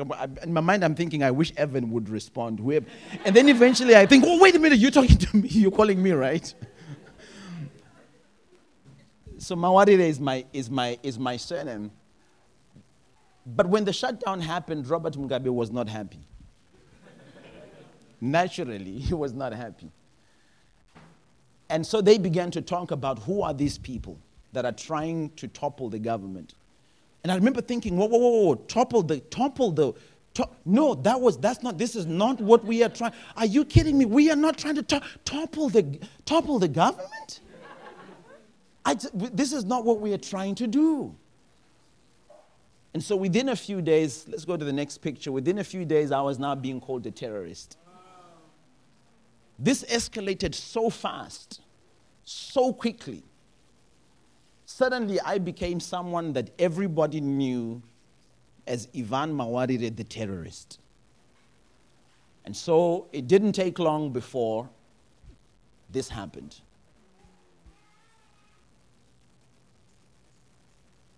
in 0.42 0.52
my 0.52 0.62
mind, 0.62 0.84
I'm 0.84 0.96
thinking, 0.96 1.24
I 1.24 1.32
wish 1.32 1.54
Evan 1.56 1.92
would 1.92 2.10
respond. 2.10 2.60
And 2.60 3.36
then 3.36 3.48
eventually, 3.48 3.96
I 3.96 4.06
think, 4.06 4.24
oh 4.28 4.40
wait 4.42 4.56
a 4.56 4.60
minute, 4.60 4.80
you're 4.80 4.92
talking 4.92 5.18
to 5.18 5.38
me. 5.38 5.48
You're 5.50 5.72
calling 5.72 6.02
me, 6.02 6.12
right? 6.12 6.54
so 9.38 9.56
Mawarire 9.56 10.00
is 10.00 10.20
my 10.20 10.46
is 10.52 10.70
my 10.70 10.98
is 11.04 11.20
my 11.20 11.38
surname. 11.38 11.92
But 13.46 13.68
when 13.68 13.86
the 13.86 13.94
shutdown 13.94 14.42
happened, 14.42 14.88
Robert 14.88 15.14
Mugabe 15.14 15.50
was 15.50 15.72
not 15.72 15.90
happy. 15.90 16.20
Naturally, 18.20 19.00
he 19.00 19.14
was 19.14 19.34
not 19.34 19.52
happy. 19.52 19.92
And 21.70 21.86
so 21.86 22.02
they 22.02 22.18
began 22.18 22.52
to 22.52 22.62
talk 22.62 22.92
about 22.92 23.20
who 23.20 23.42
are 23.42 23.54
these 23.54 23.78
people 23.78 24.20
that 24.54 24.66
are 24.66 24.72
trying 24.72 25.32
to 25.38 25.48
topple 25.48 25.90
the 25.90 25.98
government. 25.98 26.54
And 27.24 27.32
I 27.32 27.36
remember 27.36 27.62
thinking, 27.62 27.98
whoa, 27.98 28.08
whoa, 28.08 28.18
whoa, 28.18 28.42
whoa 28.44 28.56
topple 28.56 29.04
the, 29.04 29.22
topple 29.22 29.72
the, 29.72 29.94
to- 30.36 30.50
no, 30.66 30.94
that 30.96 31.20
was, 31.20 31.38
that's 31.38 31.64
not, 31.64 31.78
this 31.78 31.96
is 31.96 32.06
not 32.06 32.40
what 32.42 32.64
we 32.66 32.84
are 32.84 32.90
trying. 32.90 33.14
Are 33.38 33.46
you 33.46 33.66
kidding 33.66 33.98
me? 33.98 34.06
We 34.06 34.30
are 34.30 34.36
not 34.36 34.58
trying 34.58 34.76
to 34.76 34.84
to- 34.84 35.02
topple, 35.26 35.70
the, 35.70 36.00
topple 36.26 36.60
the 36.60 36.68
government. 36.68 37.40
I, 38.84 38.96
this 39.14 39.54
is 39.54 39.64
not 39.64 39.86
what 39.86 40.00
we 40.00 40.14
are 40.14 40.18
trying 40.18 40.56
to 40.56 40.68
do. 40.68 41.16
And 42.94 43.02
so 43.02 43.16
within 43.16 43.50
a 43.50 43.56
few 43.56 43.82
days, 43.82 44.26
let's 44.28 44.44
go 44.46 44.58
to 44.58 44.66
the 44.66 44.74
next 44.74 44.98
picture. 44.98 45.32
Within 45.32 45.60
a 45.60 45.64
few 45.64 45.86
days, 45.86 46.12
I 46.12 46.22
was 46.22 46.40
now 46.40 46.56
being 46.56 46.82
called 46.82 47.06
a 47.06 47.12
terrorist. 47.12 47.78
This 49.58 49.84
escalated 49.86 50.56
so 50.56 50.90
fast, 50.90 51.62
so 52.26 52.74
quickly. 52.74 53.24
Suddenly, 54.66 55.22
I 55.22 55.38
became 55.38 55.80
someone 55.80 56.34
that 56.34 56.50
everybody 56.58 57.22
knew 57.22 57.82
as 58.68 58.88
Ivan 58.96 59.34
Mawarire, 59.34 59.96
the 59.96 60.04
terrorist. 60.04 60.80
And 62.46 62.56
so 62.56 63.08
it 63.12 63.28
didn't 63.28 63.54
take 63.54 63.80
long 63.80 64.12
before 64.12 64.70
this 65.92 66.10
happened. 66.10 66.62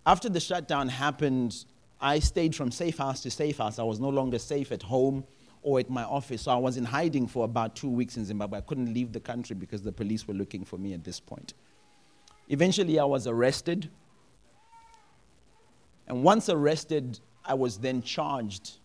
After 0.06 0.30
the 0.30 0.40
shutdown 0.40 0.90
happened, 0.90 1.66
I 2.02 2.20
stayed 2.20 2.56
from 2.56 2.72
safe 2.72 2.98
house 2.98 3.22
to 3.22 3.32
safe 3.32 3.58
house. 3.58 3.80
I 3.80 3.84
was 3.84 4.00
no 4.00 4.10
longer 4.10 4.38
safe 4.38 4.72
at 4.72 4.84
home 4.84 5.24
or 5.62 5.80
at 5.80 5.90
my 5.90 6.04
office. 6.04 6.44
So 6.44 6.52
I 6.52 6.58
was 6.58 6.76
in 6.76 6.84
hiding 6.84 7.28
for 7.28 7.46
about 7.46 7.76
two 7.76 7.90
weeks 7.90 8.18
in 8.18 8.26
Zimbabwe. 8.26 8.58
I 8.58 8.62
couldn't 8.62 8.94
leave 8.94 9.14
the 9.14 9.22
country 9.22 9.56
because 9.56 9.82
the 9.82 9.94
police 9.94 10.28
were 10.28 10.34
looking 10.34 10.66
for 10.66 10.78
me 10.78 10.94
at 10.94 11.04
this 11.06 11.20
point. 11.20 11.54
Eventually, 12.50 13.00
I 13.00 13.06
was 13.06 13.26
arrested. 13.26 13.90
And 16.08 16.24
once 16.24 16.50
arrested, 16.50 17.20
I 17.46 17.54
was 17.54 17.78
then 17.78 18.02
charged 18.02 18.80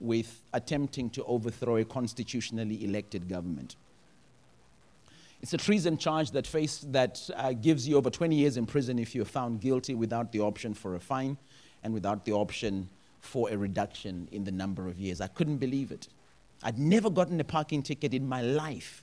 with 0.00 0.42
attempting 0.54 1.10
to 1.10 1.24
overthrow 1.24 1.76
a 1.76 1.84
constitutionally 1.84 2.82
elected 2.84 3.28
government. 3.28 3.76
It's 5.42 5.52
a 5.52 5.58
treason 5.58 5.98
charge 5.98 6.30
that, 6.32 6.46
face, 6.46 6.78
that 6.88 7.28
uh, 7.36 7.52
gives 7.52 7.86
you 7.86 7.96
over 7.96 8.10
20 8.10 8.34
years 8.34 8.56
in 8.56 8.66
prison 8.66 8.98
if 8.98 9.14
you're 9.14 9.24
found 9.24 9.60
guilty 9.60 9.94
without 9.94 10.32
the 10.32 10.40
option 10.40 10.74
for 10.74 10.94
a 10.94 11.00
fine 11.00 11.36
and 11.82 11.92
without 11.92 12.24
the 12.24 12.32
option 12.32 12.88
for 13.20 13.50
a 13.50 13.56
reduction 13.56 14.28
in 14.32 14.44
the 14.44 14.52
number 14.52 14.88
of 14.88 14.98
years. 14.98 15.20
I 15.20 15.26
couldn't 15.26 15.58
believe 15.58 15.92
it. 15.92 16.08
I'd 16.62 16.78
never 16.78 17.10
gotten 17.10 17.38
a 17.38 17.44
parking 17.44 17.82
ticket 17.82 18.14
in 18.14 18.26
my 18.26 18.40
life. 18.42 19.02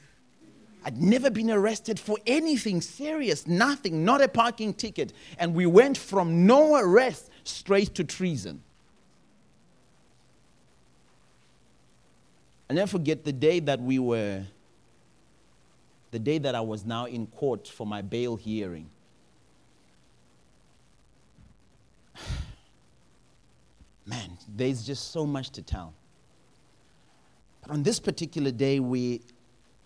I'd 0.86 1.02
never 1.02 1.30
been 1.30 1.50
arrested 1.50 2.00
for 2.00 2.18
anything 2.26 2.82
serious, 2.82 3.48
nothing, 3.48 4.04
not 4.04 4.22
a 4.22 4.28
parking 4.28 4.74
ticket. 4.74 5.14
And 5.38 5.54
we 5.56 5.66
went 5.66 5.98
from 5.98 6.46
no 6.46 6.76
arrest 6.76 7.30
straight 7.44 7.96
to 7.96 8.04
treason. 8.04 8.62
i 12.70 12.74
never 12.74 12.88
forget 12.88 13.24
the 13.24 13.32
day 13.32 13.60
that 13.60 13.80
we 13.80 14.00
were, 14.00 14.44
the 16.14 16.20
day 16.20 16.38
that 16.38 16.54
I 16.54 16.62
was 16.62 16.86
now 16.86 17.06
in 17.06 17.26
court 17.26 17.68
for 17.68 17.88
my 17.88 18.04
bail 18.04 18.36
hearing. 18.36 18.88
Man, 24.06 24.38
there's 24.48 24.86
just 24.86 25.12
so 25.12 25.26
much 25.26 25.50
to 25.50 25.64
tell. 25.64 25.96
But 27.64 27.72
on 27.72 27.82
this 27.82 28.00
particular 28.00 28.52
day, 28.52 28.80
we, 28.80 29.24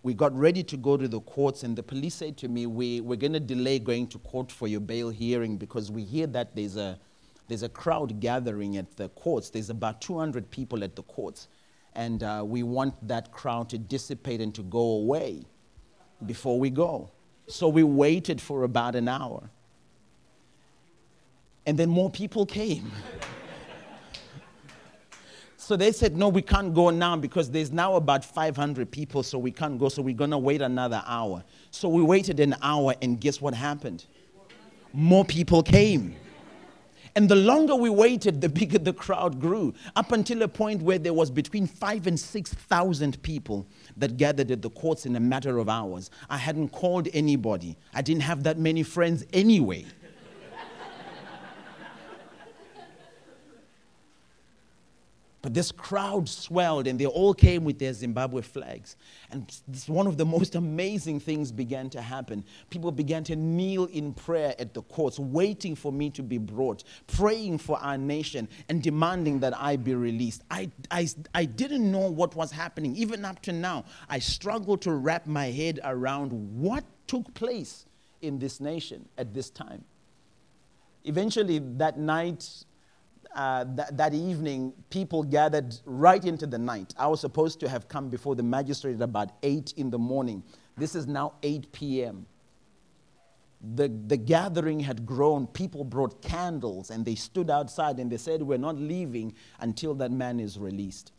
we 0.03 0.13
got 0.13 0.37
ready 0.37 0.63
to 0.63 0.75
go 0.75 0.97
to 0.97 1.07
the 1.07 1.21
courts, 1.21 1.63
and 1.63 1.77
the 1.77 1.83
police 1.83 2.15
said 2.15 2.35
to 2.39 2.49
me, 2.49 2.65
we, 2.65 2.99
We're 2.99 3.15
going 3.15 3.31
to 3.31 3.39
delay 3.39 3.79
going 3.79 4.07
to 4.07 4.19
court 4.19 4.51
for 4.51 4.67
your 4.67 4.81
bail 4.81 5.09
hearing 5.09 5.55
because 5.55 5.89
we 5.89 6.03
hear 6.03 6.27
that 6.27 6.53
there's 6.57 6.75
a, 6.75 6.99
there's 7.47 7.63
a 7.63 7.69
crowd 7.69 8.19
gathering 8.19 8.75
at 8.75 8.97
the 8.97 9.07
courts. 9.09 9.49
There's 9.49 9.69
about 9.69 10.01
200 10.01 10.51
people 10.51 10.83
at 10.83 10.97
the 10.97 11.03
courts, 11.03 11.47
and 11.95 12.21
uh, 12.21 12.43
we 12.45 12.63
want 12.63 12.95
that 13.07 13.31
crowd 13.31 13.69
to 13.69 13.77
dissipate 13.77 14.41
and 14.41 14.53
to 14.55 14.63
go 14.63 14.81
away 14.81 15.45
before 16.25 16.59
we 16.59 16.69
go. 16.69 17.09
So 17.47 17.69
we 17.69 17.83
waited 17.83 18.41
for 18.41 18.63
about 18.63 18.95
an 18.95 19.07
hour. 19.07 19.49
And 21.65 21.77
then 21.77 21.89
more 21.89 22.09
people 22.09 22.45
came. 22.45 22.91
So 25.67 25.75
they 25.75 25.91
said, 25.91 26.15
no, 26.15 26.29
we 26.29 26.41
can't 26.41 26.73
go 26.73 26.91
now 26.91 27.17
because 27.17 27.51
there's 27.51 27.73
now 27.73 27.95
about 27.95 28.23
500 28.23 28.89
people, 28.89 29.21
so 29.21 29.37
we 29.37 29.51
can't 29.51 29.77
go. 29.77 29.89
So 29.89 30.01
we're 30.01 30.15
to 30.15 30.37
wait 30.37 30.61
another 30.61 31.03
hour. 31.05 31.43
So 31.71 31.89
we 31.89 32.01
waited 32.01 32.39
an 32.39 32.55
hour, 32.61 32.95
and 33.01 33.19
guess 33.19 33.41
what 33.41 33.53
happened? 33.53 34.05
More 34.93 35.25
people 35.25 35.61
came. 35.61 36.15
And 37.17 37.27
the 37.27 37.35
longer 37.35 37.75
we 37.75 37.89
waited, 37.89 38.41
the 38.41 38.47
bigger 38.47 38.77
the 38.77 38.93
crowd 38.93 39.41
grew, 39.41 39.73
up 39.95 40.11
until 40.11 40.43
a 40.43 40.47
point 40.47 40.83
where 40.83 40.99
there 40.99 41.15
was 41.15 41.31
between 41.31 41.65
five 41.65 42.05
and 42.05 42.19
6,000 42.19 43.23
people 43.23 43.65
that 43.97 44.17
gathered 44.17 44.51
at 44.51 44.61
the 44.61 44.69
courts 44.69 45.07
in 45.07 45.15
a 45.15 45.19
matter 45.19 45.57
of 45.57 45.67
hours. 45.67 46.11
I 46.29 46.37
hadn't 46.37 46.69
called 46.69 47.07
anybody, 47.13 47.75
I 47.91 48.03
didn't 48.03 48.21
have 48.21 48.43
that 48.43 48.59
many 48.59 48.83
friends 48.83 49.25
anyway. 49.33 49.85
This 55.49 55.71
crowd 55.71 56.27
swelled 56.27 56.87
and 56.87 56.99
they 56.99 57.05
all 57.05 57.33
came 57.33 57.63
with 57.63 57.79
their 57.79 57.93
Zimbabwe 57.93 58.41
flags. 58.41 58.95
And 59.31 59.51
this, 59.67 59.87
one 59.87 60.07
of 60.07 60.17
the 60.17 60.25
most 60.37 60.55
amazing 60.55 61.19
things 61.19 61.51
began 61.51 61.89
to 61.91 62.01
happen. 62.01 62.43
People 62.69 62.91
began 62.91 63.23
to 63.25 63.35
kneel 63.35 63.85
in 63.85 64.13
prayer 64.13 64.55
at 64.59 64.73
the 64.73 64.81
courts, 64.83 65.19
waiting 65.19 65.75
for 65.75 65.91
me 65.91 66.09
to 66.11 66.23
be 66.23 66.37
brought, 66.37 66.83
praying 67.07 67.59
for 67.59 67.77
our 67.79 67.97
nation, 67.97 68.47
and 68.69 68.81
demanding 68.81 69.39
that 69.39 69.53
I 69.57 69.75
be 69.75 69.95
released. 69.95 70.43
I, 70.49 70.71
I, 70.91 71.07
I 71.33 71.45
didn't 71.45 71.91
know 71.91 72.09
what 72.09 72.35
was 72.35 72.51
happening. 72.51 72.95
Even 72.95 73.25
up 73.25 73.41
to 73.43 73.51
now, 73.51 73.85
I 74.09 74.19
struggle 74.19 74.77
to 74.77 74.91
wrap 74.91 75.27
my 75.27 75.51
head 75.51 75.79
around 75.83 76.31
what 76.59 76.83
took 77.07 77.33
place 77.33 77.85
in 78.21 78.39
this 78.39 78.59
nation 78.59 79.07
at 79.17 79.33
this 79.33 79.49
time. 79.49 79.83
Eventually, 81.03 81.59
that 81.59 81.97
night, 81.97 82.65
uh, 83.37 83.63
th- 83.63 83.89
that 83.93 84.15
evening, 84.15 84.73
people 84.89 85.21
gathered 85.21 85.75
right 85.85 86.25
into 86.25 86.47
the 86.47 86.57
night. 86.57 86.95
I 86.97 87.05
was 87.07 87.21
supposed 87.21 87.59
to 87.59 87.69
have 87.69 87.87
come 87.87 88.09
before 88.09 88.35
the 88.35 88.41
magistrate 88.41 88.95
at 88.95 89.01
about 89.01 89.29
8 89.43 89.75
in 89.77 89.91
the 89.91 89.99
morning. 89.99 90.43
This 90.75 90.95
is 90.95 91.05
now 91.05 91.35
8 91.43 91.71
p.m. 91.71 92.25
The, 93.75 93.89
the 94.07 94.17
gathering 94.17 94.79
had 94.79 95.05
grown. 95.05 95.45
People 95.45 95.83
brought 95.83 96.21
candles 96.23 96.89
and 96.89 97.05
they 97.05 97.13
stood 97.13 97.51
outside 97.51 97.99
and 97.99 98.11
they 98.11 98.17
said, 98.17 98.41
We're 98.41 98.57
not 98.57 98.75
leaving 98.75 99.35
until 99.59 99.93
that 99.95 100.11
man 100.11 100.39
is 100.39 100.57
released. 100.57 101.11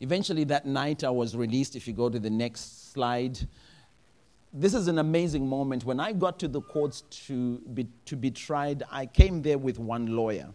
Eventually, 0.00 0.44
that 0.44 0.64
night, 0.64 1.04
I 1.04 1.10
was 1.10 1.36
released. 1.36 1.76
If 1.76 1.86
you 1.86 1.92
go 1.92 2.08
to 2.08 2.18
the 2.18 2.30
next 2.30 2.90
slide, 2.92 3.38
this 4.50 4.72
is 4.72 4.88
an 4.88 4.98
amazing 4.98 5.46
moment. 5.46 5.84
When 5.84 6.00
I 6.00 6.12
got 6.12 6.38
to 6.38 6.48
the 6.48 6.62
courts 6.62 7.02
to 7.26 7.58
be, 7.74 7.86
to 8.06 8.16
be 8.16 8.30
tried, 8.30 8.82
I 8.90 9.04
came 9.04 9.42
there 9.42 9.58
with 9.58 9.78
one 9.78 10.06
lawyer. 10.16 10.54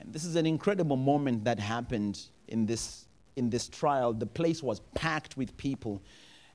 And 0.00 0.12
this 0.12 0.24
is 0.24 0.36
an 0.36 0.46
incredible 0.46 0.96
moment 0.96 1.44
that 1.44 1.58
happened 1.58 2.20
in 2.48 2.66
this, 2.66 3.06
in 3.36 3.50
this 3.50 3.68
trial. 3.68 4.12
The 4.12 4.26
place 4.26 4.62
was 4.62 4.80
packed 4.94 5.36
with 5.36 5.56
people. 5.56 6.02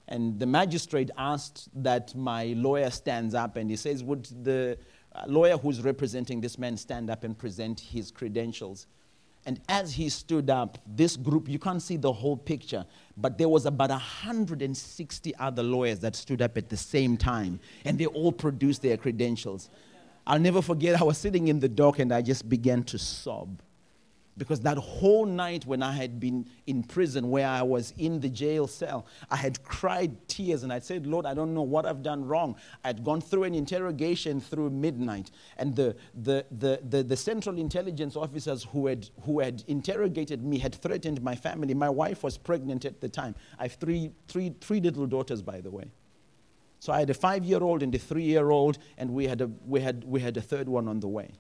And 0.08 0.40
the 0.40 0.46
magistrate 0.46 1.12
asked 1.18 1.70
that 1.84 2.14
my 2.16 2.54
lawyer 2.58 2.90
stands 2.90 3.34
up 3.34 3.56
and 3.56 3.70
he 3.70 3.76
says, 3.76 4.04
Would 4.04 4.26
the 4.44 4.78
uh, 5.16 5.24
lawyer 5.28 5.58
who's 5.58 5.82
representing 5.82 6.42
this 6.42 6.58
man 6.58 6.76
stand 6.76 7.10
up 7.10 7.24
and 7.24 7.38
present 7.38 7.80
his 7.80 8.12
credentials? 8.12 8.88
And 9.46 9.60
as 9.68 9.94
he 9.94 10.08
stood 10.08 10.50
up, 10.50 10.78
this 10.88 11.18
group, 11.18 11.50
you 11.50 11.60
can't 11.60 11.82
see 11.82 11.98
the 11.98 12.12
whole 12.12 12.38
picture, 12.38 12.86
but 13.18 13.38
there 13.38 13.50
was 13.50 13.66
about 13.66 13.90
160 13.90 15.36
other 15.36 15.64
lawyers 15.64 16.00
that 16.00 16.16
stood 16.16 16.42
up 16.42 16.58
at 16.58 16.70
the 16.70 16.78
same 16.78 17.18
time, 17.18 17.60
and 17.84 17.98
they 17.98 18.06
all 18.06 18.32
produced 18.32 18.82
their 18.82 18.96
credentials. 18.96 19.70
I'll 20.26 20.40
never 20.40 20.62
forget, 20.62 21.00
I 21.00 21.04
was 21.04 21.18
sitting 21.18 21.48
in 21.48 21.60
the 21.60 21.70
dock 21.70 22.00
and 22.00 22.14
I 22.14 22.22
just 22.22 22.48
began 22.48 22.84
to 22.84 22.98
sob. 22.98 23.62
Because 24.36 24.62
that 24.62 24.80
whole 24.80 25.28
night 25.28 25.64
when 25.68 25.84
I 25.84 25.92
had 25.92 26.20
been 26.20 26.50
in 26.66 26.82
prison, 26.82 27.30
where 27.30 27.48
I 27.48 27.62
was 27.62 27.94
in 28.00 28.20
the 28.20 28.30
jail 28.30 28.66
cell, 28.66 29.06
I 29.30 29.36
had 29.36 29.62
cried 29.62 30.28
tears 30.28 30.64
and 30.64 30.74
I 30.74 30.80
said, 30.80 31.06
Lord, 31.06 31.28
I 31.28 31.36
don't 31.36 31.54
know 31.54 31.62
what 31.62 31.86
I've 31.86 32.02
done 32.02 32.26
wrong. 32.26 32.56
I'd 32.84 33.04
gone 33.04 33.22
through 33.22 33.44
an 33.44 33.54
interrogation 33.54 34.42
through 34.42 34.72
midnight, 34.72 35.30
and 35.58 35.76
the, 35.76 35.96
the, 36.16 36.48
the, 36.50 36.80
the, 36.82 37.04
the 37.04 37.18
central 37.18 37.60
intelligence 37.60 38.16
officers 38.16 38.64
who 38.72 38.88
had, 38.88 39.08
who 39.22 39.40
had 39.40 39.64
interrogated 39.68 40.44
me 40.44 40.58
had 40.58 40.74
threatened 40.74 41.22
my 41.22 41.36
family. 41.36 41.76
My 41.76 41.90
wife 41.92 42.24
was 42.24 42.36
pregnant 42.36 42.86
at 42.86 43.02
the 43.02 43.10
time. 43.10 43.36
I 43.60 43.64
have 43.64 43.74
three, 43.74 44.14
three, 44.28 44.56
three 44.62 44.80
little 44.80 45.06
daughters, 45.06 45.44
by 45.44 45.62
the 45.62 45.70
way. 45.70 45.92
So 46.84 46.92
I 46.92 47.00
had 47.00 47.10
a 47.10 47.14
five 47.14 47.46
year 47.46 47.64
old 47.64 47.82
and 47.82 47.96
a 47.96 47.98
three 47.98 48.24
year 48.24 48.50
old, 48.50 48.78
and 48.98 49.12
we 49.12 49.26
had, 49.26 49.40
a, 49.40 49.48
we, 49.66 49.80
had, 49.80 50.04
we 50.04 50.20
had 50.20 50.36
a 50.36 50.42
third 50.42 50.68
one 50.68 50.90
on 50.90 51.00
the 51.00 51.08
way. 51.08 51.32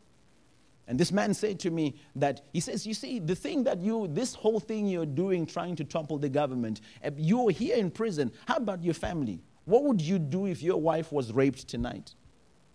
And 0.87 0.97
this 0.97 1.11
man 1.11 1.33
said 1.33 1.59
to 1.59 1.69
me 1.69 1.95
that, 2.15 2.45
he 2.53 2.61
says, 2.61 2.87
You 2.87 2.93
see, 2.93 3.19
the 3.19 3.35
thing 3.35 3.65
that 3.65 3.81
you, 3.81 4.07
this 4.07 4.35
whole 4.35 4.61
thing 4.61 4.87
you're 4.87 5.05
doing, 5.05 5.45
trying 5.45 5.75
to 5.75 5.83
topple 5.83 6.17
the 6.17 6.29
government, 6.29 6.79
you're 7.17 7.51
here 7.51 7.75
in 7.75 7.91
prison. 7.91 8.31
How 8.45 8.55
about 8.55 8.85
your 8.85 8.93
family? 8.93 9.41
What 9.65 9.83
would 9.83 9.99
you 9.99 10.17
do 10.17 10.45
if 10.45 10.63
your 10.63 10.79
wife 10.79 11.11
was 11.11 11.33
raped 11.33 11.67
tonight? 11.67 12.15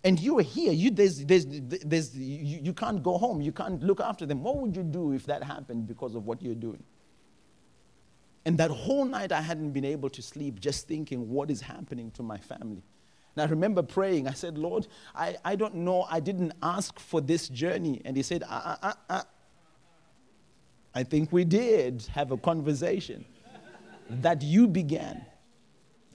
And 0.04 0.20
you 0.20 0.38
are 0.38 0.42
here, 0.42 0.72
you, 0.72 0.90
there's, 0.90 1.24
there's, 1.24 1.46
there's, 1.48 2.14
you, 2.14 2.60
you 2.64 2.74
can't 2.74 3.02
go 3.02 3.16
home, 3.16 3.40
you 3.40 3.50
can't 3.50 3.82
look 3.82 4.00
after 4.00 4.26
them. 4.26 4.42
What 4.42 4.58
would 4.58 4.76
you 4.76 4.82
do 4.82 5.12
if 5.12 5.24
that 5.24 5.42
happened 5.42 5.86
because 5.86 6.14
of 6.14 6.26
what 6.26 6.42
you're 6.42 6.54
doing? 6.54 6.84
And 8.48 8.56
that 8.56 8.70
whole 8.70 9.04
night, 9.04 9.30
I 9.30 9.42
hadn't 9.42 9.72
been 9.72 9.84
able 9.84 10.08
to 10.08 10.22
sleep 10.22 10.58
just 10.58 10.88
thinking, 10.88 11.28
what 11.28 11.50
is 11.50 11.60
happening 11.60 12.10
to 12.12 12.22
my 12.22 12.38
family? 12.38 12.82
And 13.36 13.42
I 13.42 13.44
remember 13.44 13.82
praying. 13.82 14.26
I 14.26 14.32
said, 14.32 14.56
Lord, 14.56 14.86
I, 15.14 15.36
I 15.44 15.54
don't 15.54 15.74
know. 15.74 16.06
I 16.10 16.20
didn't 16.20 16.54
ask 16.62 16.98
for 16.98 17.20
this 17.20 17.50
journey. 17.50 18.00
And 18.06 18.16
He 18.16 18.22
said, 18.22 18.44
uh, 18.48 18.76
uh, 18.82 18.92
uh. 19.10 19.22
I 20.94 21.02
think 21.02 21.30
we 21.30 21.44
did 21.44 22.06
have 22.14 22.30
a 22.30 22.38
conversation 22.38 23.26
that 24.08 24.40
you 24.40 24.66
began. 24.66 25.26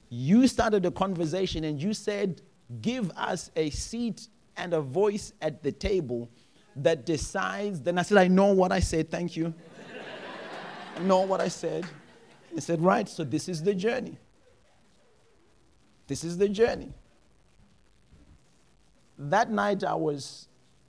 You 0.10 0.48
started 0.48 0.88
a 0.88 0.92
conversation 0.92 1.66
and 1.66 1.80
you 1.80 1.94
said, 1.94 2.42
Give 2.82 3.12
us 3.12 3.52
a 3.56 3.70
seat 3.70 4.28
and 4.58 4.74
a 4.74 4.82
voice 4.82 5.34
at 5.40 5.62
the 5.62 5.72
table 5.72 6.32
that 6.78 7.06
decides. 7.06 7.80
Then 7.80 8.00
I 8.00 8.02
said, 8.02 8.18
I 8.18 8.28
know 8.28 8.54
what 8.54 8.72
I 8.72 8.80
said. 8.80 9.12
Thank 9.12 9.38
you. 9.38 9.54
I 10.98 11.00
know 11.02 11.20
what 11.22 11.40
I 11.40 11.48
said. 11.48 11.86
I 12.56 12.60
said, 12.60 12.82
Right, 12.82 13.08
so 13.08 13.24
this 13.24 13.50
is 13.50 13.64
the 13.64 13.74
journey. 13.74 14.18
This 16.08 16.24
is 16.24 16.38
the 16.38 16.50
journey. 16.50 16.94
That 19.18 19.50
night 19.50 19.84
I 19.84 19.96
was, 19.96 20.48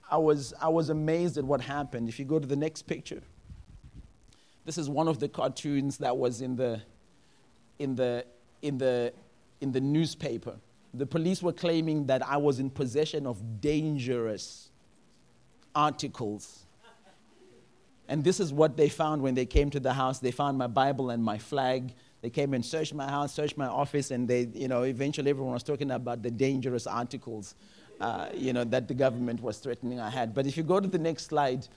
I 0.09 0.17
was, 0.17 0.53
I 0.61 0.69
was 0.69 0.89
amazed 0.89 1.37
at 1.37 1.43
what 1.43 1.61
happened. 1.61 2.09
If 2.09 2.19
you 2.19 2.25
go 2.25 2.39
to 2.39 2.47
the 2.47 2.55
next 2.55 2.83
picture, 2.83 3.21
this 4.65 4.77
is 4.77 4.89
one 4.89 5.07
of 5.07 5.19
the 5.19 5.29
cartoons 5.29 5.97
that 5.99 6.17
was 6.17 6.41
in 6.41 6.55
the, 6.55 6.81
in 7.79 7.95
the, 7.95 8.25
in 8.61 8.77
the, 8.77 9.13
in 9.61 9.71
the 9.71 9.81
newspaper. 9.81 10.55
The 10.93 11.05
police 11.05 11.41
were 11.43 11.53
claiming 11.53 12.07
that 12.07 12.27
I 12.27 12.37
was 12.37 12.59
in 12.59 12.69
possession 12.69 13.27
of 13.27 13.61
dangerous 13.61 14.69
articles 15.73 16.64
and 18.07 18.23
this 18.23 18.39
is 18.39 18.53
what 18.53 18.77
they 18.77 18.89
found 18.89 19.21
when 19.21 19.33
they 19.33 19.45
came 19.45 19.69
to 19.71 19.79
the 19.79 19.93
house. 19.93 20.19
They 20.19 20.31
found 20.31 20.57
my 20.57 20.67
Bible 20.67 21.09
and 21.09 21.23
my 21.23 21.37
flag. 21.37 21.93
They 22.21 22.29
came 22.29 22.53
and 22.53 22.65
searched 22.65 22.93
my 22.93 23.09
house, 23.09 23.33
searched 23.33 23.57
my 23.57 23.67
office, 23.67 24.11
and 24.11 24.27
they, 24.27 24.47
you 24.53 24.67
know, 24.67 24.83
eventually 24.83 25.29
everyone 25.29 25.53
was 25.53 25.63
talking 25.63 25.91
about 25.91 26.21
the 26.23 26.31
dangerous 26.31 26.87
articles, 26.87 27.55
uh, 27.99 28.29
you 28.33 28.53
know, 28.53 28.63
that 28.63 28.87
the 28.87 28.93
government 28.93 29.41
was 29.41 29.57
threatening 29.57 29.99
I 29.99 30.09
had. 30.09 30.33
But 30.33 30.45
if 30.45 30.57
you 30.57 30.63
go 30.63 30.79
to 30.79 30.87
the 30.87 30.99
next 30.99 31.25
slide, 31.25 31.67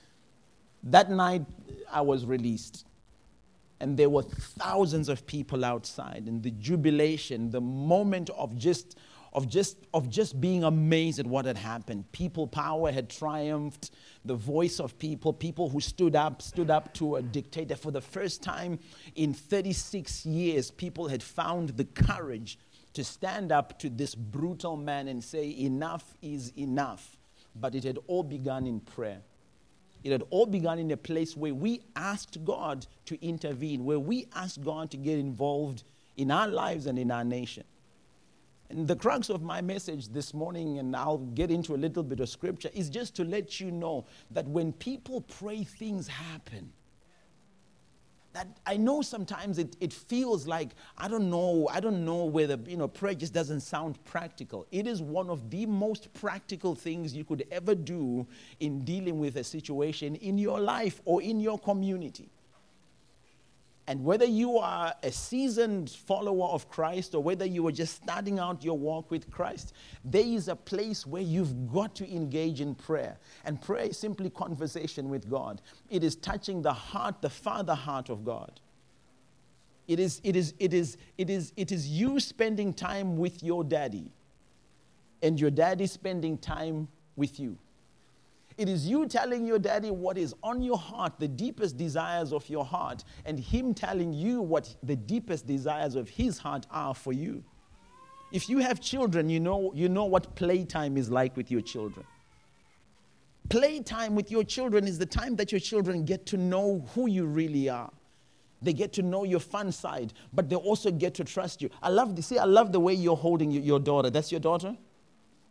that 0.82 1.10
night 1.10 1.44
I 1.90 2.00
was 2.02 2.24
released. 2.24 2.84
and 3.80 3.96
there 3.96 4.10
were 4.10 4.22
thousands 4.22 5.08
of 5.08 5.26
people 5.26 5.64
outside 5.64 6.24
and 6.26 6.42
the 6.42 6.50
jubilation 6.52 7.50
the 7.50 7.60
moment 7.60 8.30
of 8.30 8.56
just 8.56 8.98
of 9.32 9.48
just 9.48 9.76
of 9.94 10.08
just 10.08 10.40
being 10.40 10.64
amazed 10.64 11.18
at 11.18 11.26
what 11.26 11.44
had 11.44 11.56
happened. 11.56 12.10
People 12.12 12.46
power 12.46 12.90
had 12.90 13.08
triumphed. 13.08 13.90
The 14.24 14.34
voice 14.34 14.80
of 14.80 14.98
people 14.98 15.32
people 15.32 15.68
who 15.68 15.80
stood 15.80 16.16
up 16.16 16.42
stood 16.42 16.70
up 16.70 16.94
to 16.94 17.16
a 17.16 17.22
dictator. 17.22 17.76
For 17.76 17.90
the 17.90 18.00
first 18.00 18.42
time 18.42 18.78
in 19.14 19.34
36 19.34 20.26
years 20.26 20.70
people 20.70 21.08
had 21.08 21.22
found 21.22 21.70
the 21.70 21.84
courage 21.84 22.58
to 22.94 23.04
stand 23.04 23.52
up 23.52 23.78
to 23.78 23.90
this 23.90 24.14
brutal 24.14 24.76
man 24.76 25.08
and 25.08 25.22
say 25.22 25.50
enough 25.58 26.16
is 26.22 26.52
enough. 26.56 27.16
But 27.54 27.74
it 27.74 27.84
had 27.84 27.98
all 28.06 28.22
begun 28.22 28.66
in 28.66 28.80
prayer. 28.80 29.20
It 30.04 30.12
had 30.12 30.22
all 30.30 30.46
begun 30.46 30.78
in 30.78 30.90
a 30.90 30.96
place 30.96 31.36
where 31.36 31.54
we 31.54 31.82
asked 31.96 32.44
God 32.44 32.86
to 33.06 33.22
intervene, 33.24 33.84
where 33.84 33.98
we 33.98 34.26
asked 34.34 34.62
God 34.62 34.90
to 34.92 34.96
get 34.96 35.18
involved 35.18 35.82
in 36.16 36.30
our 36.30 36.48
lives 36.48 36.86
and 36.86 36.98
in 36.98 37.10
our 37.10 37.24
nation. 37.24 37.64
And 38.70 38.86
the 38.86 38.96
crux 38.96 39.30
of 39.30 39.42
my 39.42 39.60
message 39.60 40.08
this 40.08 40.34
morning, 40.34 40.78
and 40.78 40.94
I'll 40.94 41.18
get 41.18 41.50
into 41.50 41.74
a 41.74 41.78
little 41.78 42.02
bit 42.02 42.20
of 42.20 42.28
scripture, 42.28 42.70
is 42.74 42.90
just 42.90 43.16
to 43.16 43.24
let 43.24 43.60
you 43.60 43.70
know 43.70 44.04
that 44.30 44.46
when 44.46 44.72
people 44.72 45.22
pray, 45.22 45.64
things 45.64 46.06
happen 46.06 46.72
that 48.38 48.46
I 48.66 48.76
know 48.76 49.02
sometimes 49.02 49.58
it, 49.58 49.76
it 49.80 49.92
feels 49.92 50.46
like, 50.46 50.70
I 50.96 51.08
don't 51.08 51.28
know, 51.28 51.68
I 51.72 51.80
don't 51.80 52.04
know 52.04 52.24
whether, 52.24 52.56
you 52.66 52.76
know, 52.76 52.86
prayer 52.86 53.14
just 53.14 53.32
doesn't 53.32 53.60
sound 53.60 54.02
practical. 54.04 54.64
It 54.70 54.86
is 54.86 55.02
one 55.02 55.28
of 55.28 55.50
the 55.50 55.66
most 55.66 56.12
practical 56.14 56.76
things 56.76 57.16
you 57.16 57.24
could 57.24 57.46
ever 57.50 57.74
do 57.74 58.26
in 58.60 58.84
dealing 58.84 59.18
with 59.18 59.36
a 59.36 59.44
situation 59.44 60.14
in 60.16 60.38
your 60.38 60.60
life 60.60 61.00
or 61.04 61.20
in 61.20 61.40
your 61.40 61.58
community. 61.58 62.30
And 63.88 64.04
whether 64.04 64.26
you 64.26 64.58
are 64.58 64.94
a 65.02 65.10
seasoned 65.10 65.88
follower 65.88 66.48
of 66.48 66.68
Christ 66.68 67.14
or 67.14 67.22
whether 67.22 67.46
you 67.46 67.66
are 67.68 67.72
just 67.72 68.02
starting 68.02 68.38
out 68.38 68.62
your 68.62 68.76
walk 68.76 69.10
with 69.10 69.30
Christ, 69.30 69.72
there 70.04 70.22
is 70.22 70.48
a 70.48 70.54
place 70.54 71.06
where 71.06 71.22
you've 71.22 71.72
got 71.72 71.94
to 71.94 72.14
engage 72.14 72.60
in 72.60 72.74
prayer. 72.74 73.16
And 73.46 73.58
prayer 73.62 73.86
is 73.86 73.96
simply 73.96 74.28
conversation 74.28 75.08
with 75.08 75.30
God, 75.30 75.62
it 75.88 76.04
is 76.04 76.16
touching 76.16 76.60
the 76.60 76.72
heart, 76.72 77.22
the 77.22 77.30
Father 77.30 77.74
heart 77.74 78.10
of 78.10 78.26
God. 78.26 78.60
It 79.86 79.98
is, 79.98 80.20
it, 80.22 80.36
is, 80.36 80.52
it, 80.58 80.74
is, 80.74 80.98
it, 81.16 81.30
is, 81.30 81.54
it 81.56 81.72
is 81.72 81.88
you 81.88 82.20
spending 82.20 82.74
time 82.74 83.16
with 83.16 83.42
your 83.42 83.64
daddy 83.64 84.10
and 85.22 85.40
your 85.40 85.50
daddy 85.50 85.86
spending 85.86 86.36
time 86.36 86.88
with 87.16 87.40
you. 87.40 87.56
It 88.58 88.68
is 88.68 88.88
you 88.88 89.06
telling 89.06 89.46
your 89.46 89.60
daddy 89.60 89.92
what 89.92 90.18
is 90.18 90.34
on 90.42 90.60
your 90.60 90.76
heart, 90.76 91.12
the 91.20 91.28
deepest 91.28 91.76
desires 91.76 92.32
of 92.32 92.48
your 92.48 92.64
heart, 92.64 93.04
and 93.24 93.38
him 93.38 93.72
telling 93.72 94.12
you 94.12 94.42
what 94.42 94.74
the 94.82 94.96
deepest 94.96 95.46
desires 95.46 95.94
of 95.94 96.08
his 96.08 96.38
heart 96.38 96.66
are 96.72 96.92
for 96.92 97.12
you. 97.12 97.44
If 98.32 98.48
you 98.48 98.58
have 98.58 98.80
children, 98.80 99.30
you 99.30 99.38
know, 99.38 99.72
you 99.74 99.88
know 99.88 100.04
what 100.04 100.34
playtime 100.34 100.96
is 100.96 101.08
like 101.08 101.36
with 101.36 101.52
your 101.52 101.60
children. 101.60 102.04
Playtime 103.48 104.16
with 104.16 104.30
your 104.30 104.42
children 104.42 104.88
is 104.88 104.98
the 104.98 105.06
time 105.06 105.36
that 105.36 105.52
your 105.52 105.60
children 105.60 106.04
get 106.04 106.26
to 106.26 106.36
know 106.36 106.84
who 106.94 107.08
you 107.08 107.26
really 107.26 107.68
are. 107.68 107.90
They 108.60 108.72
get 108.72 108.92
to 108.94 109.02
know 109.02 109.22
your 109.22 109.40
fun 109.40 109.70
side, 109.70 110.12
but 110.32 110.50
they 110.50 110.56
also 110.56 110.90
get 110.90 111.14
to 111.14 111.24
trust 111.24 111.62
you. 111.62 111.70
I 111.80 111.90
love, 111.90 112.16
this. 112.16 112.26
see, 112.26 112.38
I 112.38 112.44
love 112.44 112.72
the 112.72 112.80
way 112.80 112.92
you're 112.92 113.16
holding 113.16 113.52
your 113.52 113.78
daughter. 113.78 114.10
That's 114.10 114.32
your 114.32 114.40
daughter? 114.40 114.76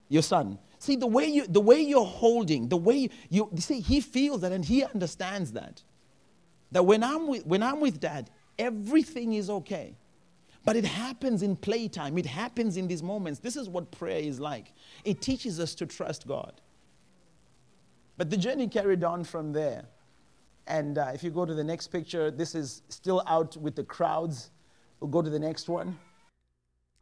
Your 0.09 0.21
son. 0.21 0.59
See, 0.79 0.95
the 0.95 1.07
way, 1.07 1.25
you, 1.25 1.47
the 1.47 1.61
way 1.61 1.81
you're 1.81 2.05
holding, 2.05 2.69
the 2.69 2.77
way 2.77 3.09
you, 3.29 3.49
you 3.51 3.61
see, 3.61 3.79
he 3.79 3.99
feels 3.99 4.41
that 4.41 4.51
and 4.51 4.63
he 4.63 4.83
understands 4.83 5.53
that. 5.53 5.83
That 6.71 6.83
when 6.83 7.03
I'm, 7.03 7.27
with, 7.27 7.45
when 7.45 7.63
I'm 7.63 7.79
with 7.79 7.99
dad, 7.99 8.29
everything 8.59 9.33
is 9.33 9.49
okay. 9.49 9.95
But 10.65 10.75
it 10.75 10.85
happens 10.85 11.43
in 11.43 11.55
playtime, 11.55 12.17
it 12.17 12.25
happens 12.25 12.75
in 12.75 12.87
these 12.87 13.01
moments. 13.01 13.39
This 13.39 13.55
is 13.55 13.69
what 13.69 13.89
prayer 13.89 14.19
is 14.19 14.39
like. 14.39 14.73
It 15.05 15.21
teaches 15.21 15.59
us 15.59 15.73
to 15.75 15.85
trust 15.85 16.27
God. 16.27 16.59
But 18.17 18.29
the 18.29 18.37
journey 18.37 18.67
carried 18.67 19.03
on 19.03 19.23
from 19.23 19.53
there. 19.53 19.85
And 20.67 20.97
uh, 20.97 21.11
if 21.13 21.23
you 21.23 21.29
go 21.29 21.45
to 21.45 21.53
the 21.53 21.63
next 21.63 21.87
picture, 21.87 22.29
this 22.29 22.53
is 22.53 22.81
still 22.89 23.23
out 23.27 23.55
with 23.55 23.75
the 23.75 23.83
crowds. 23.83 24.51
We'll 24.99 25.09
go 25.09 25.21
to 25.21 25.29
the 25.29 25.39
next 25.39 25.69
one. 25.69 25.97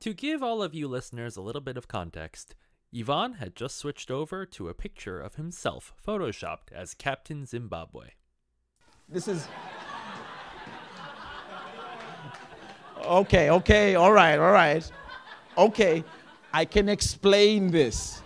To 0.01 0.13
give 0.13 0.43
all 0.43 0.61
of 0.61 0.75
you 0.75 0.87
listeners 0.87 1.35
a 1.35 1.41
little 1.41 1.61
bit 1.61 1.77
of 1.77 1.87
context, 1.87 2.55
Yvonne 2.97 3.33
had 3.33 3.57
just 3.57 3.75
switched 3.75 4.09
over 4.09 4.45
to 4.45 4.69
a 4.69 4.73
picture 4.73 5.19
of 5.19 5.35
himself 5.35 5.93
photoshopped 6.07 6.71
as 6.73 6.93
Captain 6.93 7.45
Zimbabwe. 7.45 8.11
This 9.09 9.27
is. 9.27 9.49
Okay, 13.03 13.49
okay, 13.49 13.95
all 13.95 14.13
right, 14.13 14.39
all 14.39 14.53
right. 14.53 14.89
Okay, 15.57 16.05
I 16.53 16.63
can 16.63 16.87
explain 16.87 17.69
this. 17.69 18.21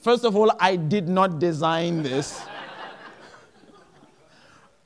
First 0.00 0.24
of 0.24 0.34
all, 0.34 0.50
I 0.58 0.76
did 0.76 1.06
not 1.06 1.38
design 1.38 2.02
this. 2.02 2.40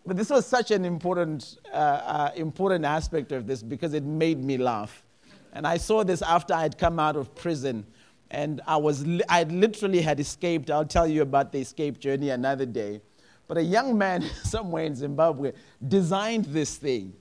But 0.05 0.17
this 0.17 0.31
was 0.31 0.47
such 0.47 0.73
an 0.73 0.85
important, 0.85 1.59
uh, 1.73 1.77
uh, 1.77 2.31
important 2.35 2.85
aspect 2.85 3.31
of 3.31 3.47
this 3.47 3.63
because 3.63 3.95
it 3.95 4.03
made 4.03 4.43
me 4.43 4.57
laugh. 4.57 5.05
And 5.53 5.67
I 5.67 5.77
saw 5.77 6.05
this 6.05 6.23
after 6.23 6.55
I 6.55 6.63
had 6.63 6.79
come 6.79 6.99
out 6.99 7.17
of 7.17 7.35
prison. 7.35 7.87
And 8.31 8.61
I 8.67 8.77
was, 8.77 9.05
I 9.29 9.45
literally 9.45 10.01
had 10.01 10.21
escaped. 10.21 10.71
I'll 10.71 10.85
tell 10.85 11.07
you 11.07 11.23
about 11.23 11.53
the 11.53 11.59
escape 11.59 11.99
journey 11.99 12.31
another 12.31 12.67
day. 12.67 13.01
But 13.47 13.57
a 13.57 13.63
young 13.63 13.97
man 13.97 14.23
somewhere 14.45 14.85
in 14.85 14.95
Zimbabwe 14.95 15.53
designed 15.87 16.45
this 16.47 16.77
thing. 16.77 17.15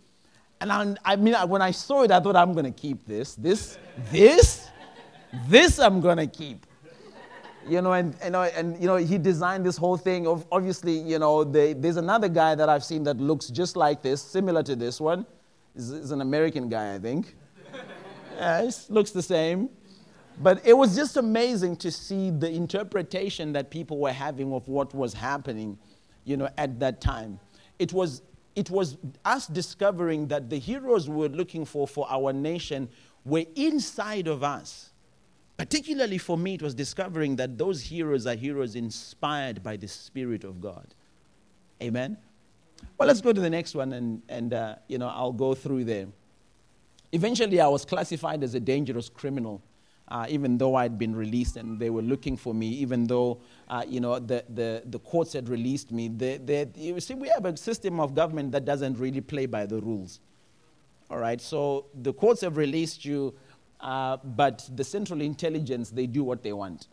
And 0.60 0.72
I, 0.72 0.96
I 1.06 1.16
mean, 1.16 1.36
when 1.48 1.62
I 1.62 1.72
saw 1.72 2.04
it, 2.04 2.12
I 2.12 2.20
thought, 2.20 2.36
I'm 2.36 2.54
going 2.54 2.66
to 2.66 2.72
keep 2.72 3.06
this. 3.06 3.36
This, 3.36 3.78
this, 4.12 4.68
this 5.48 5.80
I'm 5.80 6.02
going 6.02 6.18
to 6.18 6.28
keep. 6.28 6.66
You 7.68 7.82
know, 7.82 7.94
and, 7.94 8.16
and, 8.22 8.36
and, 8.36 8.82
you 8.82 8.88
know, 8.88 8.96
he 8.96 9.18
designed 9.18 9.66
this 9.66 9.78
whole 9.78 9.98
thing. 9.98 10.26
Of, 10.26 10.46
obviously, 10.52 10.98
you 10.98 11.20
know, 11.20 11.44
they, 11.44 11.74
there's 11.74 11.98
another 11.98 12.30
guy 12.30 12.56
that 12.56 12.70
I've 12.70 12.84
seen 12.84 13.04
that 13.04 13.18
looks 13.18 13.48
just 13.48 13.76
like 13.76 14.02
this, 14.02 14.22
similar 14.22 14.64
to 14.64 14.76
this 14.76 15.00
one. 15.00 15.26
Is 15.76 16.10
an 16.10 16.22
American 16.22 16.70
guy, 16.70 16.96
I 16.96 16.98
think. 16.98 17.36
Yeah, 18.38 18.62
it 18.62 18.86
looks 18.90 19.12
the 19.12 19.24
same. 19.24 19.70
But 20.40 20.66
it 20.66 20.74
was 20.74 20.96
just 20.96 21.18
amazing 21.18 21.78
to 21.78 21.92
see 21.92 22.30
the 22.30 22.50
interpretation 22.50 23.54
that 23.54 23.72
people 23.72 23.98
were 23.98 24.12
having 24.12 24.54
of 24.54 24.68
what 24.68 24.94
was 24.94 25.14
happening, 25.14 25.80
you 26.26 26.38
know, 26.38 26.48
at 26.58 26.80
that 26.80 27.02
time. 27.02 27.40
It 27.80 27.92
was, 27.92 28.22
it 28.56 28.70
was 28.70 28.98
us 29.26 29.48
discovering 29.48 30.28
that 30.28 30.52
the 30.52 30.60
heroes 30.60 31.10
we 31.10 31.16
were 31.16 31.30
looking 31.30 31.66
for 31.66 31.88
for 31.88 32.06
our 32.10 32.32
nation 32.34 32.88
were 33.26 33.46
inside 33.56 34.28
of 34.28 34.44
us. 34.44 34.92
Particularly 35.58 36.20
for 36.20 36.38
me, 36.38 36.54
it 36.54 36.62
was 36.62 36.76
discovering 36.76 37.36
that 37.38 37.58
those 37.58 37.82
heroes 37.82 38.28
are 38.28 38.36
heroes 38.36 38.76
inspired 38.76 39.64
by 39.64 39.76
the 39.76 39.88
Spirit 39.88 40.44
of 40.44 40.62
God. 40.62 40.94
Amen? 41.82 42.16
Well, 43.00 43.08
let's 43.08 43.22
go 43.22 43.34
to 43.34 43.42
the 43.42 43.50
next 43.50 43.74
one, 43.74 43.94
and, 43.94 44.22
and 44.30 44.54
uh, 44.54 44.76
you 44.88 45.00
know, 45.00 45.08
I'll 45.08 45.34
go 45.34 45.56
through 45.56 45.86
there. 45.86 46.06
Eventually, 47.18 47.60
I 47.60 47.68
was 47.68 47.84
classified 47.84 48.44
as 48.44 48.54
a 48.54 48.60
dangerous 48.60 49.10
criminal. 49.10 49.64
Uh, 50.08 50.26
even 50.30 50.58
though 50.58 50.76
I'd 50.76 51.00
been 51.00 51.16
released 51.16 51.58
and 51.58 51.80
they 51.80 51.90
were 51.90 52.04
looking 52.04 52.38
for 52.38 52.54
me, 52.54 52.68
even 52.68 53.08
though 53.08 53.42
uh, 53.68 53.84
you 53.86 54.00
know 54.00 54.20
the, 54.20 54.46
the, 54.48 54.84
the 54.86 55.00
courts 55.00 55.34
had 55.34 55.50
released 55.50 55.92
me. 55.92 56.08
They, 56.08 56.38
they, 56.38 56.70
you 56.76 57.02
see, 57.02 57.16
we 57.16 57.28
have 57.30 57.46
a 57.46 57.58
system 57.58 58.00
of 58.00 58.14
government 58.14 58.52
that 58.52 58.64
doesn't 58.64 59.00
really 59.00 59.20
play 59.20 59.48
by 59.48 59.66
the 59.66 59.82
rules. 59.82 60.22
All 61.10 61.18
right, 61.18 61.42
so 61.42 61.88
the 61.94 62.14
courts 62.14 62.40
have 62.42 62.56
released 62.56 63.04
you, 63.04 63.34
uh, 63.82 64.18
but 64.24 64.70
the 64.76 64.84
Central 64.84 65.20
Intelligence 65.20 65.90
they 65.90 66.06
do 66.06 66.24
what 66.24 66.44
they 66.44 66.54
want. 66.54 66.88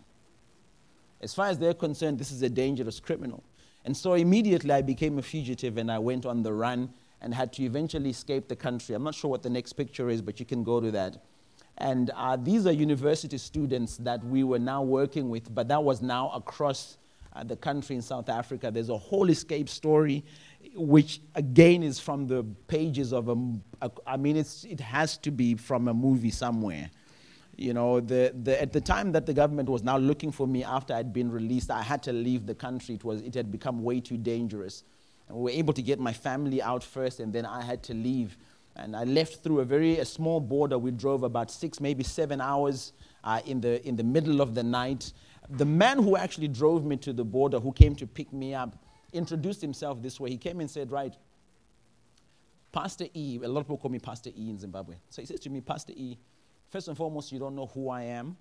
As 1.20 1.34
far 1.34 1.46
as 1.46 1.58
they're 1.58 1.74
concerned, 1.74 2.18
this 2.18 2.32
is 2.32 2.42
a 2.42 2.48
dangerous 2.48 2.98
criminal, 2.98 3.44
and 3.84 3.94
so 3.94 4.14
immediately 4.14 4.72
I 4.72 4.82
became 4.82 5.18
a 5.18 5.22
fugitive 5.22 5.76
and 5.76 5.92
I 5.92 6.00
went 6.00 6.24
on 6.26 6.42
the 6.42 6.52
run 6.52 6.88
and 7.24 7.32
had 7.32 7.54
to 7.54 7.62
eventually 7.64 8.10
escape 8.10 8.48
the 8.48 8.54
country. 8.54 8.94
I'm 8.94 9.02
not 9.02 9.14
sure 9.14 9.30
what 9.30 9.42
the 9.42 9.48
next 9.48 9.72
picture 9.72 10.10
is, 10.10 10.20
but 10.20 10.38
you 10.38 10.44
can 10.44 10.62
go 10.62 10.78
to 10.78 10.90
that. 10.90 11.24
And 11.78 12.10
uh, 12.14 12.36
these 12.36 12.66
are 12.66 12.72
university 12.72 13.38
students 13.38 13.96
that 13.96 14.22
we 14.22 14.44
were 14.44 14.58
now 14.58 14.82
working 14.82 15.30
with, 15.30 15.52
but 15.52 15.66
that 15.68 15.82
was 15.82 16.02
now 16.02 16.30
across 16.34 16.98
uh, 17.32 17.42
the 17.42 17.56
country 17.56 17.96
in 17.96 18.02
South 18.02 18.28
Africa. 18.28 18.70
There's 18.70 18.90
a 18.90 18.98
whole 18.98 19.30
escape 19.30 19.70
story, 19.70 20.22
which 20.76 21.22
again 21.34 21.82
is 21.82 21.98
from 21.98 22.26
the 22.26 22.44
pages 22.68 23.14
of 23.14 23.30
a, 23.30 23.36
a 23.80 23.90
I 24.06 24.18
mean, 24.18 24.36
it's, 24.36 24.64
it 24.64 24.80
has 24.80 25.16
to 25.18 25.30
be 25.30 25.54
from 25.54 25.88
a 25.88 25.94
movie 25.94 26.30
somewhere. 26.30 26.90
You 27.56 27.72
know, 27.72 28.00
the, 28.00 28.34
the, 28.42 28.60
at 28.60 28.72
the 28.72 28.82
time 28.82 29.12
that 29.12 29.24
the 29.24 29.32
government 29.32 29.70
was 29.70 29.82
now 29.82 29.96
looking 29.96 30.30
for 30.30 30.46
me 30.46 30.62
after 30.62 30.92
I'd 30.92 31.14
been 31.14 31.30
released, 31.30 31.70
I 31.70 31.82
had 31.82 32.02
to 32.02 32.12
leave 32.12 32.44
the 32.44 32.54
country. 32.54 32.96
It, 32.96 33.04
was, 33.04 33.22
it 33.22 33.34
had 33.34 33.50
become 33.50 33.82
way 33.82 34.00
too 34.00 34.18
dangerous. 34.18 34.84
And 35.28 35.36
we 35.36 35.42
were 35.42 35.58
able 35.58 35.74
to 35.74 35.82
get 35.82 35.98
my 35.98 36.12
family 36.12 36.60
out 36.62 36.82
first, 36.82 37.20
and 37.20 37.32
then 37.32 37.46
I 37.46 37.62
had 37.62 37.82
to 37.84 37.94
leave. 37.94 38.36
And 38.76 38.96
I 38.96 39.04
left 39.04 39.42
through 39.42 39.60
a 39.60 39.64
very 39.64 39.98
a 39.98 40.04
small 40.04 40.40
border. 40.40 40.78
We 40.78 40.90
drove 40.90 41.22
about 41.22 41.50
six, 41.50 41.80
maybe 41.80 42.04
seven 42.04 42.40
hours 42.40 42.92
uh, 43.22 43.40
in, 43.46 43.60
the, 43.60 43.86
in 43.86 43.96
the 43.96 44.02
middle 44.02 44.40
of 44.40 44.54
the 44.54 44.62
night. 44.62 45.12
The 45.48 45.64
man 45.64 46.02
who 46.02 46.16
actually 46.16 46.48
drove 46.48 46.84
me 46.84 46.96
to 46.98 47.12
the 47.12 47.24
border, 47.24 47.60
who 47.60 47.72
came 47.72 47.94
to 47.96 48.06
pick 48.06 48.32
me 48.32 48.54
up, 48.54 48.76
introduced 49.12 49.60
himself 49.60 50.02
this 50.02 50.18
way. 50.18 50.30
He 50.30 50.38
came 50.38 50.60
and 50.60 50.70
said, 50.70 50.90
Right, 50.90 51.14
Pastor 52.72 53.06
E, 53.14 53.38
a 53.42 53.48
lot 53.48 53.60
of 53.60 53.66
people 53.66 53.78
call 53.78 53.90
me 53.92 54.00
Pastor 54.00 54.30
E 54.36 54.50
in 54.50 54.58
Zimbabwe. 54.58 54.96
So 55.08 55.22
he 55.22 55.26
says 55.26 55.38
to 55.40 55.50
me, 55.50 55.60
Pastor 55.60 55.92
E, 55.96 56.18
first 56.70 56.88
and 56.88 56.96
foremost, 56.96 57.30
you 57.30 57.38
don't 57.38 57.54
know 57.54 57.66
who 57.66 57.88
I 57.88 58.02
am, 58.02 58.36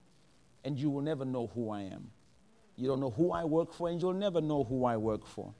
and 0.64 0.78
you 0.78 0.90
will 0.90 1.04
never 1.04 1.24
know 1.24 1.52
who 1.54 1.70
I 1.70 1.82
am. 1.82 2.10
You 2.76 2.88
don't 2.88 3.00
know 3.00 3.12
who 3.12 3.32
I 3.32 3.44
work 3.44 3.72
for, 3.72 3.90
and 3.90 4.02
you'll 4.02 4.14
never 4.14 4.42
know 4.42 4.64
who 4.64 4.86
I 4.86 4.98
work 4.98 5.28
for. 5.28 5.54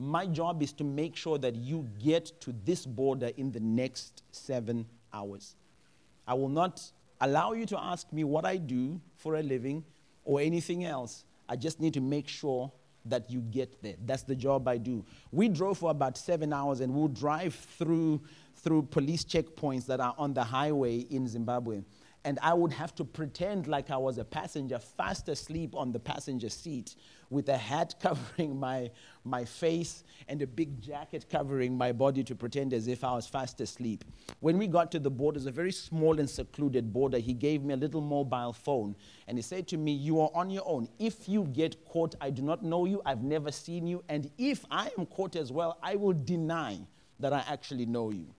My 0.00 0.26
job 0.26 0.62
is 0.62 0.72
to 0.74 0.84
make 0.84 1.16
sure 1.16 1.38
that 1.38 1.56
you 1.56 1.88
get 1.98 2.40
to 2.42 2.54
this 2.64 2.86
border 2.86 3.32
in 3.36 3.50
the 3.50 3.58
next 3.58 4.22
seven 4.30 4.86
hours. 5.12 5.56
I 6.26 6.34
will 6.34 6.48
not 6.48 6.80
allow 7.20 7.52
you 7.52 7.66
to 7.66 7.80
ask 7.80 8.12
me 8.12 8.22
what 8.22 8.44
I 8.44 8.58
do 8.58 9.00
for 9.16 9.34
a 9.34 9.42
living 9.42 9.84
or 10.24 10.40
anything 10.40 10.84
else. 10.84 11.24
I 11.48 11.56
just 11.56 11.80
need 11.80 11.94
to 11.94 12.00
make 12.00 12.28
sure 12.28 12.70
that 13.06 13.28
you 13.28 13.40
get 13.40 13.82
there. 13.82 13.94
That's 14.06 14.22
the 14.22 14.36
job 14.36 14.68
I 14.68 14.76
do. 14.76 15.04
We 15.32 15.48
drove 15.48 15.78
for 15.78 15.90
about 15.90 16.16
seven 16.16 16.52
hours 16.52 16.78
and 16.78 16.94
we'll 16.94 17.08
drive 17.08 17.54
through, 17.54 18.20
through 18.54 18.82
police 18.82 19.24
checkpoints 19.24 19.86
that 19.86 19.98
are 19.98 20.14
on 20.16 20.32
the 20.32 20.44
highway 20.44 20.98
in 20.98 21.26
Zimbabwe 21.26 21.82
and 22.24 22.38
I 22.42 22.52
would 22.52 22.72
have 22.72 22.94
to 22.96 23.04
pretend 23.04 23.66
like 23.68 23.90
I 23.90 23.96
was 23.96 24.18
a 24.18 24.24
passenger, 24.24 24.78
fast 24.78 25.28
asleep 25.28 25.74
on 25.74 25.92
the 25.92 26.00
passenger 26.00 26.48
seat, 26.48 26.96
with 27.30 27.48
a 27.48 27.56
hat 27.56 27.94
covering 28.02 28.58
my, 28.58 28.90
my 29.24 29.44
face 29.44 30.04
and 30.28 30.42
a 30.42 30.46
big 30.46 30.80
jacket 30.80 31.26
covering 31.30 31.76
my 31.76 31.92
body 31.92 32.24
to 32.24 32.34
pretend 32.34 32.72
as 32.72 32.88
if 32.88 33.04
I 33.04 33.12
was 33.12 33.26
fast 33.26 33.60
asleep. 33.60 34.04
When 34.40 34.58
we 34.58 34.66
got 34.66 34.90
to 34.92 34.98
the 34.98 35.10
border, 35.10 35.38
it's 35.38 35.46
a 35.46 35.50
very 35.50 35.72
small 35.72 36.18
and 36.18 36.28
secluded 36.28 36.92
border. 36.92 37.18
He 37.18 37.34
gave 37.34 37.62
me 37.62 37.74
a 37.74 37.76
little 37.76 38.00
mobile 38.00 38.52
phone 38.52 38.96
and 39.26 39.38
he 39.38 39.42
said 39.42 39.68
to 39.68 39.76
me, 39.76 39.92
You 39.92 40.20
are 40.20 40.30
on 40.34 40.50
your 40.50 40.64
own. 40.66 40.88
If 40.98 41.28
you 41.28 41.44
get 41.44 41.84
caught, 41.84 42.14
I 42.20 42.30
do 42.30 42.42
not 42.42 42.62
know 42.62 42.84
you, 42.84 43.00
I've 43.06 43.22
never 43.22 43.52
seen 43.52 43.86
you, 43.86 44.02
and 44.08 44.30
if 44.38 44.64
I 44.70 44.90
am 44.98 45.06
caught 45.06 45.36
as 45.36 45.52
well, 45.52 45.78
I 45.82 45.96
will 45.96 46.14
deny 46.14 46.78
that 47.20 47.32
I 47.32 47.44
actually 47.48 47.86
know 47.86 48.10
you. 48.10 48.34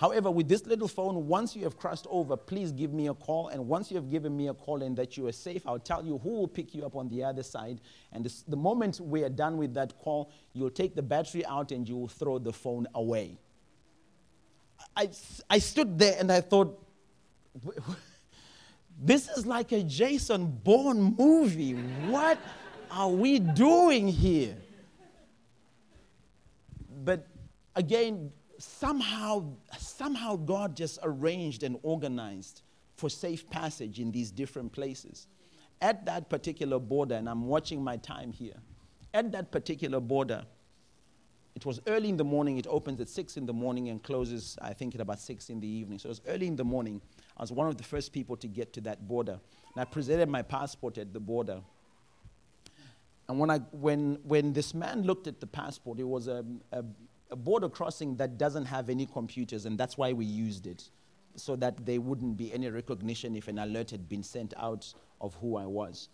However, 0.00 0.30
with 0.30 0.48
this 0.48 0.64
little 0.64 0.88
phone, 0.88 1.28
once 1.28 1.54
you 1.54 1.62
have 1.64 1.76
crossed 1.76 2.06
over, 2.08 2.34
please 2.34 2.72
give 2.72 2.90
me 2.90 3.08
a 3.08 3.12
call. 3.12 3.48
And 3.48 3.68
once 3.68 3.90
you 3.90 3.98
have 3.98 4.10
given 4.10 4.34
me 4.34 4.48
a 4.48 4.54
call 4.54 4.82
and 4.82 4.96
that 4.96 5.18
you 5.18 5.26
are 5.26 5.32
safe, 5.32 5.66
I'll 5.66 5.78
tell 5.78 6.02
you 6.02 6.16
who 6.16 6.30
will 6.30 6.48
pick 6.48 6.74
you 6.74 6.86
up 6.86 6.96
on 6.96 7.10
the 7.10 7.22
other 7.22 7.42
side. 7.42 7.82
And 8.10 8.24
this, 8.24 8.40
the 8.48 8.56
moment 8.56 8.98
we 8.98 9.22
are 9.24 9.28
done 9.28 9.58
with 9.58 9.74
that 9.74 9.98
call, 9.98 10.32
you'll 10.54 10.70
take 10.70 10.94
the 10.94 11.02
battery 11.02 11.44
out 11.44 11.70
and 11.70 11.86
you 11.86 11.98
will 11.98 12.08
throw 12.08 12.38
the 12.38 12.50
phone 12.50 12.86
away. 12.94 13.36
I, 14.96 15.10
I 15.50 15.58
stood 15.58 15.98
there 15.98 16.16
and 16.18 16.32
I 16.32 16.40
thought, 16.40 16.82
this 19.02 19.28
is 19.28 19.44
like 19.44 19.70
a 19.72 19.82
Jason 19.82 20.46
Bourne 20.64 21.14
movie. 21.18 21.74
What 22.08 22.38
are 22.90 23.10
we 23.10 23.38
doing 23.38 24.08
here? 24.08 24.56
But 27.04 27.26
again, 27.76 28.32
somehow, 28.62 29.44
somehow 29.78 30.36
God 30.36 30.76
just 30.76 30.98
arranged 31.02 31.62
and 31.62 31.78
organized 31.82 32.62
for 32.96 33.08
safe 33.08 33.48
passage 33.50 33.98
in 33.98 34.12
these 34.12 34.30
different 34.30 34.72
places. 34.72 35.26
At 35.80 36.04
that 36.06 36.28
particular 36.28 36.78
border, 36.78 37.14
and 37.14 37.28
I'm 37.28 37.46
watching 37.46 37.82
my 37.82 37.96
time 37.96 38.32
here, 38.32 38.56
at 39.14 39.32
that 39.32 39.50
particular 39.50 39.98
border, 39.98 40.44
it 41.56 41.66
was 41.66 41.80
early 41.86 42.08
in 42.08 42.16
the 42.16 42.24
morning. 42.24 42.58
It 42.58 42.66
opens 42.68 43.00
at 43.00 43.08
6 43.08 43.36
in 43.36 43.46
the 43.46 43.52
morning 43.52 43.88
and 43.88 44.02
closes, 44.02 44.56
I 44.62 44.72
think, 44.72 44.94
at 44.94 45.00
about 45.00 45.20
6 45.20 45.50
in 45.50 45.60
the 45.60 45.66
evening. 45.66 45.98
So 45.98 46.06
it 46.06 46.10
was 46.10 46.20
early 46.28 46.46
in 46.46 46.56
the 46.56 46.64
morning. 46.64 47.00
I 47.36 47.42
was 47.42 47.50
one 47.50 47.66
of 47.66 47.76
the 47.76 47.82
first 47.82 48.12
people 48.12 48.36
to 48.36 48.46
get 48.46 48.72
to 48.74 48.80
that 48.82 49.08
border. 49.08 49.40
And 49.74 49.82
I 49.82 49.84
presented 49.84 50.28
my 50.28 50.42
passport 50.42 50.98
at 50.98 51.12
the 51.12 51.20
border. 51.20 51.60
And 53.28 53.38
when, 53.38 53.50
I, 53.50 53.58
when, 53.72 54.18
when 54.24 54.52
this 54.52 54.74
man 54.74 55.02
looked 55.02 55.26
at 55.26 55.40
the 55.40 55.46
passport, 55.46 55.98
it 55.98 56.04
was 56.04 56.28
a, 56.28 56.44
a, 56.72 56.84
a 57.30 57.36
border 57.36 57.68
crossing 57.68 58.16
that 58.16 58.38
doesn't 58.38 58.66
have 58.66 58.88
any 58.88 59.06
computers, 59.06 59.66
and 59.66 59.78
that's 59.78 59.96
why 59.96 60.12
we 60.12 60.24
used 60.24 60.66
it, 60.66 60.90
so 61.36 61.56
that 61.56 61.86
there 61.86 62.00
wouldn't 62.00 62.36
be 62.36 62.52
any 62.52 62.68
recognition 62.68 63.36
if 63.36 63.48
an 63.48 63.58
alert 63.58 63.90
had 63.90 64.08
been 64.08 64.22
sent 64.22 64.54
out 64.56 64.92
of 65.20 65.34
who 65.34 65.56
I 65.56 65.66
was. 65.66 66.08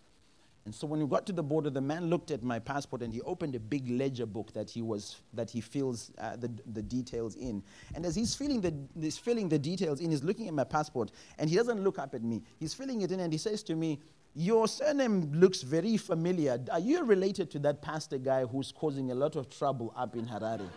And 0.67 0.75
so 0.75 0.85
when 0.85 0.99
we 0.99 1.07
got 1.07 1.25
to 1.27 1.31
the 1.31 1.43
border, 1.43 1.69
the 1.69 1.79
man 1.79 2.09
looked 2.09 2.29
at 2.29 2.43
my 2.43 2.59
passport 2.59 3.01
and 3.01 3.13
he 3.13 3.21
opened 3.21 3.55
a 3.55 3.59
big 3.59 3.89
ledger 3.89 4.25
book 4.25 4.51
that 4.51 4.69
he 4.69 4.81
was 4.81 5.15
that 5.33 5.49
he 5.49 5.61
fills 5.61 6.11
uh, 6.17 6.35
the, 6.35 6.51
the 6.73 6.81
details 6.81 7.37
in. 7.37 7.63
And 7.95 8.05
as 8.05 8.15
he's 8.15 8.35
filling 8.35 8.59
the 8.59 8.73
he's 8.99 9.17
filling 9.17 9.47
the 9.47 9.57
details 9.57 10.01
in, 10.01 10.11
he's 10.11 10.25
looking 10.25 10.49
at 10.49 10.53
my 10.53 10.65
passport 10.65 11.11
and 11.39 11.49
he 11.49 11.55
doesn't 11.55 11.81
look 11.81 11.97
up 11.97 12.13
at 12.13 12.21
me. 12.21 12.43
He's 12.59 12.73
filling 12.73 12.99
it 12.99 13.13
in 13.13 13.21
and 13.21 13.31
he 13.31 13.39
says 13.39 13.63
to 13.63 13.75
me, 13.75 14.01
"Your 14.35 14.67
surname 14.67 15.31
looks 15.31 15.61
very 15.61 15.95
familiar. 15.95 16.61
Are 16.69 16.81
you 16.81 17.01
related 17.05 17.49
to 17.51 17.59
that 17.59 17.81
pastor 17.81 18.17
guy 18.17 18.43
who's 18.43 18.73
causing 18.73 19.09
a 19.11 19.15
lot 19.15 19.37
of 19.37 19.49
trouble 19.49 19.93
up 19.95 20.17
in 20.17 20.25
Harare?" 20.25 20.69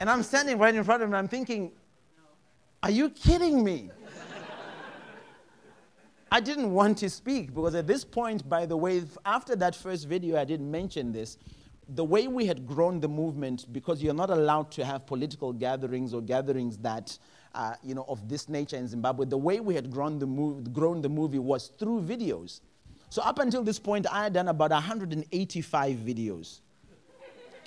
And 0.00 0.08
I'm 0.08 0.22
standing 0.22 0.56
right 0.58 0.74
in 0.74 0.82
front 0.82 1.02
of 1.02 1.08
him 1.08 1.14
and 1.14 1.18
I'm 1.18 1.28
thinking, 1.28 1.72
are 2.82 2.90
you 2.90 3.10
kidding 3.10 3.62
me? 3.62 3.90
I 6.32 6.40
didn't 6.40 6.72
want 6.72 6.96
to 6.98 7.10
speak 7.10 7.54
because 7.54 7.74
at 7.74 7.86
this 7.86 8.04
point, 8.04 8.48
by 8.48 8.64
the 8.64 8.76
way, 8.76 9.02
after 9.26 9.54
that 9.56 9.74
first 9.74 10.08
video, 10.08 10.40
I 10.40 10.44
didn't 10.44 10.70
mention 10.70 11.12
this. 11.12 11.36
The 11.88 12.04
way 12.04 12.28
we 12.28 12.46
had 12.46 12.66
grown 12.66 13.00
the 13.00 13.08
movement, 13.08 13.66
because 13.72 14.02
you're 14.02 14.14
not 14.14 14.30
allowed 14.30 14.70
to 14.72 14.84
have 14.84 15.06
political 15.06 15.52
gatherings 15.52 16.14
or 16.14 16.22
gatherings 16.22 16.78
that, 16.78 17.18
uh, 17.54 17.74
you 17.82 17.96
know, 17.96 18.04
of 18.08 18.26
this 18.28 18.48
nature 18.48 18.76
in 18.76 18.86
Zimbabwe, 18.86 19.26
the 19.26 19.36
way 19.36 19.58
we 19.58 19.74
had 19.74 19.90
grown 19.90 20.18
the, 20.20 20.26
mov- 20.26 20.72
grown 20.72 21.02
the 21.02 21.08
movie 21.08 21.40
was 21.40 21.72
through 21.78 22.02
videos. 22.02 22.60
So 23.10 23.22
up 23.22 23.40
until 23.40 23.64
this 23.64 23.80
point, 23.80 24.06
I 24.10 24.22
had 24.22 24.32
done 24.32 24.48
about 24.48 24.70
185 24.70 25.96
videos. 25.96 26.60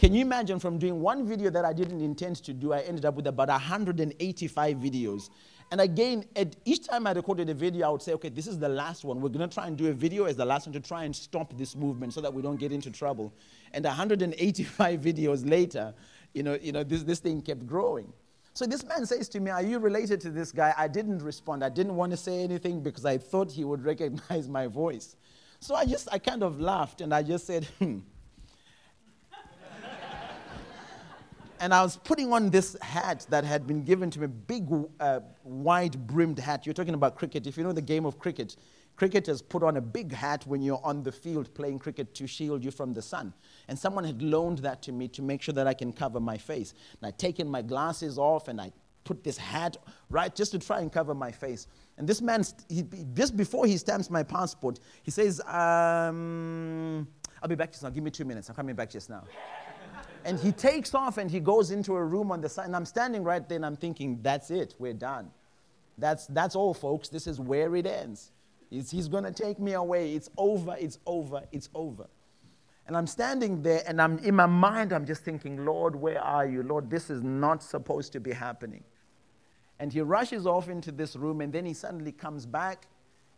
Can 0.04 0.14
you 0.14 0.20
imagine 0.20 0.60
from 0.60 0.80
doing 0.80 1.00
one 1.00 1.26
video 1.26 1.50
that 1.50 1.64
I 1.64 1.72
didn't 1.72 2.02
intend 2.02 2.36
to 2.44 2.52
do, 2.52 2.74
I 2.74 2.82
ended 2.82 3.06
up 3.06 3.16
with 3.16 3.26
about 3.26 3.48
185 3.48 4.76
videos. 4.76 5.30
And 5.72 5.80
again, 5.80 6.26
at 6.36 6.58
each 6.66 6.86
time 6.86 7.08
I 7.08 7.14
recorded 7.14 7.50
a 7.50 7.54
video, 7.54 7.88
I 7.88 7.90
would 7.90 8.02
say, 8.02 8.12
okay, 8.16 8.28
this 8.28 8.46
is 8.46 8.60
the 8.60 8.68
last 8.68 9.06
one. 9.06 9.22
We're 9.22 9.30
going 9.30 9.48
to 9.48 9.54
try 9.56 9.66
and 9.66 9.78
do 9.78 9.88
a 9.88 9.94
video 9.94 10.26
as 10.26 10.36
the 10.36 10.44
last 10.44 10.68
one 10.68 10.74
to 10.74 10.82
try 10.82 11.06
and 11.06 11.16
stop 11.16 11.58
this 11.58 11.74
movement 11.74 12.12
so 12.14 12.20
that 12.20 12.34
we 12.34 12.42
don't 12.42 12.60
get 12.60 12.74
into 12.74 12.92
trouble. 12.92 13.34
And 13.72 13.86
185 13.86 15.00
videos 15.00 15.50
later, 15.50 15.94
you 16.34 16.44
know, 16.44 16.58
you 16.62 16.74
know 16.74 16.84
this, 16.84 17.04
this 17.04 17.20
thing 17.20 17.42
kept 17.42 17.66
growing. 17.66 18.12
So 18.54 18.66
this 18.66 18.84
man 18.84 19.06
says 19.06 19.30
to 19.30 19.40
me, 19.40 19.52
Are 19.52 19.64
you 19.64 19.80
related 19.80 20.20
to 20.20 20.32
this 20.32 20.52
guy? 20.52 20.74
I 20.78 20.90
didn't 20.90 21.20
respond. 21.20 21.64
I 21.64 21.70
didn't 21.70 21.96
want 21.96 22.12
to 22.12 22.18
say 22.18 22.44
anything 22.44 22.82
because 22.82 23.06
I 23.06 23.18
thought 23.20 23.54
he 23.54 23.64
would 23.64 23.86
recognize 23.86 24.50
my 24.50 24.68
voice. 24.68 25.16
So 25.62 25.76
I 25.76 25.86
just, 25.86 26.10
I 26.12 26.20
kind 26.20 26.44
of 26.44 26.60
laughed 26.60 27.00
and 27.00 27.14
I 27.14 27.24
just 27.24 27.48
said, 27.48 27.64
Hmm, 27.80 28.00
and 31.64 31.74
I 31.74 31.82
was 31.82 31.96
putting 31.96 32.34
on 32.34 32.50
this 32.50 32.76
hat 32.82 33.26
that 33.30 33.46
had 33.46 33.66
been 33.66 33.86
given 33.86 34.12
to 34.12 34.20
me—a 34.20 34.28
big, 34.28 34.68
uh, 35.00 35.22
wide 35.46 36.06
brimmed 36.08 36.38
hat. 36.38 36.66
You're 36.66 36.74
talking 36.74 36.94
about 36.94 37.16
cricket. 37.16 37.48
If 37.48 37.58
you 37.58 37.64
know 37.64 37.72
the 37.72 37.82
game 37.82 38.06
of 38.06 38.20
cricket, 38.20 38.58
cricketers 38.98 39.42
put 39.42 39.64
on 39.64 39.78
a 39.78 39.82
big 39.82 40.12
hat 40.12 40.46
when 40.46 40.62
you're 40.62 40.82
on 40.84 41.04
the 41.04 41.12
field 41.12 41.54
playing 41.54 41.80
cricket 41.80 42.14
to 42.16 42.28
shield 42.28 42.66
you 42.66 42.70
from 42.70 42.92
the 42.92 43.02
sun. 43.02 43.34
And 43.70 43.80
someone 43.80 44.04
had 44.04 44.22
loaned 44.22 44.60
that 44.60 44.82
to 44.82 44.92
me 44.92 45.08
to 45.08 45.22
make 45.22 45.42
sure 45.42 45.54
that 45.54 45.66
I 45.66 45.74
can 45.74 45.94
cover 45.94 46.20
my 46.20 46.38
face. 46.38 46.74
And 47.00 47.08
I'd 47.08 47.18
taken 47.18 47.48
my 47.48 47.62
glasses 47.62 48.18
off 48.18 48.50
and 48.50 48.60
I 48.60 48.74
put 49.06 49.24
this 49.24 49.38
hat 49.38 49.78
right 50.10 50.36
just 50.36 50.52
to 50.52 50.60
try 50.60 50.82
and 50.82 50.92
cover 50.92 51.14
my 51.14 51.32
face. 51.32 51.68
And 51.98 52.06
this 52.06 52.22
man, 52.22 52.44
he, 52.68 52.84
just 53.14 53.38
before 53.38 53.66
he 53.66 53.78
stamps 53.78 54.10
my 54.10 54.24
passport, 54.24 54.82
he 55.04 55.12
says, 55.12 55.40
um, 55.48 57.08
I'll 57.42 57.48
be 57.48 57.56
back 57.56 57.72
just 57.72 57.84
now. 57.84 57.90
Give 57.90 58.04
me 58.04 58.12
two 58.12 58.26
minutes. 58.26 58.50
I'm 58.50 58.56
coming 58.56 58.76
back 58.76 58.90
just 58.90 59.10
now. 59.10 59.24
And 60.26 60.40
he 60.40 60.52
takes 60.52 60.94
off 60.94 61.18
and 61.18 61.30
he 61.30 61.40
goes 61.40 61.72
into 61.72 61.96
a 61.96 62.04
room 62.04 62.32
on 62.32 62.42
the 62.42 62.50
side. 62.50 62.66
And 62.66 62.76
I'm 62.76 62.86
standing 62.86 63.24
right 63.24 63.48
there 63.48 63.58
and 63.58 63.66
I'm 63.66 63.76
thinking, 63.76 64.20
that's 64.22 64.52
it, 64.52 64.76
we're 64.80 64.94
done. 64.94 65.32
That's, 65.98 66.28
that's 66.28 66.56
all, 66.56 66.74
folks. 66.74 67.10
This 67.10 67.28
is 67.28 67.40
where 67.40 67.76
it 67.76 67.86
ends. 67.86 68.32
He's, 68.70 68.90
he's 68.90 69.08
going 69.08 69.24
to 69.24 69.32
take 69.32 69.60
me 69.60 69.74
away. 69.74 70.14
It's 70.14 70.30
over, 70.38 70.76
it's 70.80 70.98
over, 71.06 71.44
it's 71.52 71.70
over. 71.76 72.08
And 72.88 72.98
I'm 72.98 73.08
standing 73.08 73.62
there 73.62 73.82
and 73.88 74.02
I'm 74.02 74.18
in 74.20 74.36
my 74.36 74.46
mind, 74.46 74.92
I'm 74.92 75.06
just 75.06 75.24
thinking, 75.24 75.64
Lord, 75.66 75.96
where 75.96 76.22
are 76.22 76.46
you? 76.46 76.64
Lord, 76.64 76.90
this 76.90 77.10
is 77.10 77.22
not 77.22 77.64
supposed 77.64 78.12
to 78.14 78.20
be 78.20 78.32
happening. 78.32 78.84
And 79.80 79.92
he 79.92 80.02
rushes 80.02 80.46
off 80.46 80.70
into 80.70 80.92
this 80.92 81.16
room 81.16 81.42
and 81.42 81.54
then 81.54 81.66
he 81.66 81.74
suddenly 81.74 82.12
comes 82.12 82.46
back 82.46 82.88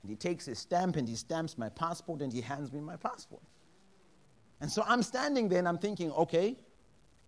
and 0.01 0.09
he 0.09 0.15
takes 0.15 0.45
his 0.45 0.57
stamp 0.59 0.95
and 0.95 1.07
he 1.07 1.15
stamps 1.15 1.57
my 1.57 1.69
passport 1.69 2.21
and 2.21 2.31
he 2.31 2.41
hands 2.41 2.71
me 2.71 2.79
my 2.79 2.95
passport. 2.95 3.41
And 4.61 4.71
so 4.71 4.83
I'm 4.87 5.03
standing 5.03 5.49
there 5.49 5.59
and 5.59 5.67
I'm 5.67 5.77
thinking, 5.77 6.11
okay, 6.13 6.55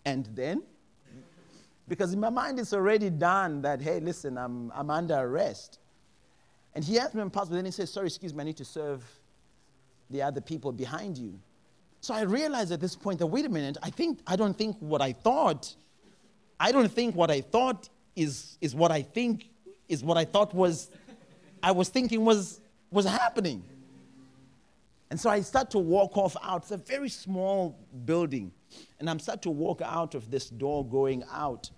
and 0.07 0.25
then? 0.33 0.63
Because 1.85 2.13
in 2.13 2.19
my 2.21 2.29
mind, 2.29 2.59
it's 2.61 2.71
already 2.71 3.09
done 3.09 3.61
that, 3.63 3.81
hey, 3.81 3.99
listen, 3.99 4.37
I'm, 4.37 4.71
I'm 4.73 4.89
under 4.89 5.15
arrest. 5.15 5.79
And 6.73 6.83
he 6.83 6.97
asked 6.97 7.13
me 7.13 7.21
in 7.21 7.29
passport, 7.29 7.57
then 7.57 7.65
he 7.65 7.71
says, 7.71 7.91
sorry, 7.91 8.07
excuse 8.07 8.33
me, 8.33 8.41
I 8.41 8.45
need 8.45 8.55
to 8.57 8.65
serve 8.65 9.03
the 10.09 10.21
other 10.21 10.39
people 10.39 10.71
behind 10.71 11.17
you. 11.17 11.37
So 11.99 12.13
I 12.13 12.21
realized 12.21 12.71
at 12.71 12.79
this 12.79 12.95
point 12.95 13.19
that, 13.19 13.27
wait 13.27 13.45
a 13.45 13.49
minute, 13.49 13.77
I 13.83 13.89
think, 13.89 14.19
I 14.25 14.37
don't 14.37 14.57
think 14.57 14.77
what 14.79 15.01
I 15.01 15.11
thought, 15.11 15.75
I 16.57 16.71
don't 16.71 16.89
think 16.89 17.13
what 17.13 17.29
I 17.29 17.41
thought 17.41 17.89
is, 18.15 18.57
is 18.61 18.73
what 18.73 18.91
I 18.91 19.01
think, 19.01 19.49
is 19.89 20.05
what 20.05 20.17
I 20.17 20.23
thought 20.23 20.53
was, 20.53 20.89
I 21.61 21.71
was 21.71 21.89
thinking 21.89 22.23
was, 22.23 22.61
was 22.91 23.05
happening. 23.05 23.61
And 25.09 25.19
so 25.19 25.29
I 25.29 25.41
start 25.41 25.69
to 25.71 25.79
walk 25.79 26.17
off 26.17 26.37
out. 26.41 26.61
It's 26.61 26.71
a 26.71 26.77
very 26.77 27.09
small 27.09 27.77
building. 28.05 28.53
And 28.99 29.09
I'm 29.09 29.19
starting 29.19 29.41
to 29.43 29.49
walk 29.49 29.81
out 29.81 30.15
of 30.15 30.31
this 30.31 30.49
door 30.49 30.85
going 30.85 31.23
out. 31.31 31.69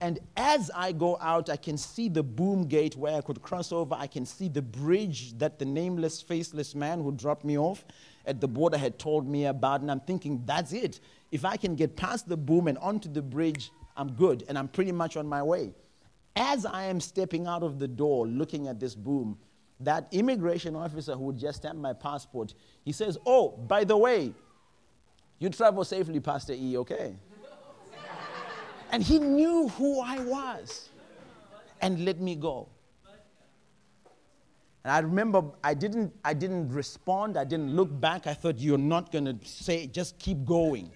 And 0.00 0.18
as 0.36 0.70
I 0.74 0.92
go 0.92 1.16
out, 1.20 1.48
I 1.48 1.56
can 1.56 1.78
see 1.78 2.08
the 2.08 2.22
boom 2.22 2.66
gate 2.66 2.96
where 2.96 3.16
I 3.16 3.20
could 3.20 3.40
cross 3.40 3.72
over. 3.72 3.94
I 3.94 4.06
can 4.06 4.26
see 4.26 4.48
the 4.48 4.60
bridge 4.60 5.38
that 5.38 5.58
the 5.58 5.64
nameless, 5.64 6.20
faceless 6.20 6.74
man 6.74 7.02
who 7.02 7.12
dropped 7.12 7.44
me 7.44 7.56
off 7.56 7.84
at 8.26 8.40
the 8.40 8.48
border 8.48 8.76
had 8.76 8.98
told 8.98 9.26
me 9.28 9.46
about. 9.46 9.80
And 9.80 9.90
I'm 9.90 10.00
thinking, 10.00 10.42
that's 10.44 10.72
it. 10.72 11.00
If 11.30 11.44
I 11.44 11.56
can 11.56 11.74
get 11.74 11.96
past 11.96 12.28
the 12.28 12.36
boom 12.36 12.68
and 12.68 12.76
onto 12.78 13.10
the 13.10 13.22
bridge, 13.22 13.70
I'm 13.96 14.12
good. 14.12 14.44
And 14.48 14.58
I'm 14.58 14.68
pretty 14.68 14.92
much 14.92 15.16
on 15.16 15.26
my 15.26 15.42
way. 15.42 15.72
As 16.36 16.66
I 16.66 16.84
am 16.84 17.00
stepping 17.00 17.46
out 17.46 17.62
of 17.62 17.78
the 17.78 17.88
door 17.88 18.26
looking 18.26 18.66
at 18.66 18.80
this 18.80 18.94
boom, 18.94 19.38
that 19.80 20.08
immigration 20.12 20.76
officer 20.76 21.14
who 21.14 21.32
just 21.32 21.58
stamped 21.58 21.80
my 21.80 21.92
passport, 21.92 22.54
he 22.84 22.92
says, 22.92 23.16
Oh, 23.24 23.50
by 23.50 23.84
the 23.84 23.96
way, 23.96 24.34
you 25.44 25.50
travel 25.50 25.84
safely, 25.84 26.20
Pastor 26.20 26.54
E, 26.54 26.78
okay? 26.78 27.14
and 28.90 29.02
he 29.02 29.18
knew 29.18 29.68
who 29.68 30.00
I 30.00 30.18
was 30.20 30.88
and 31.82 32.04
let 32.04 32.18
me 32.18 32.34
go. 32.34 32.68
And 34.84 34.92
I 34.92 34.98
remember 35.00 35.42
I 35.62 35.74
didn't, 35.74 36.14
I 36.24 36.32
didn't 36.32 36.70
respond. 36.70 37.36
I 37.36 37.44
didn't 37.44 37.74
look 37.76 37.88
back. 38.00 38.26
I 38.26 38.32
thought, 38.34 38.58
you're 38.58 38.78
not 38.78 39.12
going 39.12 39.26
to 39.26 39.36
say, 39.46 39.86
just 39.86 40.18
keep 40.18 40.44
going. 40.46 40.90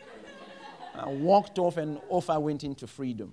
I 0.94 1.08
walked 1.08 1.58
off 1.58 1.76
and 1.76 2.00
off 2.08 2.30
I 2.30 2.38
went 2.38 2.64
into 2.64 2.86
freedom. 2.86 3.32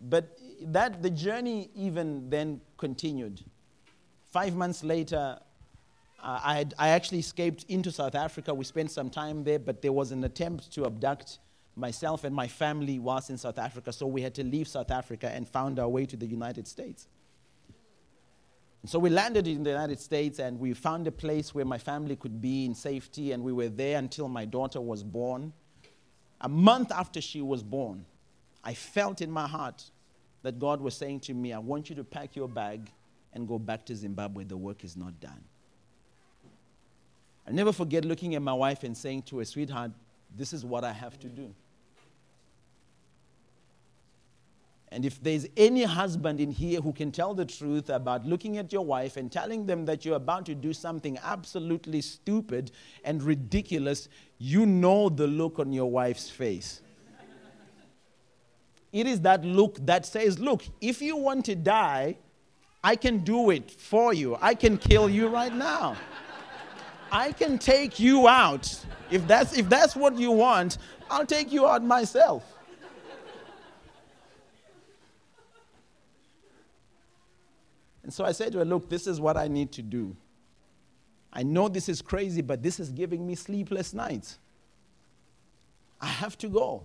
But 0.00 0.38
that 0.62 1.02
the 1.02 1.10
journey 1.10 1.70
even 1.74 2.30
then 2.30 2.60
continued. 2.76 3.42
Five 4.30 4.54
months 4.54 4.84
later, 4.84 5.40
I, 6.20 6.56
had, 6.56 6.74
I 6.78 6.88
actually 6.90 7.20
escaped 7.20 7.64
into 7.68 7.92
South 7.92 8.14
Africa. 8.14 8.52
We 8.52 8.64
spent 8.64 8.90
some 8.90 9.08
time 9.08 9.44
there, 9.44 9.58
but 9.58 9.82
there 9.82 9.92
was 9.92 10.10
an 10.10 10.24
attempt 10.24 10.72
to 10.72 10.84
abduct 10.84 11.38
myself 11.76 12.24
and 12.24 12.34
my 12.34 12.48
family 12.48 12.98
whilst 12.98 13.30
in 13.30 13.38
South 13.38 13.58
Africa, 13.58 13.92
so 13.92 14.06
we 14.06 14.20
had 14.20 14.34
to 14.34 14.42
leave 14.44 14.66
South 14.66 14.90
Africa 14.90 15.30
and 15.32 15.48
found 15.48 15.78
our 15.78 15.88
way 15.88 16.04
to 16.06 16.16
the 16.16 16.26
United 16.26 16.66
States. 16.66 17.06
So 18.84 18.98
we 18.98 19.10
landed 19.10 19.46
in 19.46 19.62
the 19.62 19.70
United 19.70 20.00
States 20.00 20.38
and 20.38 20.58
we 20.58 20.72
found 20.72 21.06
a 21.06 21.12
place 21.12 21.54
where 21.54 21.64
my 21.64 21.78
family 21.78 22.16
could 22.16 22.40
be 22.40 22.64
in 22.64 22.74
safety, 22.74 23.32
and 23.32 23.42
we 23.42 23.52
were 23.52 23.68
there 23.68 23.98
until 23.98 24.28
my 24.28 24.44
daughter 24.44 24.80
was 24.80 25.04
born. 25.04 25.52
A 26.40 26.48
month 26.48 26.90
after 26.92 27.20
she 27.20 27.42
was 27.42 27.62
born, 27.62 28.04
I 28.64 28.74
felt 28.74 29.20
in 29.20 29.30
my 29.30 29.46
heart 29.46 29.84
that 30.42 30.58
God 30.58 30.80
was 30.80 30.96
saying 30.96 31.20
to 31.20 31.34
me, 31.34 31.52
I 31.52 31.58
want 31.58 31.90
you 31.90 31.96
to 31.96 32.04
pack 32.04 32.36
your 32.36 32.48
bag 32.48 32.90
and 33.32 33.46
go 33.46 33.58
back 33.58 33.86
to 33.86 33.96
Zimbabwe. 33.96 34.44
The 34.44 34.56
work 34.56 34.84
is 34.84 34.96
not 34.96 35.20
done. 35.20 35.44
I'll 37.48 37.54
never 37.54 37.72
forget 37.72 38.04
looking 38.04 38.34
at 38.34 38.42
my 38.42 38.52
wife 38.52 38.84
and 38.84 38.94
saying 38.94 39.22
to 39.22 39.38
her, 39.38 39.44
sweetheart, 39.44 39.92
this 40.36 40.52
is 40.52 40.66
what 40.66 40.84
I 40.84 40.92
have 40.92 41.18
to 41.20 41.28
do. 41.28 41.54
And 44.92 45.04
if 45.06 45.22
there's 45.22 45.46
any 45.56 45.84
husband 45.84 46.40
in 46.40 46.50
here 46.50 46.82
who 46.82 46.92
can 46.92 47.10
tell 47.10 47.32
the 47.32 47.46
truth 47.46 47.88
about 47.88 48.26
looking 48.26 48.58
at 48.58 48.70
your 48.70 48.84
wife 48.84 49.16
and 49.16 49.32
telling 49.32 49.64
them 49.64 49.86
that 49.86 50.04
you're 50.04 50.16
about 50.16 50.44
to 50.46 50.54
do 50.54 50.74
something 50.74 51.18
absolutely 51.22 52.02
stupid 52.02 52.70
and 53.02 53.22
ridiculous, 53.22 54.10
you 54.36 54.66
know 54.66 55.08
the 55.08 55.26
look 55.26 55.58
on 55.58 55.72
your 55.72 55.90
wife's 55.90 56.28
face. 56.28 56.82
It 58.92 59.06
is 59.06 59.22
that 59.22 59.42
look 59.42 59.78
that 59.86 60.04
says, 60.04 60.38
Look, 60.38 60.64
if 60.82 61.00
you 61.00 61.16
want 61.16 61.46
to 61.46 61.54
die, 61.54 62.18
I 62.84 62.96
can 62.96 63.18
do 63.18 63.50
it 63.50 63.70
for 63.70 64.12
you. 64.12 64.36
I 64.40 64.54
can 64.54 64.76
kill 64.76 65.08
you 65.08 65.28
right 65.28 65.54
now. 65.54 65.96
I 67.10 67.32
can 67.32 67.58
take 67.58 67.98
you 67.98 68.28
out. 68.28 68.84
If 69.10 69.26
that's, 69.26 69.56
if 69.56 69.68
that's 69.68 69.96
what 69.96 70.16
you 70.18 70.30
want, 70.30 70.78
I'll 71.10 71.26
take 71.26 71.52
you 71.52 71.66
out 71.66 71.82
myself. 71.82 72.44
And 78.02 78.12
so 78.12 78.24
I 78.24 78.32
said 78.32 78.52
to 78.52 78.58
her, 78.58 78.64
Look, 78.64 78.88
this 78.88 79.06
is 79.06 79.20
what 79.20 79.36
I 79.36 79.48
need 79.48 79.70
to 79.72 79.82
do. 79.82 80.16
I 81.30 81.42
know 81.42 81.68
this 81.68 81.90
is 81.90 82.00
crazy, 82.00 82.40
but 82.40 82.62
this 82.62 82.80
is 82.80 82.88
giving 82.90 83.26
me 83.26 83.34
sleepless 83.34 83.92
nights. 83.92 84.38
I 86.00 86.06
have 86.06 86.38
to 86.38 86.48
go. 86.48 86.84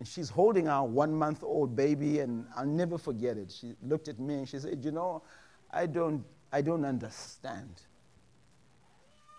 And 0.00 0.08
she's 0.08 0.30
holding 0.30 0.66
our 0.66 0.86
one 0.86 1.14
month 1.14 1.44
old 1.44 1.76
baby, 1.76 2.20
and 2.20 2.46
I'll 2.56 2.66
never 2.66 2.96
forget 2.98 3.36
it. 3.36 3.52
She 3.52 3.74
looked 3.82 4.08
at 4.08 4.18
me 4.18 4.34
and 4.34 4.48
she 4.48 4.58
said, 4.58 4.82
You 4.82 4.90
know, 4.90 5.22
I 5.70 5.86
don't, 5.86 6.24
I 6.50 6.62
don't 6.62 6.84
understand. 6.86 7.82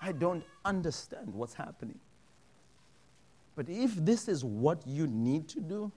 I 0.01 0.11
don't 0.11 0.43
understand 0.63 1.33
what's 1.33 1.55
happening. 1.55 1.99
But 3.55 3.69
if 3.69 3.95
this 3.95 4.27
is 4.27 4.45
what 4.45 4.85
you 4.87 5.07
need 5.07 5.49
to 5.49 5.59
do, 5.59 5.91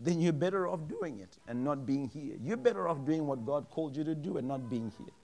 then 0.00 0.20
you're 0.20 0.32
better 0.32 0.66
off 0.66 0.80
doing 0.88 1.20
it 1.20 1.36
and 1.46 1.62
not 1.62 1.86
being 1.86 2.08
here. 2.08 2.36
You're 2.42 2.56
better 2.56 2.88
off 2.88 3.04
doing 3.04 3.26
what 3.26 3.46
God 3.46 3.70
called 3.70 3.96
you 3.96 4.04
to 4.04 4.14
do 4.14 4.38
and 4.38 4.48
not 4.48 4.68
being 4.68 4.92
here. 4.98 5.14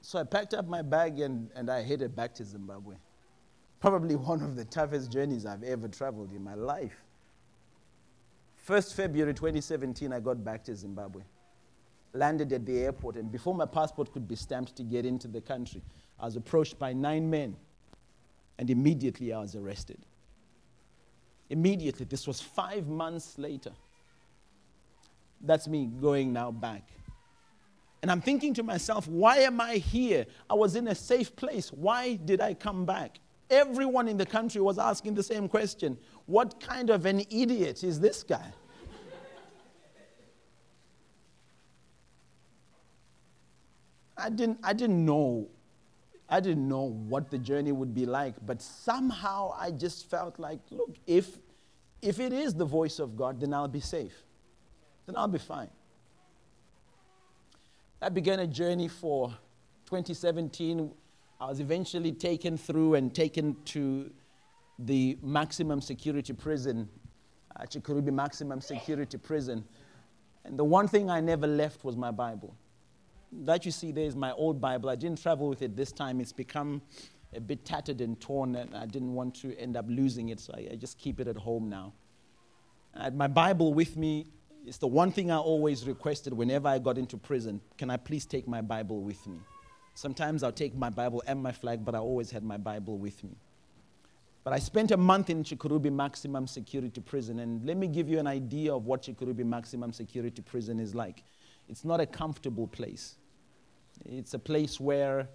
So 0.00 0.18
I 0.18 0.24
packed 0.24 0.54
up 0.54 0.66
my 0.66 0.82
bag 0.82 1.20
and, 1.20 1.50
and 1.54 1.70
I 1.70 1.82
headed 1.82 2.16
back 2.16 2.34
to 2.36 2.44
Zimbabwe. 2.44 2.96
Probably 3.80 4.14
one 4.14 4.42
of 4.42 4.56
the 4.56 4.64
toughest 4.66 5.10
journeys 5.10 5.46
I've 5.46 5.62
ever 5.62 5.88
traveled 5.88 6.32
in 6.32 6.44
my 6.44 6.54
life. 6.54 7.02
1st 8.68 8.94
February 8.94 9.32
2017, 9.32 10.12
I 10.12 10.20
got 10.20 10.44
back 10.44 10.62
to 10.64 10.76
Zimbabwe. 10.76 11.22
Landed 12.12 12.52
at 12.52 12.66
the 12.66 12.78
airport, 12.78 13.16
and 13.16 13.32
before 13.32 13.54
my 13.54 13.64
passport 13.64 14.12
could 14.12 14.28
be 14.28 14.36
stamped 14.36 14.76
to 14.76 14.82
get 14.82 15.06
into 15.06 15.28
the 15.28 15.40
country, 15.40 15.82
I 16.18 16.26
was 16.26 16.36
approached 16.36 16.78
by 16.78 16.92
nine 16.92 17.30
men, 17.30 17.56
and 18.58 18.68
immediately 18.68 19.32
I 19.32 19.40
was 19.40 19.56
arrested. 19.56 19.98
Immediately, 21.48 22.04
this 22.04 22.26
was 22.26 22.40
five 22.40 22.86
months 22.86 23.38
later. 23.38 23.72
That's 25.40 25.66
me 25.66 25.86
going 25.86 26.32
now 26.34 26.50
back. 26.50 26.86
And 28.02 28.10
I'm 28.10 28.20
thinking 28.20 28.52
to 28.54 28.62
myself, 28.62 29.08
why 29.08 29.38
am 29.38 29.60
I 29.60 29.76
here? 29.76 30.26
I 30.48 30.54
was 30.54 30.76
in 30.76 30.88
a 30.88 30.94
safe 30.94 31.34
place. 31.34 31.72
Why 31.72 32.16
did 32.16 32.40
I 32.40 32.54
come 32.54 32.84
back? 32.84 33.18
Everyone 33.50 34.06
in 34.06 34.16
the 34.16 34.26
country 34.26 34.60
was 34.60 34.78
asking 34.78 35.14
the 35.14 35.22
same 35.22 35.48
question 35.48 35.98
What 36.26 36.60
kind 36.60 36.90
of 36.90 37.04
an 37.06 37.20
idiot 37.30 37.82
is 37.82 37.98
this 38.00 38.22
guy? 38.22 38.52
I 44.16 44.28
didn't, 44.28 44.58
I 44.62 44.72
didn't 44.72 45.04
know. 45.04 45.48
I 46.28 46.38
didn't 46.40 46.68
know 46.68 46.82
what 47.08 47.30
the 47.30 47.38
journey 47.38 47.72
would 47.72 47.92
be 47.92 48.06
like, 48.06 48.34
but 48.46 48.62
somehow 48.62 49.52
I 49.58 49.72
just 49.72 50.08
felt 50.08 50.38
like, 50.38 50.60
look, 50.70 50.96
if, 51.06 51.38
if 52.02 52.20
it 52.20 52.32
is 52.32 52.54
the 52.54 52.64
voice 52.64 53.00
of 53.00 53.16
God, 53.16 53.40
then 53.40 53.52
I'll 53.52 53.66
be 53.66 53.80
safe. 53.80 54.14
Then 55.06 55.16
I'll 55.16 55.26
be 55.26 55.38
fine. 55.38 55.70
I 58.00 58.10
began 58.10 58.38
a 58.38 58.46
journey 58.46 58.86
for 58.86 59.30
2017 59.86 60.92
I 61.40 61.46
was 61.46 61.60
eventually 61.60 62.12
taken 62.12 62.58
through 62.58 62.96
and 62.96 63.14
taken 63.14 63.56
to 63.66 64.10
the 64.78 65.16
maximum 65.22 65.80
security 65.80 66.34
prison, 66.34 66.86
uh, 67.56 67.62
Chikurubi 67.62 68.12
Maximum 68.12 68.60
Security 68.60 69.16
Prison. 69.16 69.64
And 70.44 70.58
the 70.58 70.64
one 70.64 70.86
thing 70.86 71.08
I 71.08 71.20
never 71.20 71.46
left 71.46 71.82
was 71.82 71.96
my 71.96 72.10
Bible. 72.10 72.54
That 73.32 73.64
you 73.64 73.70
see 73.70 73.90
there 73.90 74.04
is 74.04 74.16
my 74.16 74.32
old 74.32 74.60
Bible. 74.60 74.90
I 74.90 74.96
didn't 74.96 75.22
travel 75.22 75.48
with 75.48 75.62
it 75.62 75.76
this 75.76 75.92
time. 75.92 76.20
It's 76.20 76.32
become 76.32 76.82
a 77.34 77.40
bit 77.40 77.64
tattered 77.64 78.02
and 78.02 78.20
torn, 78.20 78.56
and 78.56 78.76
I 78.76 78.84
didn't 78.84 79.14
want 79.14 79.34
to 79.36 79.56
end 79.58 79.76
up 79.78 79.86
losing 79.88 80.28
it, 80.28 80.40
so 80.40 80.52
I, 80.54 80.72
I 80.72 80.76
just 80.76 80.98
keep 80.98 81.20
it 81.20 81.28
at 81.28 81.36
home 81.36 81.70
now. 81.70 81.94
I 82.94 83.04
had 83.04 83.16
my 83.16 83.28
Bible 83.28 83.72
with 83.72 83.96
me. 83.96 84.26
It's 84.66 84.78
the 84.78 84.88
one 84.88 85.10
thing 85.10 85.30
I 85.30 85.38
always 85.38 85.86
requested 85.86 86.34
whenever 86.34 86.68
I 86.68 86.78
got 86.78 86.98
into 86.98 87.16
prison. 87.16 87.62
Can 87.78 87.88
I 87.88 87.96
please 87.96 88.26
take 88.26 88.46
my 88.46 88.60
Bible 88.60 89.00
with 89.00 89.26
me? 89.26 89.38
Sometimes 90.00 90.42
I'll 90.42 90.50
take 90.50 90.74
my 90.74 90.88
Bible 90.88 91.22
and 91.26 91.42
my 91.42 91.52
flag, 91.52 91.84
but 91.84 91.94
I 91.94 91.98
always 91.98 92.30
had 92.30 92.42
my 92.42 92.56
Bible 92.56 92.96
with 92.96 93.22
me. 93.22 93.36
But 94.44 94.54
I 94.54 94.58
spent 94.58 94.92
a 94.92 94.96
month 94.96 95.28
in 95.28 95.44
Chikurubi 95.44 95.92
Maximum 95.92 96.46
Security 96.46 97.02
Prison, 97.02 97.40
and 97.40 97.62
let 97.66 97.76
me 97.76 97.86
give 97.86 98.08
you 98.08 98.18
an 98.18 98.26
idea 98.26 98.72
of 98.74 98.86
what 98.86 99.02
Chikurubi 99.02 99.44
Maximum 99.44 99.92
Security 99.92 100.40
Prison 100.40 100.80
is 100.80 100.94
like. 100.94 101.22
It's 101.68 101.84
not 101.84 102.00
a 102.00 102.06
comfortable 102.06 102.66
place. 102.66 103.16
It's 104.06 104.32
a 104.32 104.38
place 104.38 104.80
where, 104.80 105.28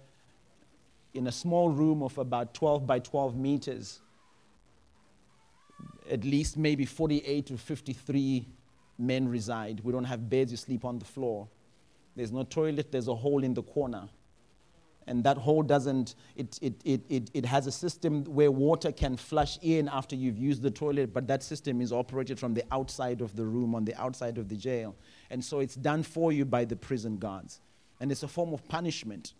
in 1.14 1.28
a 1.28 1.32
small 1.32 1.70
room 1.70 2.02
of 2.02 2.18
about 2.18 2.52
12 2.52 2.88
by 2.88 2.98
12 2.98 3.36
meters, 3.36 4.00
at 6.10 6.24
least 6.24 6.56
maybe 6.56 6.84
48 6.84 7.46
to 7.46 7.56
53 7.56 8.48
men 8.98 9.28
reside. 9.28 9.78
We 9.84 9.92
don't 9.92 10.02
have 10.02 10.28
beds, 10.28 10.50
you 10.50 10.56
sleep 10.56 10.84
on 10.84 10.98
the 10.98 11.04
floor. 11.04 11.46
There's 12.16 12.32
no 12.32 12.42
toilet, 12.42 12.90
there's 12.90 13.06
a 13.06 13.14
hole 13.14 13.44
in 13.44 13.54
the 13.54 13.62
corner 13.62 14.08
and 15.06 15.22
that 15.24 15.36
hole 15.38 15.62
doesn't 15.62 16.14
it, 16.34 16.58
it, 16.60 16.74
it, 16.84 17.00
it, 17.08 17.30
it 17.32 17.44
has 17.44 17.66
a 17.66 17.72
system 17.72 18.24
where 18.24 18.50
water 18.50 18.90
can 18.90 19.16
flush 19.16 19.58
in 19.62 19.88
after 19.88 20.16
you've 20.16 20.38
used 20.38 20.62
the 20.62 20.70
toilet 20.70 21.12
but 21.12 21.26
that 21.26 21.42
system 21.42 21.80
is 21.80 21.92
operated 21.92 22.38
from 22.38 22.54
the 22.54 22.64
outside 22.72 23.20
of 23.20 23.34
the 23.36 23.44
room 23.44 23.74
on 23.74 23.84
the 23.84 23.94
outside 24.00 24.38
of 24.38 24.48
the 24.48 24.56
jail 24.56 24.94
and 25.30 25.44
so 25.44 25.60
it's 25.60 25.74
done 25.76 26.02
for 26.02 26.32
you 26.32 26.44
by 26.44 26.64
the 26.64 26.76
prison 26.76 27.16
guards 27.16 27.60
and 28.00 28.10
it's 28.10 28.22
a 28.22 28.28
form 28.28 28.52
of 28.52 28.66
punishment 28.68 29.34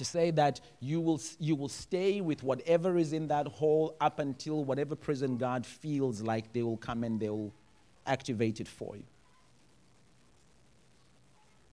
to 0.00 0.04
say 0.06 0.30
that 0.30 0.60
you 0.80 0.98
will, 0.98 1.20
you 1.38 1.54
will 1.54 1.68
stay 1.68 2.22
with 2.22 2.42
whatever 2.42 2.96
is 2.96 3.12
in 3.12 3.28
that 3.28 3.46
hole 3.46 3.96
up 4.00 4.18
until 4.18 4.64
whatever 4.64 4.96
prison 4.96 5.36
guard 5.36 5.66
feels 5.66 6.22
like 6.22 6.54
they 6.54 6.62
will 6.62 6.78
come 6.78 7.04
and 7.04 7.20
they 7.20 7.28
will 7.28 7.52
activate 8.06 8.60
it 8.60 8.68
for 8.68 8.96
you. 8.96 9.02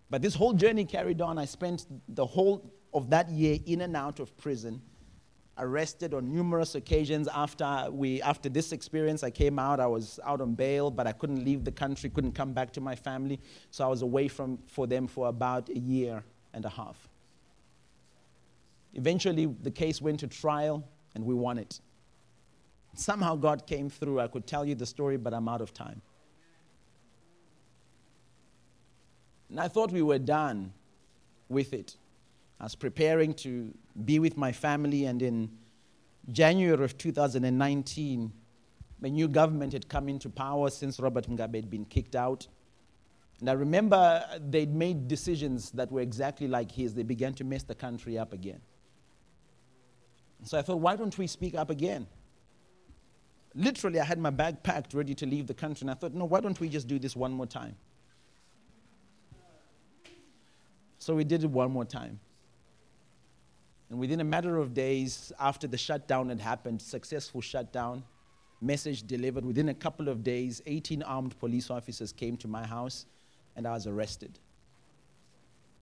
But 0.09 0.21
this 0.21 0.35
whole 0.35 0.53
journey 0.53 0.85
carried 0.85 1.21
on. 1.21 1.37
I 1.37 1.45
spent 1.45 1.85
the 2.07 2.25
whole 2.25 2.73
of 2.93 3.09
that 3.09 3.29
year 3.29 3.59
in 3.65 3.81
and 3.81 3.95
out 3.95 4.19
of 4.19 4.35
prison, 4.37 4.81
arrested 5.57 6.13
on 6.13 6.31
numerous 6.31 6.75
occasions. 6.75 7.27
After, 7.27 7.87
we, 7.91 8.21
after 8.21 8.47
this 8.47 8.71
experience, 8.71 9.23
I 9.23 9.29
came 9.31 9.59
out. 9.59 9.79
I 9.79 9.87
was 9.87 10.19
out 10.23 10.39
on 10.39 10.53
bail, 10.53 10.89
but 10.89 11.07
I 11.07 11.11
couldn't 11.11 11.43
leave 11.43 11.65
the 11.65 11.71
country, 11.71 12.09
couldn't 12.09 12.33
come 12.33 12.53
back 12.53 12.71
to 12.73 12.81
my 12.81 12.95
family. 12.95 13.39
So 13.71 13.83
I 13.83 13.87
was 13.87 14.01
away 14.01 14.27
from, 14.27 14.59
for 14.67 14.87
them 14.87 15.07
for 15.07 15.27
about 15.27 15.69
a 15.69 15.79
year 15.79 16.23
and 16.53 16.63
a 16.63 16.69
half. 16.69 17.09
Eventually, 18.93 19.45
the 19.45 19.71
case 19.71 20.01
went 20.01 20.21
to 20.21 20.27
trial, 20.27 20.83
and 21.13 21.25
we 21.25 21.35
won 21.35 21.57
it. 21.57 21.81
Somehow, 22.95 23.35
God 23.35 23.67
came 23.67 23.89
through. 23.89 24.21
I 24.21 24.27
could 24.27 24.47
tell 24.47 24.65
you 24.65 24.73
the 24.73 24.85
story, 24.85 25.17
but 25.17 25.33
I'm 25.33 25.47
out 25.47 25.61
of 25.61 25.73
time. 25.73 26.01
And 29.49 29.59
I 29.59 29.67
thought 29.67 29.91
we 29.91 30.01
were 30.01 30.19
done 30.19 30.73
with 31.49 31.73
it. 31.73 31.95
I 32.59 32.63
was 32.63 32.75
preparing 32.75 33.33
to 33.35 33.73
be 34.05 34.19
with 34.19 34.35
my 34.35 34.51
family, 34.51 35.05
and 35.05 35.21
in 35.21 35.49
January 36.31 36.83
of 36.83 36.97
2019, 36.97 38.33
the 38.99 39.09
new 39.09 39.27
government 39.27 39.73
had 39.73 39.87
come 39.87 40.09
into 40.09 40.29
power 40.29 40.69
since 40.69 40.99
Robert 40.99 41.29
Mugabe 41.29 41.55
had 41.55 41.69
been 41.69 41.85
kicked 41.85 42.15
out. 42.15 42.47
And 43.39 43.49
I 43.49 43.53
remember 43.53 44.23
they'd 44.49 44.73
made 44.73 45.07
decisions 45.07 45.69
that 45.71 45.91
were 45.91 46.01
exactly 46.01 46.47
like 46.47 46.71
his. 46.71 46.95
They 46.95 47.03
began 47.03 47.35
to 47.35 47.43
mess 47.43 47.63
the 47.63 47.75
country 47.75 48.17
up 48.17 48.33
again. 48.33 48.59
So 50.43 50.57
I 50.57 50.63
thought, 50.63 50.79
why 50.79 50.95
don't 50.95 51.15
we 51.17 51.27
speak 51.27 51.55
up 51.55 51.69
again? 51.69 52.07
Literally, 53.53 53.99
I 53.99 54.03
had 54.03 54.19
my 54.19 54.29
bag 54.29 54.63
packed, 54.63 54.93
ready 54.93 55.13
to 55.15 55.25
leave 55.25 55.47
the 55.47 55.53
country, 55.53 55.81
and 55.81 55.91
I 55.91 55.93
thought, 55.93 56.13
no, 56.13 56.25
why 56.25 56.41
don't 56.41 56.59
we 56.59 56.69
just 56.69 56.87
do 56.87 56.99
this 56.99 57.15
one 57.15 57.31
more 57.31 57.47
time? 57.47 57.75
So 60.99 61.15
we 61.15 61.23
did 61.23 61.43
it 61.43 61.49
one 61.49 61.71
more 61.71 61.85
time. 61.85 62.19
And 63.89 63.99
within 63.99 64.19
a 64.19 64.23
matter 64.23 64.57
of 64.57 64.73
days 64.73 65.31
after 65.39 65.67
the 65.67 65.77
shutdown 65.77 66.29
had 66.29 66.41
happened, 66.41 66.81
successful 66.81 67.41
shutdown, 67.41 68.03
message 68.59 69.03
delivered, 69.03 69.45
within 69.45 69.69
a 69.69 69.73
couple 69.73 70.09
of 70.09 70.23
days, 70.23 70.61
18 70.65 71.03
armed 71.03 71.37
police 71.39 71.69
officers 71.69 72.11
came 72.11 72.35
to 72.37 72.47
my 72.47 72.65
house 72.65 73.05
and 73.55 73.65
I 73.65 73.71
was 73.71 73.87
arrested. 73.87 74.39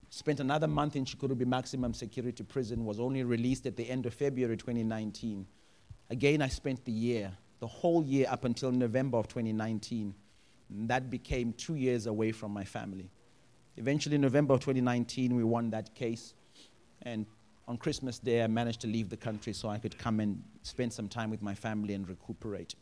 Spent 0.10 0.40
another 0.40 0.68
month 0.68 0.96
in 0.96 1.04
Chikurubi 1.04 1.46
Maximum 1.46 1.94
Security 1.94 2.44
Prison, 2.44 2.86
was 2.86 3.00
only 3.00 3.24
released 3.24 3.66
at 3.66 3.76
the 3.76 3.90
end 3.90 4.06
of 4.06 4.14
February 4.14 4.56
2019. 4.56 5.46
Again, 6.10 6.42
I 6.42 6.48
spent 6.48 6.86
the 6.86 6.92
year, 6.92 7.32
the 7.60 7.68
whole 7.68 8.04
year 8.04 8.28
up 8.30 8.46
until 8.46 8.72
November 8.72 9.18
of 9.18 9.28
2019. 9.28 10.14
And 10.70 10.90
that 10.90 11.10
became 11.10 11.54
two 11.54 11.76
years 11.76 12.06
away 12.06 12.32
from 12.32 12.52
my 12.52 12.64
family. 12.64 13.10
Eventually, 13.78 14.16
in 14.16 14.22
November 14.22 14.54
of 14.54 14.62
2019, 14.62 15.36
we 15.36 15.44
won 15.44 15.70
that 15.72 15.94
case. 15.96 16.34
And 17.02 17.26
on 17.68 17.78
Christmas 17.78 18.20
Day, 18.20 18.44
I 18.44 18.48
managed 18.48 18.82
to 18.82 18.88
leave 18.88 19.10
the 19.10 19.18
country 19.18 19.54
so 19.54 19.70
I 19.70 19.78
could 19.78 19.98
come 19.98 20.20
and 20.20 20.42
spend 20.64 20.94
some 20.94 21.08
time 21.08 21.30
with 21.30 21.42
my 21.42 21.54
family 21.54 21.94
and 21.94 22.08
recuperate. 22.08 22.76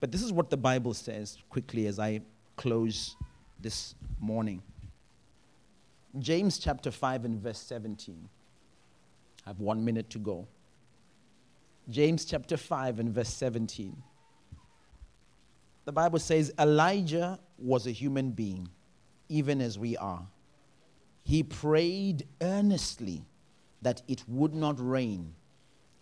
But 0.00 0.12
this 0.12 0.22
is 0.22 0.32
what 0.32 0.50
the 0.50 0.56
Bible 0.56 0.94
says 0.94 1.38
quickly 1.48 1.86
as 1.86 1.98
I 1.98 2.20
close 2.56 3.16
this 3.60 3.94
morning. 4.20 4.62
James 6.18 6.58
chapter 6.58 6.90
5 6.90 7.24
and 7.24 7.40
verse 7.40 7.58
17. 7.58 8.28
I 9.46 9.48
have 9.48 9.60
one 9.60 9.84
minute 9.84 10.10
to 10.10 10.18
go. 10.18 10.46
James 11.88 12.24
chapter 12.24 12.56
5 12.56 13.00
and 13.00 13.10
verse 13.10 13.30
17. 13.30 13.96
The 15.84 15.92
Bible 15.92 16.18
says 16.18 16.52
Elijah 16.58 17.40
was 17.58 17.86
a 17.86 17.90
human 17.90 18.30
being 18.30 18.68
even 19.32 19.62
as 19.62 19.78
we 19.78 19.96
are. 19.96 20.26
He 21.24 21.42
prayed 21.42 22.26
earnestly 22.42 23.24
that 23.80 24.02
it 24.06 24.22
would 24.28 24.54
not 24.54 24.76
rain, 24.78 25.34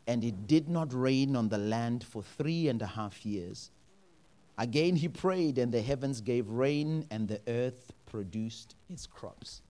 and 0.06 0.24
it 0.24 0.46
did 0.46 0.68
not 0.68 0.92
rain 0.92 1.36
on 1.36 1.48
the 1.48 1.58
land 1.58 2.02
for 2.02 2.22
three 2.22 2.68
and 2.68 2.82
a 2.82 2.86
half 2.86 3.24
years. 3.24 3.70
Again 4.58 4.96
he 4.96 5.08
prayed, 5.08 5.58
and 5.58 5.72
the 5.72 5.80
heavens 5.80 6.20
gave 6.20 6.48
rain, 6.48 7.06
and 7.10 7.28
the 7.28 7.40
earth 7.46 7.92
produced 8.06 8.74
its 8.88 9.06
crops. 9.06 9.62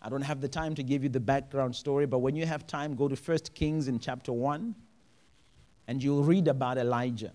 I 0.00 0.08
don't 0.08 0.22
have 0.22 0.40
the 0.40 0.48
time 0.48 0.76
to 0.76 0.84
give 0.84 1.02
you 1.02 1.08
the 1.08 1.20
background 1.20 1.74
story, 1.74 2.06
but 2.06 2.20
when 2.20 2.36
you 2.36 2.46
have 2.46 2.66
time, 2.66 2.94
go 2.94 3.08
to 3.08 3.16
1 3.16 3.38
Kings 3.54 3.88
in 3.88 3.98
chapter 3.98 4.32
1, 4.32 4.74
and 5.88 6.02
you'll 6.02 6.22
read 6.22 6.46
about 6.46 6.78
Elijah 6.78 7.32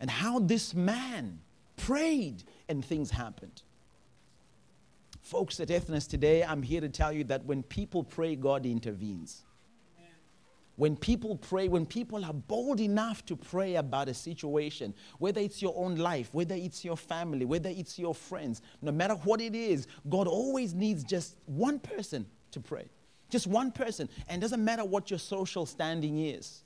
and 0.00 0.08
how 0.08 0.38
this 0.38 0.72
man 0.72 1.40
prayed 1.76 2.42
and 2.68 2.82
things 2.82 3.10
happened. 3.10 3.62
Folks 5.24 5.58
at 5.58 5.68
Ethnos 5.68 6.06
today, 6.06 6.44
I'm 6.44 6.62
here 6.62 6.82
to 6.82 6.88
tell 6.90 7.10
you 7.10 7.24
that 7.24 7.46
when 7.46 7.62
people 7.62 8.04
pray, 8.04 8.36
God 8.36 8.66
intervenes. 8.66 9.42
When 10.76 10.96
people 10.96 11.36
pray, 11.36 11.66
when 11.66 11.86
people 11.86 12.22
are 12.22 12.34
bold 12.34 12.78
enough 12.78 13.24
to 13.26 13.36
pray 13.36 13.76
about 13.76 14.10
a 14.10 14.14
situation, 14.14 14.92
whether 15.18 15.40
it's 15.40 15.62
your 15.62 15.72
own 15.78 15.96
life, 15.96 16.28
whether 16.32 16.54
it's 16.54 16.84
your 16.84 16.98
family, 16.98 17.46
whether 17.46 17.70
it's 17.70 17.98
your 17.98 18.14
friends, 18.14 18.60
no 18.82 18.92
matter 18.92 19.14
what 19.14 19.40
it 19.40 19.54
is, 19.54 19.86
God 20.10 20.26
always 20.26 20.74
needs 20.74 21.04
just 21.04 21.36
one 21.46 21.78
person 21.78 22.26
to 22.50 22.60
pray. 22.60 22.84
Just 23.30 23.46
one 23.46 23.72
person. 23.72 24.10
And 24.28 24.42
it 24.42 24.44
doesn't 24.44 24.62
matter 24.62 24.84
what 24.84 25.10
your 25.10 25.18
social 25.18 25.64
standing 25.64 26.18
is. 26.18 26.63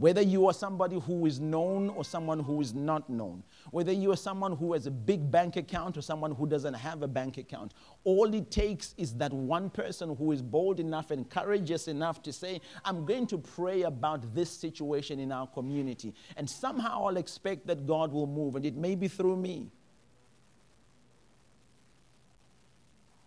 Whether 0.00 0.22
you 0.22 0.46
are 0.46 0.54
somebody 0.54 0.98
who 0.98 1.26
is 1.26 1.40
known 1.40 1.90
or 1.90 2.06
someone 2.06 2.40
who 2.40 2.62
is 2.62 2.72
not 2.72 3.10
known, 3.10 3.42
whether 3.70 3.92
you 3.92 4.10
are 4.12 4.16
someone 4.16 4.56
who 4.56 4.72
has 4.72 4.86
a 4.86 4.90
big 4.90 5.30
bank 5.30 5.56
account 5.56 5.98
or 5.98 6.00
someone 6.00 6.34
who 6.34 6.46
doesn't 6.46 6.72
have 6.72 7.02
a 7.02 7.06
bank 7.06 7.36
account, 7.36 7.74
all 8.04 8.32
it 8.32 8.50
takes 8.50 8.94
is 8.96 9.12
that 9.16 9.30
one 9.30 9.68
person 9.68 10.16
who 10.16 10.32
is 10.32 10.40
bold 10.40 10.80
enough 10.80 11.10
and 11.10 11.28
courageous 11.28 11.86
enough 11.86 12.22
to 12.22 12.32
say, 12.32 12.62
I'm 12.82 13.04
going 13.04 13.26
to 13.26 13.36
pray 13.36 13.82
about 13.82 14.34
this 14.34 14.48
situation 14.50 15.20
in 15.20 15.30
our 15.32 15.46
community. 15.46 16.14
And 16.38 16.48
somehow 16.48 17.06
I'll 17.06 17.18
expect 17.18 17.66
that 17.66 17.86
God 17.86 18.10
will 18.10 18.26
move, 18.26 18.56
and 18.56 18.64
it 18.64 18.76
may 18.76 18.94
be 18.94 19.06
through 19.06 19.36
me. 19.36 19.70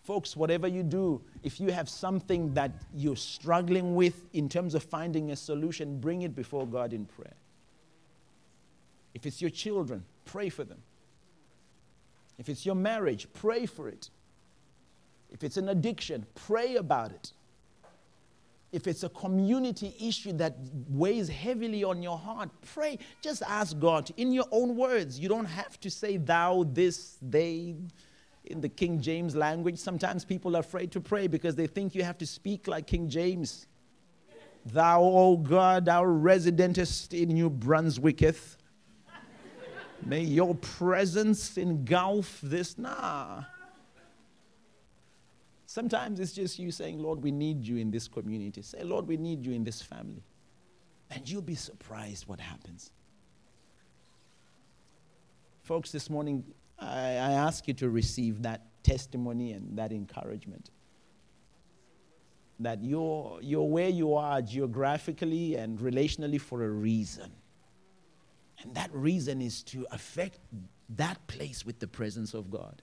Folks, 0.03 0.35
whatever 0.35 0.67
you 0.67 0.83
do, 0.83 1.21
if 1.43 1.61
you 1.61 1.71
have 1.71 1.87
something 1.87 2.53
that 2.53 2.71
you're 2.93 3.15
struggling 3.15 3.95
with 3.95 4.25
in 4.33 4.49
terms 4.49 4.75
of 4.75 4.83
finding 4.83 5.31
a 5.31 5.35
solution, 5.35 5.99
bring 5.99 6.23
it 6.23 6.35
before 6.35 6.67
God 6.67 6.91
in 6.91 7.05
prayer. 7.05 7.35
If 9.13 9.25
it's 9.25 9.41
your 9.41 9.49
children, 9.49 10.03
pray 10.25 10.49
for 10.49 10.65
them. 10.65 10.79
If 12.37 12.49
it's 12.49 12.65
your 12.65 12.75
marriage, 12.75 13.27
pray 13.33 13.65
for 13.65 13.87
it. 13.87 14.09
If 15.29 15.43
it's 15.43 15.55
an 15.55 15.69
addiction, 15.69 16.25
pray 16.35 16.75
about 16.75 17.11
it. 17.11 17.31
If 18.73 18.87
it's 18.87 19.03
a 19.03 19.09
community 19.09 19.95
issue 20.01 20.33
that 20.33 20.57
weighs 20.89 21.29
heavily 21.29 21.83
on 21.83 22.01
your 22.03 22.17
heart, 22.17 22.49
pray. 22.73 22.97
Just 23.21 23.43
ask 23.43 23.79
God 23.79 24.11
in 24.17 24.33
your 24.33 24.45
own 24.51 24.75
words. 24.75 25.19
You 25.19 25.29
don't 25.29 25.45
have 25.45 25.79
to 25.81 25.91
say 25.91 26.17
thou, 26.17 26.65
this, 26.73 27.17
they 27.21 27.75
in 28.45 28.61
the 28.61 28.69
King 28.69 29.01
James 29.01 29.35
language. 29.35 29.77
Sometimes 29.77 30.25
people 30.25 30.55
are 30.55 30.61
afraid 30.61 30.91
to 30.91 31.01
pray 31.01 31.27
because 31.27 31.55
they 31.55 31.67
think 31.67 31.95
you 31.95 32.03
have 32.03 32.17
to 32.17 32.25
speak 32.25 32.67
like 32.67 32.87
King 32.87 33.09
James. 33.09 33.67
Thou, 34.65 35.01
O 35.03 35.37
God, 35.37 35.89
our 35.89 36.07
residentest 36.07 37.19
in 37.19 37.29
New 37.29 37.49
Brunswicketh, 37.49 38.57
may 40.05 40.21
your 40.21 40.55
presence 40.55 41.57
engulf 41.57 42.39
this. 42.41 42.77
Nah. 42.77 43.43
Sometimes 45.65 46.19
it's 46.19 46.33
just 46.33 46.59
you 46.59 46.71
saying, 46.71 46.99
Lord, 46.99 47.23
we 47.23 47.31
need 47.31 47.65
you 47.65 47.77
in 47.77 47.91
this 47.91 48.07
community. 48.07 48.61
Say, 48.61 48.83
Lord, 48.83 49.07
we 49.07 49.17
need 49.17 49.45
you 49.45 49.53
in 49.53 49.63
this 49.63 49.81
family. 49.81 50.23
And 51.09 51.27
you'll 51.27 51.41
be 51.41 51.55
surprised 51.55 52.27
what 52.27 52.39
happens. 52.39 52.91
Folks, 55.63 55.91
this 55.91 56.09
morning, 56.09 56.43
I, 56.83 57.11
I 57.11 57.31
ask 57.33 57.67
you 57.67 57.73
to 57.75 57.89
receive 57.89 58.41
that 58.43 58.61
testimony 58.83 59.53
and 59.53 59.77
that 59.77 59.91
encouragement. 59.91 60.69
That 62.59 62.83
you're, 62.83 63.39
you're 63.41 63.67
where 63.67 63.89
you 63.89 64.13
are 64.13 64.41
geographically 64.41 65.55
and 65.55 65.79
relationally 65.79 66.39
for 66.39 66.63
a 66.63 66.69
reason. 66.69 67.31
And 68.61 68.75
that 68.75 68.93
reason 68.93 69.41
is 69.41 69.63
to 69.63 69.85
affect 69.91 70.39
that 70.89 71.25
place 71.27 71.65
with 71.65 71.79
the 71.79 71.87
presence 71.87 72.33
of 72.33 72.49
God. 72.49 72.81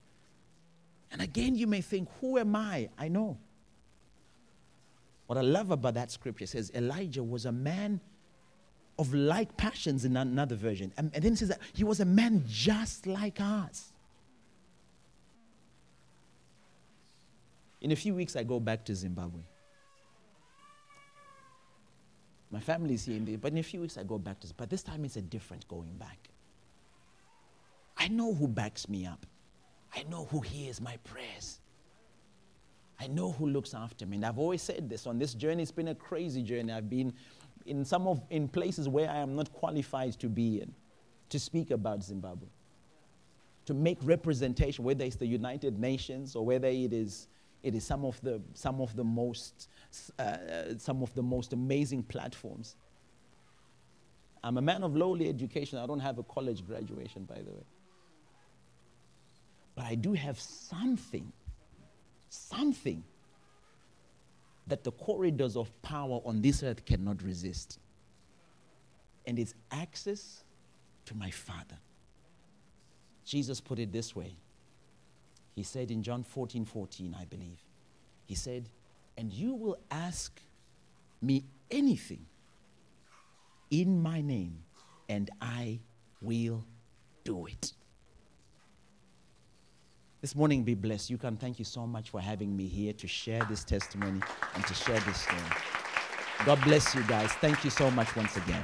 And 1.13 1.21
again, 1.23 1.55
you 1.57 1.67
may 1.67 1.81
think, 1.81 2.09
Who 2.21 2.39
am 2.39 2.55
I? 2.55 2.89
I 2.99 3.09
know. 3.09 3.39
What 5.27 5.39
I 5.39 5.43
love 5.43 5.71
about 5.71 5.95
that 5.95 6.11
scripture 6.11 6.47
says 6.47 6.73
Elijah 6.75 7.23
was 7.23 7.47
a 7.47 7.53
man 7.53 8.01
of 8.99 9.15
like 9.15 9.57
passions 9.57 10.05
in 10.05 10.17
another 10.17 10.57
version. 10.57 10.93
And, 10.99 11.11
and 11.15 11.25
then 11.25 11.33
it 11.33 11.39
says 11.39 11.49
that 11.49 11.61
he 11.73 11.85
was 11.85 12.01
a 12.01 12.05
man 12.05 12.45
just 12.49 13.07
like 13.07 13.41
us. 13.41 13.90
In 17.81 17.93
a 17.93 17.97
few 17.97 18.15
weeks, 18.15 18.37
I 18.37 18.43
go 18.43 18.61
back 18.61 18.85
to 18.87 18.95
Zimbabwe. 18.95 19.43
My 22.51 22.61
family 22.61 22.95
is 22.95 23.05
here, 23.05 23.17
in 23.17 23.25
the, 23.25 23.37
but 23.37 23.53
in 23.53 23.59
a 23.59 23.63
few 23.63 23.81
weeks 23.81 23.97
I 23.97 24.03
go 24.03 24.19
back 24.19 24.41
to. 24.41 24.47
Zimbabwe. 24.47 24.65
But 24.67 24.71
this 24.71 24.83
time 24.83 25.05
it's 25.05 25.17
a 25.17 25.23
different 25.23 25.67
going 25.69 25.93
back. 25.99 26.19
I 27.97 28.09
know 28.09 28.35
who 28.35 28.49
backs 28.49 28.89
me 28.89 29.07
up. 29.07 29.25
I 29.95 30.05
know 30.05 30.27
who 30.31 30.41
hears 30.41 30.81
my 30.81 30.97
prayers. 31.05 31.61
I 32.99 33.07
know 33.07 33.33
who 33.33 33.47
looks 33.47 33.73
after 33.73 34.05
me. 34.05 34.17
And 34.17 34.27
I've 34.27 34.39
always 34.39 34.63
said 34.63 34.89
this 34.89 35.07
on 35.07 35.19
this 35.19 35.33
journey, 35.35 35.63
it's 35.63 35.73
been 35.73 35.89
a 35.89 35.95
crazy 35.95 36.43
journey. 36.43 36.73
I've 36.73 36.91
been 36.91 37.13
in 37.67 37.85
some 37.85 38.07
of 38.07 38.21
in 38.31 38.49
places 38.49 38.89
where 38.89 39.09
I 39.09 39.19
am 39.19 39.37
not 39.37 39.53
qualified 39.53 40.19
to 40.21 40.29
be 40.29 40.61
in, 40.61 40.75
to 41.31 41.39
speak 41.39 41.71
about 41.71 42.03
Zimbabwe. 42.03 42.49
To 43.67 43.75
make 43.75 43.99
representation, 44.03 44.85
whether 44.85 45.05
it's 45.05 45.17
the 45.17 45.27
United 45.27 45.79
Nations 45.79 46.35
or 46.35 46.45
whether 46.45 46.69
it 46.69 46.93
is 46.93 47.29
it 47.63 47.75
is 47.75 47.85
some 47.85 48.05
of 48.05 48.21
the 48.23 48.41
some 48.55 48.81
of 48.81 48.95
the 48.97 49.05
most 49.05 49.69
uh, 50.19 50.37
some 50.79 51.03
of 51.03 51.15
the 51.15 51.23
most 51.23 51.53
amazing 51.53 52.03
platforms. 52.03 52.77
I'm 54.43 54.57
a 54.57 54.63
man 54.63 54.83
of 54.83 54.97
lowly 54.97 55.29
education. 55.29 55.79
I 55.79 55.87
don't 55.87 56.01
have 56.01 56.19
a 56.19 56.23
college 56.23 56.67
graduation, 56.67 57.25
by 57.25 57.37
the 57.37 57.51
way. 57.51 57.67
But 59.75 59.85
I 59.85 59.95
do 59.95 60.15
have 60.15 60.41
something, 60.41 61.31
something 62.31 63.05
that 64.67 64.83
the 64.83 64.93
corridors 64.93 65.57
of 65.57 65.71
power 65.83 66.21
on 66.25 66.41
this 66.41 66.63
earth 66.63 66.87
cannot 66.87 67.23
resist. 67.23 67.79
And 69.27 69.39
it's 69.39 69.55
access 69.71 70.45
to 71.07 71.15
my 71.15 71.31
Father. 71.31 71.77
Jesus 73.25 73.61
put 73.61 73.79
it 73.79 73.93
this 73.93 74.17
way. 74.17 74.35
He 75.55 75.63
said 75.63 75.91
in 75.91 76.03
John 76.03 76.23
14 76.23 76.65
14, 76.65 77.17
I 77.19 77.25
believe, 77.25 77.61
He 78.27 78.35
said, 78.35 78.69
And 79.17 79.33
you 79.33 79.55
will 79.55 79.79
ask 79.91 80.41
me 81.21 81.45
anything 81.71 82.27
in 83.71 84.03
my 84.03 84.21
name, 84.21 84.65
and 85.09 85.31
I 85.41 85.81
will 86.21 86.65
do 87.25 87.47
it. 87.47 87.73
This 90.21 90.35
morning, 90.35 90.65
be 90.65 90.75
blessed. 90.75 91.09
You 91.09 91.17
can 91.17 91.37
thank 91.37 91.59
you 91.59 91.65
so 91.65 91.87
much 91.87 92.11
for 92.11 92.21
having 92.21 92.55
me 92.55 92.67
here 92.67 92.93
to 92.93 93.09
share 93.09 93.43
this 93.49 93.65
testimony 93.65 94.21
and 94.55 94.67
to 94.67 94.75
share 94.75 95.01
this 95.01 95.23
story. 95.23 95.41
God 96.45 96.61
bless 96.63 96.95
you 96.95 97.03
guys. 97.05 97.31
Thank 97.33 97.65
you 97.65 97.71
so 97.71 97.91
much 97.91 98.15
once 98.15 98.37
again. 98.37 98.63